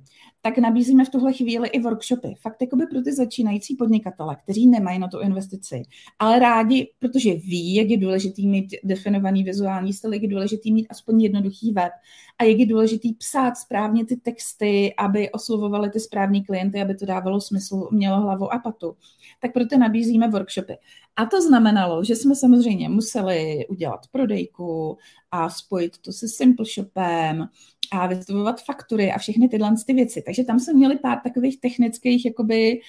tak 0.45 0.57
nabízíme 0.57 1.05
v 1.05 1.09
tuhle 1.09 1.33
chvíli 1.33 1.69
i 1.69 1.79
workshopy. 1.79 2.33
Fakt 2.41 2.61
jakoby 2.61 2.87
pro 2.87 3.01
ty 3.01 3.13
začínající 3.13 3.75
podnikatele, 3.75 4.35
kteří 4.43 4.67
nemají 4.67 4.99
na 4.99 5.07
tu 5.07 5.19
investici, 5.19 5.83
ale 6.19 6.39
rádi, 6.39 6.91
protože 6.99 7.33
ví, 7.33 7.75
jak 7.75 7.87
je 7.87 7.97
důležitý 7.97 8.47
mít 8.47 8.75
definovaný 8.83 9.43
vizuální 9.43 9.93
styl, 9.93 10.13
jak 10.13 10.21
je 10.21 10.27
důležitý 10.27 10.73
mít 10.73 10.87
aspoň 10.89 11.21
jednoduchý 11.21 11.71
web 11.71 11.91
a 12.39 12.43
jak 12.43 12.57
je 12.59 12.65
důležitý 12.65 13.13
psát 13.13 13.57
správně 13.57 14.05
ty 14.05 14.15
texty, 14.15 14.93
aby 14.97 15.31
oslovovali 15.31 15.89
ty 15.89 15.99
správní 15.99 16.43
klienty, 16.43 16.81
aby 16.81 16.95
to 16.95 17.05
dávalo 17.05 17.41
smysl, 17.41 17.87
mělo 17.91 18.21
hlavu 18.21 18.53
a 18.53 18.59
patu. 18.59 18.95
Tak 19.41 19.53
proto 19.53 19.77
nabízíme 19.77 20.27
workshopy. 20.27 20.73
A 21.15 21.25
to 21.25 21.41
znamenalo, 21.41 22.03
že 22.03 22.15
jsme 22.15 22.35
samozřejmě 22.35 22.89
museli 22.89 23.67
udělat 23.69 24.07
prodejku 24.11 24.97
a 25.31 25.49
spojit 25.49 25.97
to 25.97 26.11
se 26.11 26.27
Simple 26.27 26.65
Shopem 26.65 27.47
a 27.93 28.07
vystavovat 28.07 28.63
faktury 28.63 29.11
a 29.11 29.17
všechny 29.17 29.47
tyhle 29.47 29.75
ty 29.85 29.93
věci. 29.93 30.21
Takže 30.25 30.43
tam 30.43 30.59
jsme 30.59 30.73
měli 30.73 30.97
pár 30.97 31.19
takových 31.23 31.59
technických 31.59 32.25
jakoby, 32.25 32.81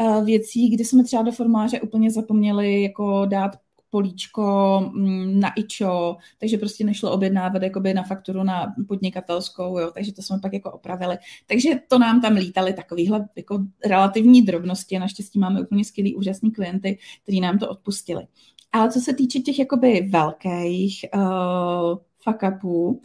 uh, 0.00 0.24
věcí, 0.24 0.68
kdy 0.70 0.84
jsme 0.84 1.04
třeba 1.04 1.22
do 1.22 1.32
formuláře 1.32 1.80
úplně 1.80 2.10
zapomněli 2.10 2.82
jako 2.82 3.26
dát 3.26 3.50
políčko 3.90 4.80
mm, 4.94 5.40
na 5.40 5.52
ičo, 5.56 6.16
takže 6.38 6.58
prostě 6.58 6.84
nešlo 6.84 7.12
objednávat 7.12 7.62
jakoby 7.62 7.94
na 7.94 8.02
fakturu 8.02 8.42
na 8.42 8.74
podnikatelskou, 8.88 9.78
jo, 9.78 9.90
takže 9.94 10.12
to 10.12 10.22
jsme 10.22 10.38
pak 10.42 10.52
jako 10.52 10.70
opravili. 10.72 11.18
Takže 11.46 11.70
to 11.88 11.98
nám 11.98 12.20
tam 12.20 12.32
lítaly 12.32 12.72
takovýhle 12.72 13.28
jako 13.36 13.58
relativní 13.86 14.42
drobnosti, 14.42 14.98
naštěstí 14.98 15.38
máme 15.38 15.60
úplně 15.60 15.84
skvělý, 15.84 16.14
úžasný 16.14 16.50
klienty, 16.50 16.98
kteří 17.22 17.40
nám 17.40 17.58
to 17.58 17.68
odpustili. 17.68 18.26
Ale 18.72 18.90
co 18.90 19.00
se 19.00 19.14
týče 19.14 19.38
těch 19.38 19.58
jakoby 19.58 20.08
velkých 20.10 21.04
uh, 21.14 21.98
fuck 22.22 22.42
upů, 22.56 23.00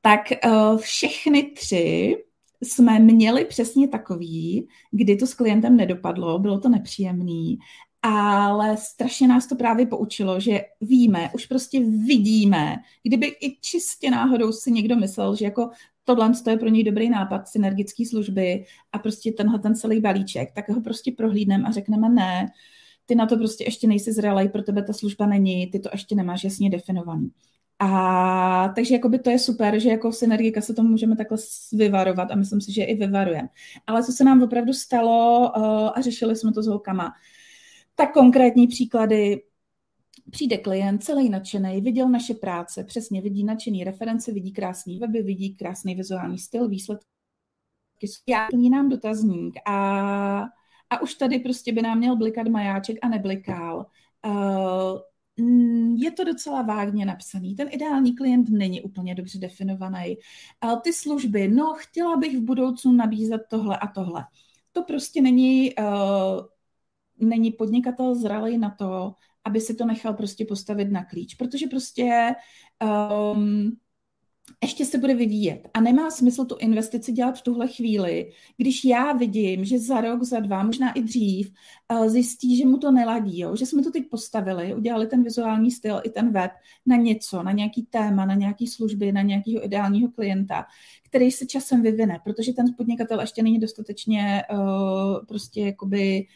tak 0.00 0.20
uh, 0.46 0.78
všechny 0.78 1.42
tři 1.42 2.16
jsme 2.62 2.98
měli 2.98 3.44
přesně 3.44 3.88
takový, 3.88 4.68
kdy 4.90 5.16
to 5.16 5.26
s 5.26 5.34
klientem 5.34 5.76
nedopadlo, 5.76 6.38
bylo 6.38 6.60
to 6.60 6.68
nepříjemný, 6.68 7.58
ale 8.02 8.76
strašně 8.76 9.28
nás 9.28 9.46
to 9.46 9.56
právě 9.56 9.86
poučilo, 9.86 10.40
že 10.40 10.60
víme, 10.80 11.30
už 11.34 11.46
prostě 11.46 11.80
vidíme, 11.80 12.76
kdyby 13.02 13.26
i 13.26 13.56
čistě 13.60 14.10
náhodou 14.10 14.52
si 14.52 14.72
někdo 14.72 14.96
myslel, 14.96 15.36
že 15.36 15.44
jako 15.44 15.70
tohle 16.04 16.32
je 16.50 16.56
pro 16.56 16.68
něj 16.68 16.84
dobrý 16.84 17.10
nápad, 17.10 17.48
synergické 17.48 18.06
služby 18.06 18.64
a 18.92 18.98
prostě 18.98 19.32
tenhle 19.32 19.58
ten 19.58 19.74
celý 19.74 20.00
balíček, 20.00 20.52
tak 20.54 20.68
ho 20.68 20.80
prostě 20.80 21.12
prohlídneme 21.12 21.68
a 21.68 21.70
řekneme 21.70 22.08
ne, 22.08 22.46
ty 23.06 23.14
na 23.14 23.26
to 23.26 23.36
prostě 23.36 23.64
ještě 23.64 23.86
nejsi 23.86 24.12
zralej, 24.12 24.48
pro 24.48 24.62
tebe 24.62 24.82
ta 24.82 24.92
služba 24.92 25.26
není, 25.26 25.66
ty 25.66 25.78
to 25.78 25.88
ještě 25.92 26.14
nemáš 26.14 26.44
jasně 26.44 26.70
definovaný. 26.70 27.30
A 27.82 28.72
takže 28.74 28.94
jakoby 28.94 29.18
to 29.18 29.30
je 29.30 29.38
super, 29.38 29.80
že 29.80 29.88
jako 29.88 30.12
synergika 30.12 30.60
se 30.60 30.74
tomu 30.74 30.88
můžeme 30.88 31.16
takhle 31.16 31.38
vyvarovat 31.72 32.30
a 32.30 32.34
myslím 32.34 32.60
si, 32.60 32.72
že 32.72 32.84
i 32.84 32.94
vyvarujeme. 32.94 33.48
Ale 33.86 34.04
co 34.04 34.12
se 34.12 34.24
nám 34.24 34.42
opravdu 34.42 34.72
stalo 34.72 35.40
uh, 35.56 35.90
a 35.94 36.00
řešili 36.00 36.36
jsme 36.36 36.52
to 36.52 36.62
s 36.62 36.66
holkama, 36.66 37.12
tak 37.94 38.12
konkrétní 38.12 38.66
příklady, 38.66 39.42
přijde 40.30 40.58
klient 40.58 41.04
celý 41.04 41.28
nadšený, 41.28 41.80
viděl 41.80 42.08
naše 42.08 42.34
práce, 42.34 42.84
přesně 42.84 43.20
vidí 43.20 43.44
nadšený 43.44 43.84
reference, 43.84 44.32
vidí 44.32 44.52
krásný 44.52 44.98
weby, 44.98 45.22
vidí 45.22 45.56
krásný 45.56 45.94
vizuální 45.94 46.38
styl, 46.38 46.68
výsledky, 46.68 47.06
plní 48.50 48.70
nám 48.70 48.88
dotazník 48.88 49.54
a, 49.66 50.44
a 50.90 51.02
už 51.02 51.14
tady 51.14 51.38
prostě 51.38 51.72
by 51.72 51.82
nám 51.82 51.98
měl 51.98 52.16
blikat 52.16 52.48
majáček 52.48 52.96
a 53.02 53.08
neblikal. 53.08 53.86
Uh, 54.26 54.98
je 55.96 56.10
to 56.10 56.24
docela 56.24 56.62
vágně 56.62 57.06
napsaný. 57.06 57.54
Ten 57.54 57.68
ideální 57.70 58.16
klient 58.16 58.48
není 58.48 58.82
úplně 58.82 59.14
dobře 59.14 59.38
definovaný. 59.38 60.16
Ale 60.60 60.80
ty 60.80 60.92
služby, 60.92 61.48
no 61.48 61.74
chtěla 61.78 62.16
bych 62.16 62.38
v 62.38 62.42
budoucnu 62.42 62.92
nabízet 62.92 63.40
tohle 63.50 63.78
a 63.78 63.86
tohle. 63.86 64.24
To 64.72 64.82
prostě 64.82 65.22
není, 65.22 65.74
uh, 65.74 66.40
není 67.28 67.52
podnikatel 67.52 68.14
zralý 68.14 68.58
na 68.58 68.70
to, 68.70 69.14
aby 69.44 69.60
si 69.60 69.74
to 69.74 69.84
nechal 69.84 70.14
prostě 70.14 70.44
postavit 70.44 70.90
na 70.90 71.04
klíč, 71.04 71.34
protože 71.34 71.66
prostě 71.66 72.34
um, 73.34 73.76
ještě 74.62 74.84
se 74.84 74.98
bude 74.98 75.14
vyvíjet. 75.14 75.68
A 75.74 75.80
nemá 75.80 76.10
smysl 76.10 76.44
tu 76.44 76.56
investici 76.56 77.12
dělat 77.12 77.38
v 77.38 77.42
tuhle 77.42 77.68
chvíli, 77.68 78.32
když 78.56 78.84
já 78.84 79.12
vidím, 79.12 79.64
že 79.64 79.78
za 79.78 80.00
rok, 80.00 80.22
za 80.22 80.40
dva, 80.40 80.62
možná 80.62 80.92
i 80.92 81.02
dřív, 81.02 81.52
eh, 81.88 82.10
zjistí, 82.10 82.56
že 82.56 82.66
mu 82.66 82.78
to 82.78 82.90
neladí, 82.90 83.40
jo? 83.40 83.56
že 83.56 83.66
jsme 83.66 83.82
to 83.82 83.90
teď 83.90 84.08
postavili, 84.10 84.74
udělali 84.74 85.06
ten 85.06 85.22
vizuální 85.22 85.70
styl 85.70 86.00
i 86.04 86.10
ten 86.10 86.32
web 86.32 86.50
na 86.86 86.96
něco, 86.96 87.42
na 87.42 87.52
nějaký 87.52 87.82
téma, 87.82 88.24
na 88.24 88.34
nějaký 88.34 88.66
služby, 88.66 89.12
na 89.12 89.22
nějakého 89.22 89.64
ideálního 89.64 90.10
klienta, 90.10 90.66
který 91.02 91.30
se 91.30 91.46
časem 91.46 91.82
vyvine, 91.82 92.18
protože 92.24 92.52
ten 92.52 92.66
podnikatel 92.76 93.20
ještě 93.20 93.42
není 93.42 93.58
dostatečně 93.58 94.42
uh, 94.52 95.26
prostě 95.26 95.60
jakoby 95.60 96.26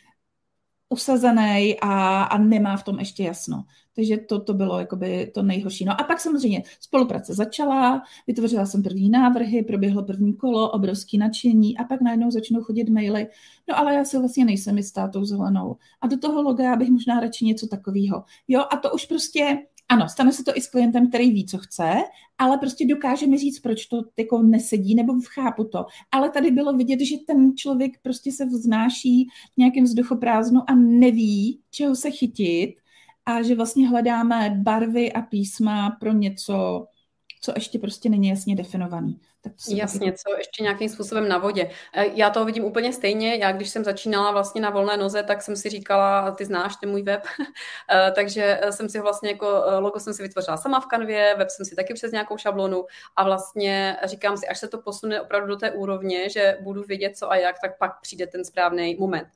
usazený 0.94 1.76
a, 1.82 2.22
a 2.22 2.38
nemá 2.38 2.76
v 2.76 2.84
tom 2.84 2.98
ještě 2.98 3.22
jasno. 3.22 3.64
Takže 3.96 4.16
to, 4.16 4.40
to 4.40 4.54
bylo 4.54 4.78
jakoby 4.78 5.30
to 5.34 5.42
nejhorší. 5.42 5.84
No 5.84 6.00
a 6.00 6.04
pak 6.04 6.20
samozřejmě 6.20 6.62
spolupráce 6.80 7.34
začala, 7.34 8.02
vytvořila 8.26 8.66
jsem 8.66 8.82
první 8.82 9.10
návrhy, 9.10 9.62
proběhlo 9.62 10.04
první 10.04 10.34
kolo, 10.34 10.70
obrovský 10.70 11.18
nadšení 11.18 11.78
a 11.78 11.84
pak 11.84 12.00
najednou 12.00 12.30
začnou 12.30 12.62
chodit 12.62 12.88
maily. 12.88 13.26
No 13.68 13.78
ale 13.78 13.94
já 13.94 14.04
si 14.04 14.18
vlastně 14.18 14.44
nejsem 14.44 14.76
jistá 14.76 15.08
tou 15.08 15.24
zelenou. 15.24 15.76
A 16.00 16.06
do 16.06 16.18
toho 16.18 16.42
loga 16.42 16.64
já 16.64 16.76
bych 16.76 16.90
možná 16.90 17.20
radši 17.20 17.44
něco 17.44 17.66
takového. 17.66 18.24
Jo, 18.48 18.64
a 18.70 18.76
to 18.76 18.90
už 18.90 19.06
prostě 19.06 19.58
ano, 19.88 20.08
stane 20.08 20.32
se 20.32 20.44
to 20.44 20.56
i 20.56 20.60
s 20.60 20.70
klientem, 20.70 21.08
který 21.08 21.30
ví, 21.30 21.46
co 21.46 21.58
chce, 21.58 21.94
ale 22.38 22.58
prostě 22.58 22.86
dokáže 22.86 23.26
mi 23.26 23.38
říct, 23.38 23.60
proč 23.60 23.86
to 23.86 24.02
jako 24.18 24.42
nesedí, 24.42 24.94
nebo 24.94 25.14
chápu 25.26 25.64
to. 25.64 25.86
Ale 26.12 26.30
tady 26.30 26.50
bylo 26.50 26.72
vidět, 26.72 27.00
že 27.00 27.16
ten 27.26 27.56
člověk 27.56 27.92
prostě 28.02 28.32
se 28.32 28.44
vznáší 28.44 29.24
v 29.54 29.56
nějakém 29.56 29.84
vzduchoprázdnu 29.84 30.60
a 30.70 30.74
neví, 30.74 31.60
čeho 31.70 31.96
se 31.96 32.10
chytit 32.10 32.74
a 33.26 33.42
že 33.42 33.54
vlastně 33.54 33.88
hledáme 33.88 34.50
barvy 34.62 35.12
a 35.12 35.22
písma 35.22 35.90
pro 36.00 36.12
něco, 36.12 36.86
co 37.40 37.52
ještě 37.54 37.78
prostě 37.78 38.08
není 38.08 38.28
jasně 38.28 38.56
definovaný. 38.56 39.20
Tak 39.44 39.52
to 39.52 39.74
Jasně, 39.74 40.12
taky... 40.12 40.18
co 40.18 40.36
ještě 40.38 40.62
nějakým 40.62 40.88
způsobem 40.88 41.28
na 41.28 41.38
vodě. 41.38 41.70
E, 41.94 42.06
já 42.14 42.30
to 42.30 42.44
vidím 42.44 42.64
úplně 42.64 42.92
stejně. 42.92 43.36
Já 43.36 43.52
když 43.52 43.68
jsem 43.68 43.84
začínala 43.84 44.30
vlastně 44.30 44.60
na 44.60 44.70
volné 44.70 44.96
noze, 44.96 45.22
tak 45.22 45.42
jsem 45.42 45.56
si 45.56 45.68
říkala, 45.68 46.30
ty 46.30 46.44
znáš 46.44 46.76
ten 46.76 46.90
můj 46.90 47.02
web, 47.02 47.26
e, 47.92 48.12
takže 48.12 48.60
jsem 48.70 48.88
si 48.88 48.98
ho 48.98 49.04
vlastně 49.04 49.30
jako 49.30 49.64
e, 49.66 49.78
logo 49.78 50.00
jsem 50.00 50.14
si 50.14 50.22
vytvořila 50.22 50.56
sama 50.56 50.80
v 50.80 50.86
kanvě, 50.86 51.34
web 51.38 51.50
jsem 51.50 51.66
si 51.66 51.76
taky 51.76 51.94
přes 51.94 52.12
nějakou 52.12 52.36
šablonu 52.36 52.86
a 53.16 53.24
vlastně 53.24 53.96
říkám 54.04 54.36
si, 54.36 54.46
až 54.46 54.58
se 54.58 54.68
to 54.68 54.78
posune 54.78 55.20
opravdu 55.20 55.46
do 55.46 55.56
té 55.56 55.70
úrovně, 55.70 56.28
že 56.28 56.58
budu 56.60 56.82
vědět 56.82 57.16
co 57.16 57.30
a 57.30 57.36
jak, 57.36 57.60
tak 57.60 57.78
pak 57.78 58.00
přijde 58.00 58.26
ten 58.26 58.44
správný 58.44 58.96
moment. 59.00 59.28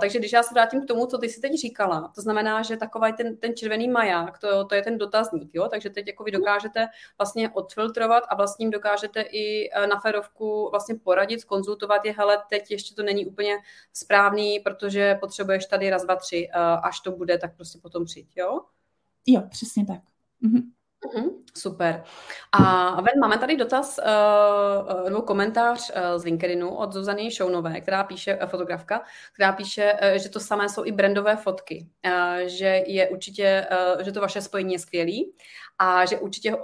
Takže 0.00 0.18
když 0.18 0.32
já 0.32 0.42
se 0.42 0.54
vrátím 0.54 0.82
k 0.82 0.88
tomu, 0.88 1.06
co 1.06 1.18
ty 1.18 1.28
si 1.28 1.40
teď 1.40 1.54
říkala, 1.54 2.12
to 2.14 2.20
znamená, 2.20 2.62
že 2.62 2.76
takový 2.76 3.12
ten, 3.12 3.36
ten 3.36 3.56
červený 3.56 3.88
maják, 3.88 4.38
to, 4.38 4.64
to 4.64 4.74
je 4.74 4.82
ten 4.82 4.98
dotazník, 4.98 5.50
jo? 5.54 5.68
takže 5.68 5.90
teď 5.90 6.06
jako 6.06 6.24
vy 6.24 6.30
dokážete 6.30 6.86
vlastně 7.18 7.50
odfiltrovat 7.50 8.24
a 8.28 8.34
vlastně 8.34 8.70
dokážete 8.70 9.23
i 9.30 9.70
e, 9.72 9.86
na 9.86 10.00
ferovku 10.00 10.68
vlastně 10.70 10.94
poradit, 10.94 11.44
konzultovat 11.44 12.04
je, 12.04 12.12
hele, 12.12 12.42
teď 12.50 12.70
ještě 12.70 12.94
to 12.94 13.02
není 13.02 13.26
úplně 13.26 13.56
správný, 13.92 14.60
protože 14.60 15.14
potřebuješ 15.20 15.66
tady 15.66 15.90
raz, 15.90 16.04
dva, 16.04 16.16
tři, 16.16 16.48
e, 16.52 16.58
až 16.60 17.00
to 17.00 17.12
bude, 17.12 17.38
tak 17.38 17.56
prostě 17.56 17.78
potom 17.82 18.04
přijď, 18.04 18.36
jo? 18.36 18.60
Jo, 19.26 19.42
přesně 19.50 19.86
tak. 19.86 20.00
Mhm. 20.40 20.74
Mm-hmm, 21.04 21.30
super. 21.56 22.02
A 22.52 22.90
Ven, 23.00 23.20
máme 23.20 23.38
tady 23.38 23.56
dotaz 23.56 23.98
uh, 23.98 25.04
nebo 25.04 25.22
komentář 25.22 25.90
uh, 25.90 26.20
z 26.20 26.24
LinkedInu 26.24 26.74
od 26.74 26.92
Zuzany 26.92 27.30
Šounové, 27.30 27.80
která 27.80 28.04
píše, 28.04 28.36
uh, 28.36 28.48
fotografka, 28.48 29.02
která 29.32 29.52
píše, 29.52 29.92
uh, 29.92 30.18
že 30.18 30.28
to 30.28 30.40
samé 30.40 30.68
jsou 30.68 30.84
i 30.84 30.92
brandové 30.92 31.36
fotky, 31.36 31.88
uh, 32.06 32.12
že 32.46 32.82
je 32.86 33.08
určitě, 33.08 33.66
uh, 33.96 34.02
že 34.02 34.12
to 34.12 34.20
vaše 34.20 34.40
spojení 34.40 34.72
je 34.72 34.78
skvělý 34.78 35.32
a 35.78 36.06
že 36.06 36.18
určitě 36.18 36.54
uh, 36.54 36.60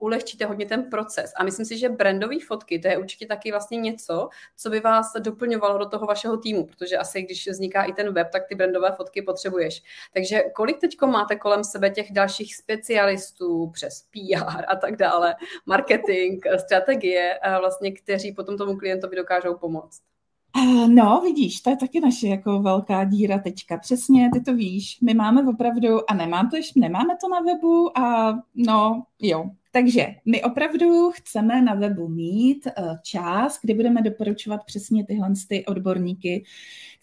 ulehčíte 0.00 0.46
hodně 0.46 0.66
ten 0.66 0.90
proces. 0.90 1.32
A 1.36 1.44
myslím 1.44 1.66
si, 1.66 1.78
že 1.78 1.88
brandové 1.88 2.36
fotky, 2.46 2.78
to 2.78 2.88
je 2.88 2.98
určitě 2.98 3.26
taky 3.26 3.50
vlastně 3.50 3.78
něco, 3.78 4.28
co 4.56 4.70
by 4.70 4.80
vás 4.80 5.12
doplňovalo 5.18 5.78
do 5.78 5.86
toho 5.86 6.06
vašeho 6.06 6.36
týmu, 6.36 6.66
protože 6.66 6.96
asi 6.96 7.22
když 7.22 7.48
vzniká 7.48 7.84
i 7.84 7.92
ten 7.92 8.14
web, 8.14 8.30
tak 8.30 8.46
ty 8.48 8.54
brandové 8.54 8.92
fotky 8.92 9.22
potřebuješ. 9.22 9.82
Takže 10.14 10.42
kolik 10.54 10.78
teď 10.80 10.96
máte 11.06 11.36
kolem 11.36 11.64
sebe 11.64 11.90
těch 11.90 12.12
dalších 12.12 12.56
specialistů 12.56 13.70
přes 13.70 14.02
PR 14.02 14.64
a 14.68 14.76
tak 14.76 14.96
dále, 14.96 15.34
marketing, 15.66 16.44
strategie, 16.64 17.38
vlastně, 17.60 17.92
kteří 17.92 18.32
potom 18.32 18.58
tomu 18.58 18.76
klientovi 18.76 19.16
dokážou 19.16 19.54
pomoct? 19.54 20.11
Eh, 20.56 20.88
no, 20.88 21.20
vidíš, 21.24 21.60
to 21.60 21.70
je 21.70 21.76
taky 21.76 22.00
naše 22.00 22.28
jako 22.28 22.62
velká 22.62 23.04
díra 23.04 23.38
teďka. 23.38 23.78
Přesně, 23.78 24.30
ty 24.32 24.40
to 24.40 24.54
víš. 24.54 24.98
My 25.00 25.14
máme 25.14 25.48
opravdu, 25.48 26.10
a 26.10 26.14
nemám 26.14 26.50
to 26.50 26.56
nemáme 26.76 27.16
to 27.20 27.28
na 27.28 27.40
webu 27.40 27.98
a 27.98 28.34
no, 28.54 29.02
jo, 29.18 29.50
Takže 29.74 30.06
my 30.24 30.42
opravdu 30.42 31.10
chceme 31.10 31.62
na 31.62 31.74
webu 31.74 32.08
mít 32.08 32.66
uh, 32.66 32.96
čas, 33.02 33.58
kdy 33.62 33.74
budeme 33.74 34.02
doporučovat 34.02 34.64
přesně 34.66 35.04
tyhle 35.04 35.32
ty 35.48 35.66
odborníky, 35.66 36.44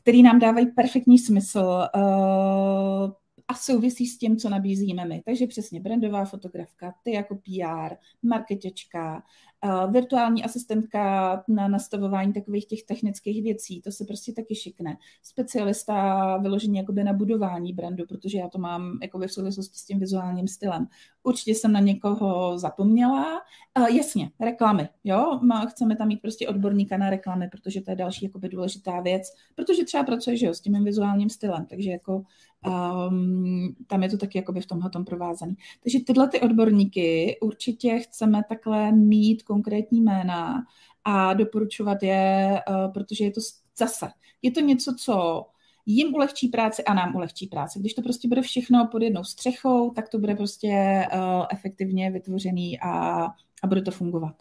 který 0.02 0.24
nám 0.24 0.40
dávají 0.40 0.66
perfektní 0.68 1.20
smysl 1.20 1.60
uh, 1.96 3.12
a 3.48 3.54
souvisí 3.56 4.08
s 4.08 4.18
tím, 4.18 4.38
co 4.38 4.50
nabízíme 4.50 5.06
my. 5.06 5.22
Takže 5.26 5.48
přesně 5.48 5.80
brandová 5.80 6.26
fotografka, 6.26 6.94
ty 7.04 7.12
jako 7.12 7.36
PR, 7.36 7.96
marketečka, 8.24 9.24
virtuální 9.92 10.44
asistentka 10.44 11.44
na 11.48 11.68
nastavování 11.68 12.34
takových 12.34 12.66
těch 12.66 12.84
technických 12.84 13.44
věcí, 13.44 13.82
to 13.82 13.92
se 13.92 14.06
prostě 14.06 14.34
taky 14.34 14.56
šikne. 14.56 14.98
Specialista 15.24 16.38
vyloženě 16.38 16.80
jakoby 16.80 17.04
na 17.04 17.14
budování 17.14 17.74
brandu, 17.74 18.06
protože 18.08 18.38
já 18.38 18.50
to 18.50 18.58
mám 18.58 19.00
jakoby 19.02 19.28
v 19.28 19.34
souvislosti 19.34 19.78
s 19.78 19.86
tím 19.86 20.00
vizuálním 20.00 20.48
stylem. 20.48 20.88
Určitě 21.24 21.52
jsem 21.52 21.72
na 21.72 21.80
někoho 21.80 22.58
zapomněla. 22.58 23.42
Jasně, 23.96 24.32
reklamy, 24.40 24.90
jo, 25.04 25.40
chceme 25.70 25.96
tam 25.96 26.08
mít 26.08 26.22
prostě 26.22 26.48
odborníka 26.48 26.98
na 26.98 27.10
reklamy, 27.10 27.50
protože 27.50 27.82
to 27.82 27.92
je 27.92 27.96
další 27.96 28.26
jakoby 28.26 28.50
důležitá 28.50 29.02
věc, 29.02 29.24
protože 29.56 29.86
třeba 29.86 30.04
pracuje, 30.04 30.38
že 30.38 30.46
jo, 30.46 30.54
s 30.54 30.62
tím 30.62 30.84
vizuálním 30.84 31.30
stylem, 31.30 31.66
takže 31.66 31.92
jako 31.92 32.24
Um, 32.68 33.76
tam 33.88 34.04
je 34.04 34.10
to 34.10 34.18
taky 34.18 34.38
jakoby 34.38 34.62
v 34.62 34.66
tomhle 34.66 34.90
tom 34.90 35.06
provázaný. 35.06 35.56
Takže 35.84 36.00
tyhle 36.00 36.30
ty 36.30 36.42
odborníky 36.42 37.38
určitě 37.42 38.00
chceme 38.00 38.42
takhle 38.50 38.92
mít 38.92 39.44
konkrétní 39.44 40.02
jména 40.02 40.64
a 41.04 41.34
doporučovat 41.34 42.04
je, 42.04 42.62
uh, 42.70 42.94
protože 42.94 43.24
je 43.24 43.32
to 43.32 43.42
zase, 43.78 44.08
je 44.42 44.52
to 44.52 44.60
něco, 44.60 44.96
co 45.00 45.46
jim 45.86 46.14
ulehčí 46.14 46.48
práci 46.48 46.84
a 46.84 46.94
nám 46.94 47.16
ulehčí 47.16 47.48
práci. 47.48 47.80
Když 47.80 47.94
to 47.94 48.02
prostě 48.02 48.28
bude 48.28 48.42
všechno 48.42 48.88
pod 48.92 49.02
jednou 49.02 49.24
střechou, 49.24 49.90
tak 49.92 50.10
to 50.10 50.20
bude 50.20 50.36
prostě 50.36 51.06
uh, 51.14 51.46
efektivně 51.52 52.12
vytvořený 52.12 52.80
a, 52.80 53.24
a 53.64 53.68
bude 53.68 53.82
to 53.82 53.92
fungovat. 53.92 54.36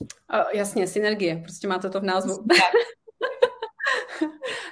Uh, 0.00 0.40
jasně, 0.54 0.86
synergie, 0.86 1.36
prostě 1.36 1.68
máte 1.68 1.90
to 1.90 2.00
v 2.00 2.04
názvu. 2.04 2.44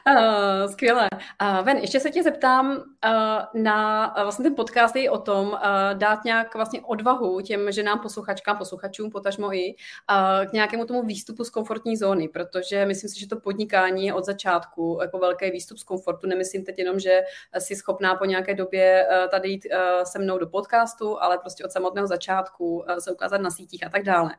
Uh, 0.09 0.71
skvěle. 0.73 1.09
Uh, 1.43 1.65
Ven, 1.67 1.77
ještě 1.77 2.01
se 2.01 2.11
tě 2.11 2.23
zeptám 2.23 2.71
uh, 2.71 3.63
na 3.63 4.09
uh, 4.17 4.23
vlastně 4.23 4.43
ten 4.43 4.55
podcast 4.55 4.97
je 4.97 5.11
o 5.11 5.19
tom 5.19 5.49
uh, 5.49 5.59
dát 5.95 6.25
nějak 6.25 6.55
vlastně 6.55 6.81
odvahu 6.81 7.41
těm 7.41 7.73
ženám, 7.73 7.99
posluchačkám, 7.99 8.59
posluchačům, 8.59 9.11
potažmo 9.11 9.55
i 9.55 9.75
uh, 9.75 10.47
k 10.51 10.53
nějakému 10.53 10.85
tomu 10.85 11.03
výstupu 11.03 11.45
z 11.45 11.51
komfortní 11.51 11.97
zóny, 11.97 12.29
protože 12.29 12.87
myslím 12.87 13.11
si, 13.11 13.21
že 13.21 13.29
to 13.29 13.41
podnikání 13.41 14.07
je 14.07 14.15
od 14.15 14.25
začátku 14.25 14.99
jako 15.03 15.19
velký 15.19 15.51
výstup 15.51 15.79
z 15.79 15.85
komfortu. 15.85 16.27
Nemyslím 16.27 16.65
teď 16.65 16.79
jenom, 16.79 16.99
že 16.99 17.23
jsi 17.59 17.77
schopná 17.77 18.15
po 18.15 18.25
nějaké 18.25 18.55
době 18.55 19.07
uh, 19.11 19.31
tady 19.31 19.49
jít 19.49 19.67
uh, 19.73 20.05
se 20.05 20.19
mnou 20.19 20.39
do 20.39 20.47
podcastu, 20.47 21.23
ale 21.23 21.39
prostě 21.39 21.65
od 21.65 21.73
samotného 21.73 22.07
začátku 22.07 22.77
uh, 22.77 22.97
se 22.99 23.13
ukázat 23.13 23.41
na 23.41 23.51
sítích 23.51 23.87
a 23.87 23.89
tak 23.89 24.03
dále. 24.03 24.31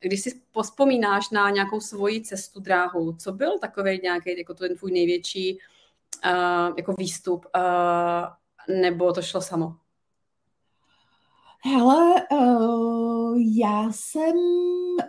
Když 0.00 0.20
si 0.22 0.40
pospomínáš 0.52 1.30
na 1.30 1.50
nějakou 1.50 1.80
svoji 1.80 2.20
cestu, 2.20 2.60
dráhu, 2.60 3.12
co 3.12 3.32
byl 3.32 3.58
takový 3.58 4.00
nějaký 4.02 4.38
jako 4.38 4.54
ten 4.54 4.76
tvůj 4.76 4.90
největší 4.92 5.09
uh, 6.26 6.74
jako 6.76 6.94
výstup, 6.98 7.46
uh, 7.56 8.80
nebo 8.80 9.12
to 9.12 9.22
šlo 9.22 9.40
samo? 9.40 9.76
Hele, 11.64 12.14
uh, 12.32 13.38
já 13.56 13.92
jsem 13.92 14.32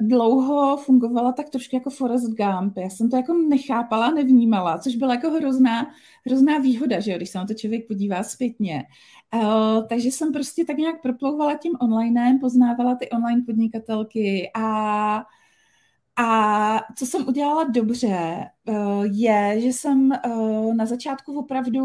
dlouho 0.01 0.77
fungovala 0.77 1.31
tak 1.31 1.49
trošku 1.49 1.75
jako 1.75 1.89
Forrest 1.89 2.29
Gump. 2.29 2.77
Já 2.77 2.89
jsem 2.89 3.09
to 3.09 3.15
jako 3.15 3.33
nechápala, 3.33 4.11
nevnímala, 4.11 4.77
což 4.77 4.95
byla 4.95 5.13
jako 5.13 5.29
hrozná, 5.29 5.87
hrozná 6.25 6.57
výhoda, 6.57 6.99
že 6.99 7.11
jo, 7.11 7.17
když 7.17 7.29
se 7.29 7.37
na 7.37 7.45
to 7.45 7.53
člověk 7.53 7.87
podívá 7.87 8.23
zpětně. 8.23 8.83
Uh, 9.33 9.87
takže 9.87 10.11
jsem 10.11 10.33
prostě 10.33 10.65
tak 10.65 10.77
nějak 10.77 11.01
proplouvala 11.01 11.57
tím 11.57 11.73
onlinem, 11.81 12.39
poznávala 12.39 12.95
ty 12.95 13.09
online 13.09 13.43
podnikatelky 13.45 14.51
a 14.55 15.23
a 16.15 16.79
co 16.97 17.05
jsem 17.05 17.27
udělala 17.27 17.63
dobře, 17.63 18.45
eh, 18.67 18.73
je, 19.11 19.61
že 19.61 19.67
jsem 19.67 20.11
eh, 20.11 20.73
na 20.73 20.85
začátku 20.85 21.39
opravdu 21.39 21.81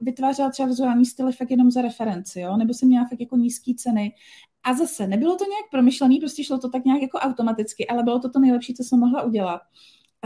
vytvářela 0.00 0.50
třeba 0.50 0.68
vizuální 0.68 1.06
styly 1.06 1.32
fakt 1.32 1.50
jenom 1.50 1.70
za 1.70 1.82
referenci, 1.82 2.40
jo? 2.40 2.56
nebo 2.56 2.74
jsem 2.74 2.88
měla 2.88 3.06
fakt 3.08 3.20
jako 3.20 3.36
nízké 3.36 3.72
ceny. 3.76 4.12
A 4.64 4.74
zase, 4.74 5.06
nebylo 5.06 5.36
to 5.36 5.44
nějak 5.44 5.70
promyšlené, 5.70 6.16
prostě 6.20 6.44
šlo 6.44 6.58
to 6.58 6.70
tak 6.70 6.84
nějak 6.84 7.02
jako 7.02 7.18
automaticky, 7.18 7.86
ale 7.86 8.02
bylo 8.02 8.18
to 8.18 8.30
to 8.30 8.38
nejlepší, 8.38 8.74
co 8.74 8.84
jsem 8.84 9.00
mohla 9.00 9.22
udělat. 9.22 9.60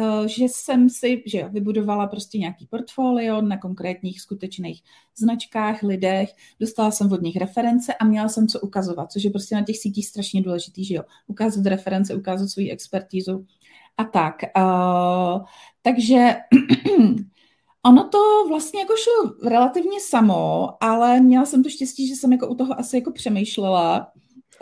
Eh, 0.01 0.29
že 0.29 0.45
jsem 0.45 0.91
si 0.91 1.23
že 1.27 1.49
vybudovala 1.49 2.07
prostě 2.07 2.39
nějaký 2.39 2.67
portfolio 2.67 3.43
na 3.43 3.59
konkrétních 3.59 4.21
skutečných 4.21 4.83
značkách, 5.19 5.83
lidech, 5.83 6.31
dostala 6.61 6.91
jsem 6.91 7.13
od 7.13 7.23
nich 7.23 7.37
reference 7.37 7.95
a 7.95 8.05
měla 8.05 8.29
jsem 8.29 8.49
co 8.49 8.61
ukazovat, 8.61 9.13
což 9.13 9.25
je 9.25 9.31
prostě 9.31 9.55
na 9.55 9.65
těch 9.65 9.79
sítích 9.79 10.07
strašně 10.07 10.43
důležitý, 10.43 10.85
že 10.85 10.95
jo, 10.95 11.03
ukázat 11.27 11.67
reference, 11.67 12.15
ukázat 12.15 12.49
svou 12.49 12.65
expertízu 12.71 13.47
a 13.97 14.05
tak. 14.05 14.35
Uh, 14.59 15.45
takže 15.83 16.37
Ono 17.85 18.09
to 18.09 18.19
vlastně 18.49 18.81
jako 18.81 18.95
šlo 18.97 19.49
relativně 19.51 20.01
samo, 20.01 20.69
ale 20.81 21.21
měla 21.21 21.47
jsem 21.47 21.63
to 21.63 21.69
štěstí, 21.69 22.09
že 22.09 22.15
jsem 22.15 22.33
jako 22.33 22.49
u 22.49 22.55
toho 22.55 22.79
asi 22.79 22.97
jako 22.97 23.13
přemýšlela 23.13 24.13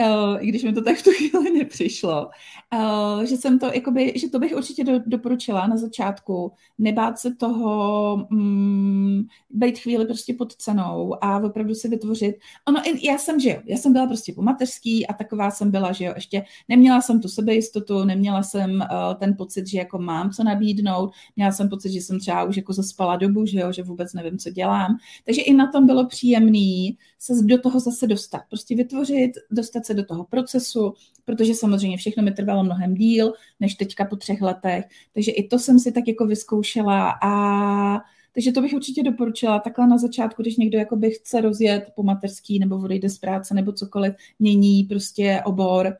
Uh, 0.00 0.36
i 0.40 0.46
když 0.46 0.64
mi 0.64 0.72
to 0.72 0.82
tak 0.82 0.96
v 0.96 1.02
tu 1.02 1.10
chvíli 1.10 1.58
nepřišlo, 1.58 2.30
uh, 2.74 3.22
že 3.22 3.36
jsem 3.36 3.58
to, 3.58 3.66
jakoby, 3.66 4.12
že 4.16 4.28
to 4.28 4.38
bych 4.38 4.56
určitě 4.56 4.84
do, 4.84 4.92
doporučila 5.06 5.66
na 5.66 5.76
začátku, 5.76 6.52
nebát 6.78 7.18
se 7.18 7.34
toho, 7.34 8.14
um, 8.30 9.26
být 9.50 9.78
chvíli 9.78 10.06
prostě 10.06 10.34
pod 10.34 10.56
cenou 10.56 11.24
a 11.24 11.38
opravdu 11.38 11.74
si 11.74 11.88
vytvořit. 11.88 12.36
Ono, 12.68 12.82
já 13.02 13.18
jsem, 13.18 13.40
že 13.40 13.50
jo, 13.50 13.56
já 13.64 13.76
jsem 13.76 13.92
byla 13.92 14.06
prostě 14.06 14.32
po 14.32 14.42
mateřský 14.42 15.06
a 15.06 15.12
taková 15.12 15.50
jsem 15.50 15.70
byla, 15.70 15.92
že 15.92 16.04
jo, 16.04 16.12
ještě 16.16 16.44
neměla 16.68 17.00
jsem 17.00 17.20
tu 17.20 17.28
sebejistotu, 17.28 18.04
neměla 18.04 18.42
jsem 18.42 18.70
uh, 18.70 19.14
ten 19.20 19.34
pocit, 19.36 19.66
že 19.66 19.78
jako 19.78 19.98
mám 19.98 20.30
co 20.30 20.44
nabídnout, 20.44 21.10
měla 21.36 21.52
jsem 21.52 21.68
pocit, 21.68 21.92
že 21.92 21.98
jsem 21.98 22.20
třeba 22.20 22.44
už 22.44 22.56
jako 22.56 22.72
zaspala 22.72 23.16
dobu, 23.16 23.46
že 23.46 23.58
jo, 23.58 23.72
že 23.72 23.82
vůbec 23.82 24.14
nevím, 24.14 24.38
co 24.38 24.50
dělám. 24.50 24.96
Takže 25.24 25.42
i 25.42 25.54
na 25.54 25.72
tom 25.72 25.86
bylo 25.86 26.06
příjemný 26.06 26.98
se 27.18 27.32
do 27.42 27.58
toho 27.58 27.80
zase 27.80 28.06
dostat, 28.06 28.42
prostě 28.50 28.76
vytvořit, 28.76 29.32
dostat 29.50 29.86
se 29.86 29.94
do 29.94 30.04
toho 30.04 30.24
procesu, 30.24 30.94
protože 31.24 31.54
samozřejmě 31.54 31.96
všechno 31.96 32.22
mi 32.22 32.32
trvalo 32.32 32.64
mnohem 32.64 32.94
díl, 32.94 33.32
než 33.60 33.74
teďka 33.74 34.04
po 34.04 34.16
třech 34.16 34.42
letech. 34.42 34.84
Takže 35.14 35.30
i 35.30 35.48
to 35.48 35.58
jsem 35.58 35.78
si 35.78 35.92
tak 35.92 36.08
jako 36.08 36.26
vyzkoušela 36.26 37.14
a 37.22 38.00
takže 38.32 38.52
to 38.52 38.60
bych 38.60 38.72
určitě 38.72 39.02
doporučila. 39.02 39.58
Takhle 39.58 39.86
na 39.86 39.98
začátku, 39.98 40.42
když 40.42 40.56
někdo 40.56 40.78
jakoby 40.78 41.10
chce 41.10 41.40
rozjet 41.40 41.84
po 41.96 42.02
mateřský 42.02 42.58
nebo 42.58 42.76
odejde 42.76 43.08
z 43.08 43.18
práce 43.18 43.54
nebo 43.54 43.72
cokoliv, 43.72 44.14
mění 44.38 44.84
prostě 44.84 45.42
obor, 45.44 45.96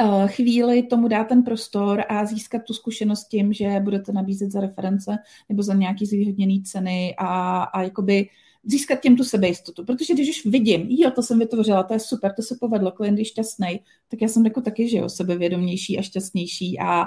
eh, 0.00 0.28
chvíli 0.28 0.82
tomu 0.82 1.08
dá 1.08 1.24
ten 1.24 1.42
prostor 1.42 2.04
a 2.08 2.24
získat 2.24 2.62
tu 2.62 2.74
zkušenost 2.74 3.28
tím, 3.28 3.52
že 3.52 3.80
budete 3.80 4.12
nabízet 4.12 4.50
za 4.50 4.60
reference 4.60 5.18
nebo 5.48 5.62
za 5.62 5.74
nějaký 5.74 6.06
zvýhodněný 6.06 6.62
ceny 6.62 7.14
a, 7.18 7.62
a 7.62 7.82
jakoby 7.82 8.28
získat 8.66 9.00
těm 9.00 9.16
tu 9.16 9.24
sebejistotu. 9.24 9.84
Protože 9.84 10.14
když 10.14 10.28
už 10.28 10.52
vidím, 10.52 10.86
jo, 10.90 11.10
to 11.10 11.22
jsem 11.22 11.38
vytvořila, 11.38 11.82
to 11.82 11.94
je 11.94 12.00
super, 12.00 12.32
to 12.32 12.42
se 12.42 12.56
povedlo, 12.60 12.90
klient 12.90 13.18
je 13.18 13.24
šťastný, 13.24 13.80
tak 14.08 14.22
já 14.22 14.28
jsem 14.28 14.44
jako 14.44 14.60
taky, 14.60 14.88
že 14.88 14.96
jo, 14.98 15.08
sebevědomější 15.08 15.98
a 15.98 16.02
šťastnější 16.02 16.78
a, 16.78 17.04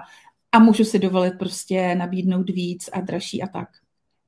a 0.52 0.60
můžu 0.60 0.84
si 0.84 1.00
dovolit 1.00 1.34
prostě 1.40 1.96
nabídnout 1.96 2.50
víc 2.50 2.90
a 2.94 3.02
dražší 3.02 3.42
a 3.42 3.48
tak. 3.48 3.70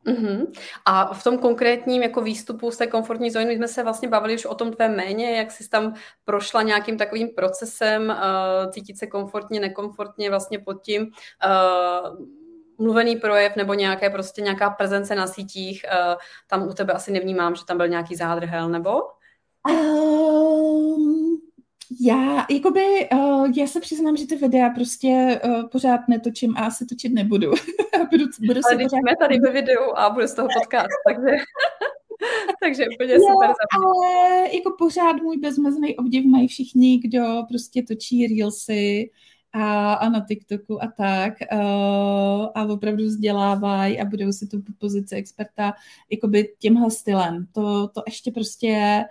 Uh-huh. 0.08 0.48
A 0.86 1.14
v 1.14 1.24
tom 1.24 1.38
konkrétním 1.38 2.04
jako 2.04 2.22
výstupu 2.22 2.72
z 2.72 2.78
té 2.78 2.88
komfortní 2.88 3.32
zóny 3.32 3.56
jsme 3.56 3.68
se 3.68 3.84
vlastně 3.84 4.08
bavili 4.10 4.36
už 4.36 4.46
o 4.46 4.56
tom 4.56 4.74
tvé 4.74 4.90
méně, 4.90 5.32
jak 5.32 5.52
jsi 5.52 5.70
tam 5.70 5.94
prošla 6.26 6.62
nějakým 6.62 6.98
takovým 6.98 7.30
procesem, 7.30 8.10
uh, 8.10 8.72
cítit 8.72 8.98
se 8.98 9.08
komfortně, 9.08 9.60
nekomfortně 9.60 10.30
vlastně 10.30 10.60
pod 10.60 10.82
tím, 10.82 11.02
uh, 11.02 12.26
mluvený 12.82 13.16
projev 13.16 13.56
nebo 13.56 13.74
nějaké 13.74 14.10
prostě 14.10 14.42
nějaká 14.42 14.70
prezence 14.70 15.16
na 15.16 15.28
sítích, 15.28 15.86
uh, 15.94 16.16
tam 16.48 16.68
u 16.68 16.74
tebe 16.74 16.94
asi 16.94 17.12
nevnímám, 17.12 17.56
že 17.56 17.66
tam 17.66 17.78
byl 17.78 17.88
nějaký 17.88 18.16
zádrhel, 18.16 18.70
nebo? 18.70 18.92
Um, 19.70 21.42
já, 22.02 22.46
jakoby, 22.50 23.10
uh, 23.14 23.52
já 23.58 23.68
se 23.68 23.80
přiznám, 23.80 24.18
že 24.18 24.28
ty 24.28 24.36
videa 24.36 24.70
prostě 24.70 25.42
uh, 25.46 25.70
pořád 25.70 26.02
netočím 26.10 26.58
a 26.58 26.60
asi 26.60 26.86
točit 26.86 27.14
nebudu. 27.14 27.52
budu, 28.12 28.26
budu 28.48 28.62
Ale 28.66 28.76
když 28.76 28.88
jsme 28.88 29.16
tady 29.20 29.40
ve 29.40 29.52
videu 29.62 29.96
a 29.96 30.10
bude 30.10 30.28
z 30.28 30.34
toho 30.34 30.48
podcast, 30.60 30.90
takže... 31.08 31.38
Takže 32.64 32.86
úplně 32.96 33.14
jo, 33.14 33.20
super. 33.20 33.50
Ale 33.50 34.40
jako 34.56 34.76
pořád 34.78 35.14
můj 35.14 35.38
bezmezný 35.38 35.98
obdiv 35.98 36.26
mají 36.26 36.48
všichni, 36.48 37.00
kdo 37.00 37.44
prostě 37.50 37.84
točí 37.84 38.28
reelsy 38.28 39.10
a, 39.54 39.93
a 39.93 40.10
na 40.10 40.26
TikToku 40.26 40.84
a 40.84 40.88
tak 40.97 41.34
uh, 41.52 42.49
a 42.56 42.66
opravdu 42.70 43.04
vzdělávají 43.04 43.99
a 43.99 44.06
budou 44.06 44.32
si 44.32 44.47
tu 44.47 44.64
pozici 44.80 45.16
experta 45.16 45.74
jakoby 46.10 46.54
tímhle 46.60 46.91
stylem. 46.91 47.47
To, 47.52 47.88
to 47.88 48.04
ještě 48.08 48.32
prostě 48.32 49.04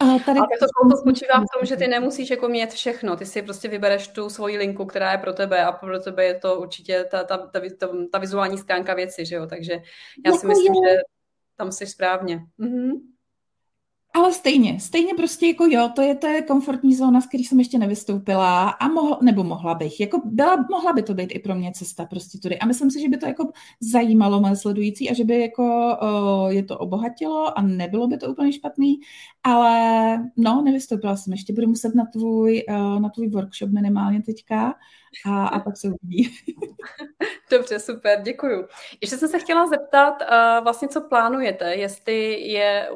a 0.00 0.18
tady... 0.18 0.38
Ale 0.38 0.48
to, 0.60 0.66
to 0.90 0.96
spočívá 0.96 1.40
v 1.40 1.58
tom, 1.58 1.66
že 1.66 1.76
ty 1.76 1.86
nemusíš 1.86 2.30
jako 2.30 2.48
mít 2.48 2.72
všechno, 2.72 3.16
ty 3.16 3.26
si 3.26 3.42
prostě 3.42 3.68
vybereš 3.68 4.08
tu 4.08 4.30
svoji 4.30 4.58
linku, 4.58 4.84
která 4.84 5.12
je 5.12 5.18
pro 5.18 5.32
tebe 5.32 5.64
a 5.64 5.72
pro 5.72 6.00
tebe 6.00 6.24
je 6.24 6.34
to 6.34 6.60
určitě 6.60 7.04
ta, 7.10 7.24
ta, 7.24 7.36
ta, 7.36 7.60
ta, 7.78 7.88
ta 8.12 8.18
vizuální 8.18 8.58
stránka 8.58 8.94
věci, 8.94 9.26
že 9.26 9.36
jo, 9.36 9.46
takže 9.46 9.72
já 9.72 9.80
jako 10.24 10.38
si 10.38 10.46
myslím, 10.46 10.74
je... 10.74 10.90
že 10.90 10.96
tam 11.56 11.72
jsi 11.72 11.86
správně. 11.86 12.40
Mhm. 12.58 12.92
Ale 14.18 14.32
stejně, 14.32 14.80
stejně 14.80 15.14
prostě 15.14 15.46
jako 15.46 15.66
jo, 15.66 15.90
to 15.94 16.02
je, 16.02 16.14
to 16.14 16.26
je 16.26 16.42
komfortní 16.42 16.94
zóna, 16.94 17.20
z 17.20 17.26
který 17.26 17.44
jsem 17.44 17.58
ještě 17.58 17.78
nevystoupila 17.78 18.70
a 18.70 18.88
mohl, 18.88 19.18
nebo 19.22 19.44
mohla 19.44 19.74
bych, 19.74 20.00
jako 20.00 20.20
byla, 20.24 20.66
mohla 20.70 20.92
by 20.92 21.02
to 21.02 21.14
být 21.14 21.30
i 21.32 21.38
pro 21.38 21.54
mě 21.54 21.72
cesta 21.72 22.04
prostě 22.04 22.38
tudy. 22.38 22.58
A 22.58 22.66
myslím 22.66 22.90
si, 22.90 23.00
že 23.00 23.08
by 23.08 23.16
to 23.16 23.26
jako 23.26 23.50
zajímalo 23.80 24.40
moje 24.40 24.56
sledující 24.56 25.10
a 25.10 25.14
že 25.14 25.24
by 25.24 25.40
jako 25.40 25.96
o, 26.00 26.48
je 26.48 26.62
to 26.62 26.78
obohatilo 26.78 27.58
a 27.58 27.62
nebylo 27.62 28.08
by 28.08 28.18
to 28.18 28.30
úplně 28.30 28.52
špatný, 28.52 29.00
ale 29.42 29.70
no, 30.36 30.62
nevystoupila 30.62 31.16
jsem 31.16 31.32
ještě, 31.32 31.52
budu 31.52 31.68
muset 31.68 31.94
na 31.94 32.04
tvůj, 32.12 32.64
na 32.98 33.08
tvůj 33.08 33.28
workshop 33.28 33.70
minimálně 33.70 34.22
teďka 34.22 34.74
a, 35.26 35.46
a 35.46 35.60
pak 35.60 35.76
se 35.76 35.88
uvidí. 35.88 36.30
Dobře, 37.50 37.78
super, 37.78 38.22
děkuju. 38.22 38.66
Ještě 39.00 39.16
jsem 39.16 39.28
se 39.28 39.38
chtěla 39.38 39.66
zeptat, 39.66 40.22
uh, 40.22 40.64
vlastně 40.64 40.88
co 40.88 41.00
plánujete, 41.00 41.74
jestli 41.74 42.40
je 42.40 42.90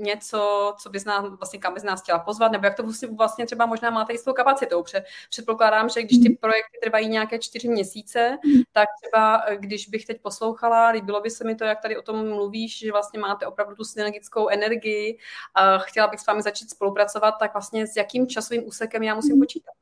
něco, 0.00 0.74
co 0.78 0.90
bys 0.90 1.04
nás, 1.04 1.24
vlastně 1.38 1.58
kam 1.58 1.74
bys 1.74 1.82
nás 1.82 2.02
chtěla 2.02 2.18
pozvat, 2.18 2.52
nebo 2.52 2.66
jak 2.66 2.76
to 2.76 2.82
vlastně, 2.82 3.08
vlastně 3.08 3.46
třeba 3.46 3.66
možná 3.66 3.90
máte 3.90 4.12
jistou 4.12 4.32
kapacitou. 4.32 4.82
Pře, 4.82 5.04
předpokládám, 5.30 5.88
že 5.88 6.02
když 6.02 6.18
ty 6.18 6.28
mhm. 6.28 6.36
projekty 6.36 6.78
trvají 6.82 7.08
nějaké 7.08 7.38
čtyři 7.38 7.68
měsíce, 7.68 8.38
mhm. 8.44 8.62
tak 8.72 8.88
třeba 9.02 9.42
eh, 9.46 9.56
když 9.56 9.88
bych 9.88 10.06
teď 10.06 10.20
poslouchala, 10.22 10.88
líbilo 10.88 11.20
by 11.20 11.30
se 11.30 11.44
mi 11.44 11.54
to, 11.54 11.64
jak 11.64 11.82
tady 11.82 11.96
o 11.96 12.02
tom 12.02 12.28
mluvíš, 12.28 12.78
že 12.78 12.92
vlastně 12.92 13.20
máte 13.20 13.46
opravdu 13.46 13.74
tu 13.74 13.84
synergickou 13.84 14.48
energii, 14.48 15.18
a 15.54 15.78
chtěla 15.78 16.06
bych 16.06 16.20
s 16.20 16.26
vámi 16.26 16.42
začít 16.42 16.70
spolupracovat, 16.70 17.32
tak 17.32 17.52
vlastně 17.52 17.86
s 17.86 17.96
jakým 17.96 18.26
časovým 18.26 18.68
úsekem 18.68 19.02
já 19.02 19.14
musím 19.14 19.32
mhm. 19.32 19.40
počítat? 19.40 19.79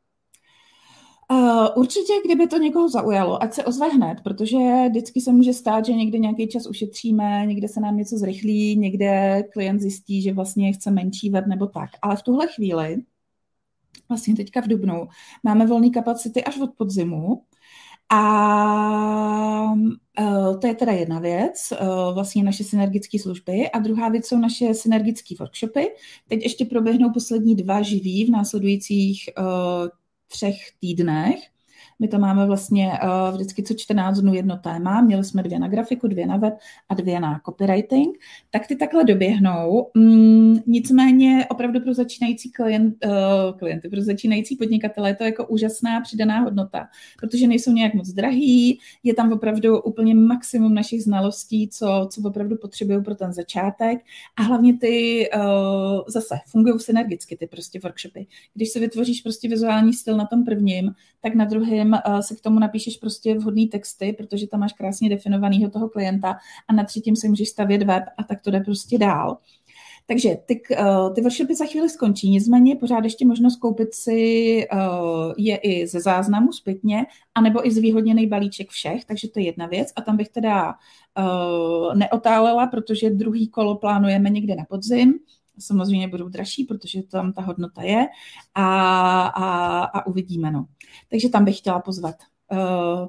Uh, 1.30 1.66
určitě, 1.76 2.12
kdyby 2.24 2.46
to 2.46 2.58
někoho 2.58 2.88
zaujalo, 2.88 3.42
ať 3.42 3.54
se 3.54 3.64
ozve 3.64 3.88
hned, 3.88 4.20
protože 4.24 4.88
vždycky 4.88 5.20
se 5.20 5.32
může 5.32 5.52
stát, 5.52 5.84
že 5.84 5.92
někde 5.92 6.18
nějaký 6.18 6.48
čas 6.48 6.66
ušetříme, 6.66 7.46
někde 7.46 7.68
se 7.68 7.80
nám 7.80 7.96
něco 7.96 8.18
zrychlí, 8.18 8.76
někde 8.76 9.42
klient 9.52 9.80
zjistí, 9.80 10.22
že 10.22 10.32
vlastně 10.32 10.72
chce 10.72 10.90
menší 10.90 11.30
web 11.30 11.46
nebo 11.46 11.66
tak. 11.66 11.90
Ale 12.02 12.16
v 12.16 12.22
tuhle 12.22 12.46
chvíli, 12.46 12.96
vlastně 14.08 14.36
teďka 14.36 14.60
v 14.60 14.68
Dubnu, 14.68 15.08
máme 15.42 15.66
volné 15.66 15.90
kapacity 15.90 16.44
až 16.44 16.60
od 16.60 16.70
podzimu, 16.76 17.42
a 18.10 19.72
uh, 20.20 20.60
to 20.60 20.66
je 20.66 20.74
teda 20.74 20.92
jedna 20.92 21.18
věc, 21.18 21.72
uh, 21.72 22.14
vlastně 22.14 22.42
naše 22.42 22.64
synergické 22.64 23.18
služby. 23.18 23.70
A 23.70 23.78
druhá 23.78 24.08
věc 24.08 24.26
jsou 24.26 24.36
naše 24.38 24.74
synergické 24.74 25.34
workshopy. 25.38 25.86
Teď 26.28 26.42
ještě 26.42 26.64
proběhnou 26.64 27.12
poslední 27.12 27.54
dva 27.54 27.82
živý 27.82 28.24
v 28.24 28.30
následujících 28.30 29.28
třech 30.28 30.56
týdnech. 30.80 31.57
My 32.00 32.08
to 32.08 32.18
máme 32.18 32.46
vlastně 32.46 32.92
uh, 33.02 33.34
vždycky 33.34 33.62
co 33.62 33.74
14 33.74 34.18
dnů 34.18 34.34
jedno 34.34 34.56
téma. 34.56 35.00
Měli 35.00 35.24
jsme 35.24 35.42
dvě 35.42 35.58
na 35.58 35.68
grafiku, 35.68 36.08
dvě 36.08 36.26
na 36.26 36.36
web 36.36 36.54
a 36.88 36.94
dvě 36.94 37.20
na 37.20 37.40
copywriting. 37.46 38.18
Tak 38.50 38.66
ty 38.66 38.76
takhle 38.76 39.04
doběhnou. 39.04 39.90
Mm, 39.94 40.56
nicméně 40.66 41.46
opravdu 41.50 41.80
pro 41.80 41.94
začínající 41.94 42.50
klient, 42.50 42.94
uh, 43.04 43.58
klienty, 43.58 43.88
pro 43.88 44.02
začínající 44.02 44.56
podnikatele 44.56 45.10
je 45.10 45.14
to 45.14 45.24
jako 45.24 45.46
úžasná 45.46 46.00
přidaná 46.00 46.40
hodnota, 46.40 46.88
protože 47.18 47.46
nejsou 47.46 47.72
nějak 47.72 47.94
moc 47.94 48.08
drahý, 48.08 48.78
je 49.02 49.14
tam 49.14 49.32
opravdu 49.32 49.80
úplně 49.80 50.14
maximum 50.14 50.74
našich 50.74 51.02
znalostí, 51.02 51.68
co, 51.68 52.08
co 52.12 52.28
opravdu 52.28 52.56
potřebují 52.56 53.02
pro 53.02 53.14
ten 53.14 53.32
začátek 53.32 53.98
a 54.36 54.42
hlavně 54.42 54.78
ty 54.78 55.28
uh, 55.36 55.42
zase 56.08 56.34
fungují 56.46 56.80
synergicky, 56.80 57.36
ty 57.36 57.46
prostě 57.46 57.80
workshopy. 57.82 58.26
Když 58.54 58.68
se 58.68 58.80
vytvoříš 58.80 59.20
prostě 59.20 59.48
vizuální 59.48 59.92
styl 59.92 60.16
na 60.16 60.26
tom 60.26 60.44
prvním, 60.44 60.94
tak 61.20 61.34
na 61.34 61.44
druhém 61.44 61.87
třetím 61.96 62.14
uh, 62.14 62.20
se 62.20 62.36
k 62.36 62.40
tomu 62.40 62.58
napíšeš 62.58 62.96
prostě 62.96 63.38
vhodný 63.38 63.68
texty, 63.68 64.12
protože 64.12 64.46
tam 64.46 64.60
máš 64.60 64.72
krásně 64.72 65.08
definovanýho 65.08 65.70
toho 65.70 65.88
klienta 65.88 66.36
a 66.68 66.72
na 66.72 66.84
třetím 66.84 67.16
si 67.16 67.28
můžeš 67.28 67.48
stavět 67.48 67.82
web 67.82 68.04
a 68.16 68.22
tak 68.22 68.40
to 68.42 68.50
jde 68.50 68.60
prostě 68.60 68.98
dál. 68.98 69.38
Takže 70.06 70.36
ty, 70.46 70.60
uh, 70.80 71.14
ty 71.14 71.20
workshopy 71.20 71.54
za 71.54 71.64
chvíli 71.64 71.88
skončí, 71.88 72.30
nicméně 72.30 72.76
pořád 72.76 73.04
ještě 73.04 73.26
možnost 73.26 73.56
koupit 73.56 73.94
si 73.94 74.66
uh, 74.72 75.32
je 75.38 75.56
i 75.56 75.86
ze 75.86 76.00
záznamu 76.00 76.52
zpětně, 76.52 77.06
anebo 77.34 77.66
i 77.66 77.70
zvýhodněný 77.70 78.26
balíček 78.26 78.70
všech, 78.70 79.04
takže 79.04 79.28
to 79.28 79.40
je 79.40 79.46
jedna 79.46 79.66
věc 79.66 79.88
a 79.96 80.02
tam 80.02 80.16
bych 80.16 80.28
teda 80.28 80.74
neotálela, 81.94 82.66
protože 82.66 83.10
druhý 83.10 83.48
kolo 83.48 83.74
plánujeme 83.74 84.30
někde 84.30 84.56
na 84.56 84.64
podzim, 84.68 85.14
samozřejmě 85.58 86.08
budou 86.08 86.28
dražší, 86.28 86.64
protože 86.64 87.02
tam 87.02 87.32
ta 87.32 87.42
hodnota 87.42 87.82
je 87.82 88.06
a, 88.54 88.66
a, 89.26 89.84
a 89.84 90.06
uvidíme. 90.06 90.50
No. 90.50 90.66
Takže 91.10 91.28
tam 91.28 91.44
bych 91.44 91.58
chtěla 91.58 91.80
pozvat 91.80 92.14
uh, 92.52 92.58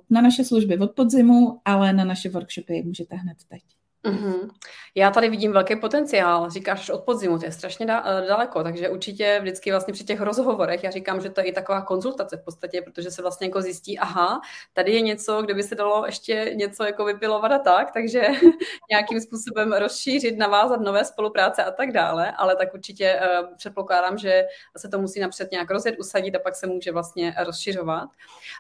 na 0.10 0.22
naše 0.22 0.44
služby 0.44 0.78
od 0.78 0.92
podzimu, 0.92 1.62
ale 1.66 1.94
na 1.94 2.04
naše 2.04 2.30
workshopy 2.30 2.84
můžete 2.84 3.16
hned 3.16 3.38
teď. 3.48 3.79
Mm-hmm. 4.06 4.50
Já 4.96 5.12
tady 5.12 5.30
vidím 5.30 5.52
velký 5.52 5.76
potenciál, 5.76 6.50
říkáš 6.50 6.90
od 6.90 7.04
podzimu, 7.04 7.40
to 7.40 7.46
je 7.46 7.52
strašně 7.52 7.86
da- 7.86 8.04
eh, 8.06 8.28
daleko, 8.28 8.64
takže 8.64 8.90
určitě 8.90 9.40
vždycky 9.42 9.72
vlastně 9.72 9.94
při 9.94 10.04
těch 10.04 10.22
rozhovorech, 10.22 10.84
já 10.84 10.92
říkám, 10.92 11.22
že 11.22 11.30
to 11.30 11.42
je 11.42 11.46
i 11.46 11.52
taková 11.52 11.82
konzultace 11.82 12.38
v 12.38 12.44
podstatě, 12.44 12.82
protože 12.82 13.12
se 13.12 13.22
vlastně 13.22 13.48
jako 13.48 13.62
zjistí, 13.62 14.00
aha, 14.00 14.42
tady 14.74 14.92
je 14.92 15.02
něco, 15.02 15.42
kde 15.42 15.54
by 15.54 15.64
se 15.64 15.76
dalo 15.76 16.06
ještě 16.06 16.52
něco 16.56 16.84
jako 16.84 17.06
vypilovat 17.06 17.52
a 17.52 17.60
tak, 17.60 17.92
takže 17.92 18.22
nějakým 18.92 19.22
způsobem 19.22 19.74
rozšířit, 19.74 20.38
navázat 20.38 20.82
nové 20.82 21.06
spolupráce 21.06 21.64
a 21.64 21.72
tak 21.72 21.92
dále, 21.92 22.32
ale 22.32 22.56
tak 22.56 22.74
určitě 22.74 23.20
uh, 23.22 23.56
předpokládám, 23.56 24.18
že 24.18 24.46
se 24.78 24.90
to 24.90 25.00
musí 25.00 25.20
napřed 25.20 25.52
nějak 25.52 25.72
rozjet, 25.72 26.00
usadit 26.00 26.36
a 26.36 26.40
pak 26.40 26.56
se 26.56 26.68
může 26.68 26.92
vlastně 26.92 27.36
rozšiřovat. 27.46 28.10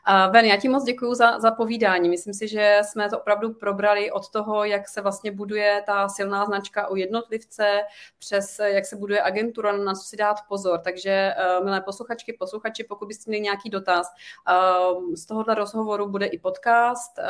Uh, 0.10 0.34
Ven, 0.34 0.46
já 0.46 0.58
ti 0.58 0.70
moc 0.70 0.84
děkuji 0.84 1.14
za, 1.14 1.40
za 1.40 1.52
povídání, 1.52 2.10
myslím 2.10 2.34
si, 2.34 2.48
že 2.48 2.80
jsme 2.84 3.10
to 3.10 3.20
opravdu 3.20 3.54
probrali 3.54 4.12
od 4.12 4.30
toho, 4.30 4.64
jak 4.64 4.90
se 4.90 5.02
vlastně 5.02 5.29
vlastně 5.30 5.38
buduje 5.38 5.84
ta 5.86 6.10
silná 6.10 6.46
značka 6.46 6.88
u 6.88 6.96
jednotlivce, 6.96 7.82
přes 8.20 8.60
jak 8.60 8.86
se 8.86 8.96
buduje 8.96 9.22
agentura, 9.22 9.78
na 9.78 9.94
co 9.94 10.04
si 10.04 10.18
dát 10.18 10.38
pozor. 10.48 10.80
Takže, 10.84 11.34
uh, 11.60 11.66
milé 11.66 11.82
posluchačky, 11.82 12.34
posluchači, 12.34 12.84
pokud 12.84 13.08
byste 13.08 13.30
měli 13.30 13.42
nějaký 13.42 13.70
dotaz, 13.70 14.08
uh, 14.50 15.14
z 15.16 15.26
tohohle 15.26 15.56
rozhovoru 15.56 16.10
bude 16.10 16.26
i 16.26 16.40
podcast, 16.40 17.18
uh, 17.18 17.26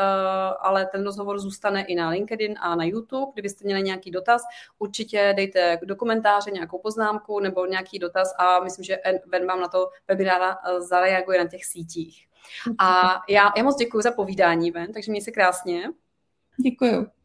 ale 0.60 0.86
ten 0.86 1.04
rozhovor 1.04 1.39
zůstane 1.39 1.86
i 1.86 1.95
na 1.95 2.10
LinkedIn 2.10 2.56
a 2.60 2.76
na 2.76 2.84
YouTube. 2.84 3.32
Kdybyste 3.34 3.66
měli 3.66 3.84
nějaký 3.84 4.12
dotaz, 4.12 4.41
určitě 4.80 5.34
dejte 5.38 5.80
do 5.84 5.95
komentáře 5.95 6.52
nějakou 6.52 6.80
poznámku 6.80 7.39
nebo 7.39 7.66
nějaký 7.66 8.00
dotaz 8.00 8.34
a 8.39 8.60
myslím, 8.64 8.84
že 8.84 8.97
Ben 9.28 9.47
vám 9.47 9.62
na 9.62 9.68
to 9.68 9.89
webinára 10.08 10.58
zareaguje 10.80 11.43
na 11.43 11.50
těch 11.50 11.66
sítích. 11.66 12.28
A 12.80 13.22
já, 13.30 13.52
já 13.58 13.64
moc 13.64 13.76
děkuji 13.76 14.02
za 14.02 14.12
povídání, 14.12 14.72
Ben, 14.72 14.93
takže 14.93 15.12
měj 15.12 15.22
se 15.22 15.32
krásně. 15.32 15.89
Děkuji 16.58 17.18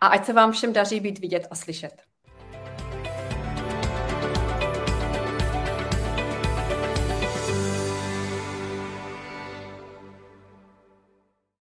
a 0.00 0.06
ať 0.06 0.26
se 0.26 0.32
vám 0.32 0.52
všem 0.52 0.72
daří 0.72 1.00
být 1.00 1.18
vidět 1.18 1.46
a 1.50 1.54
slyšet. 1.54 2.11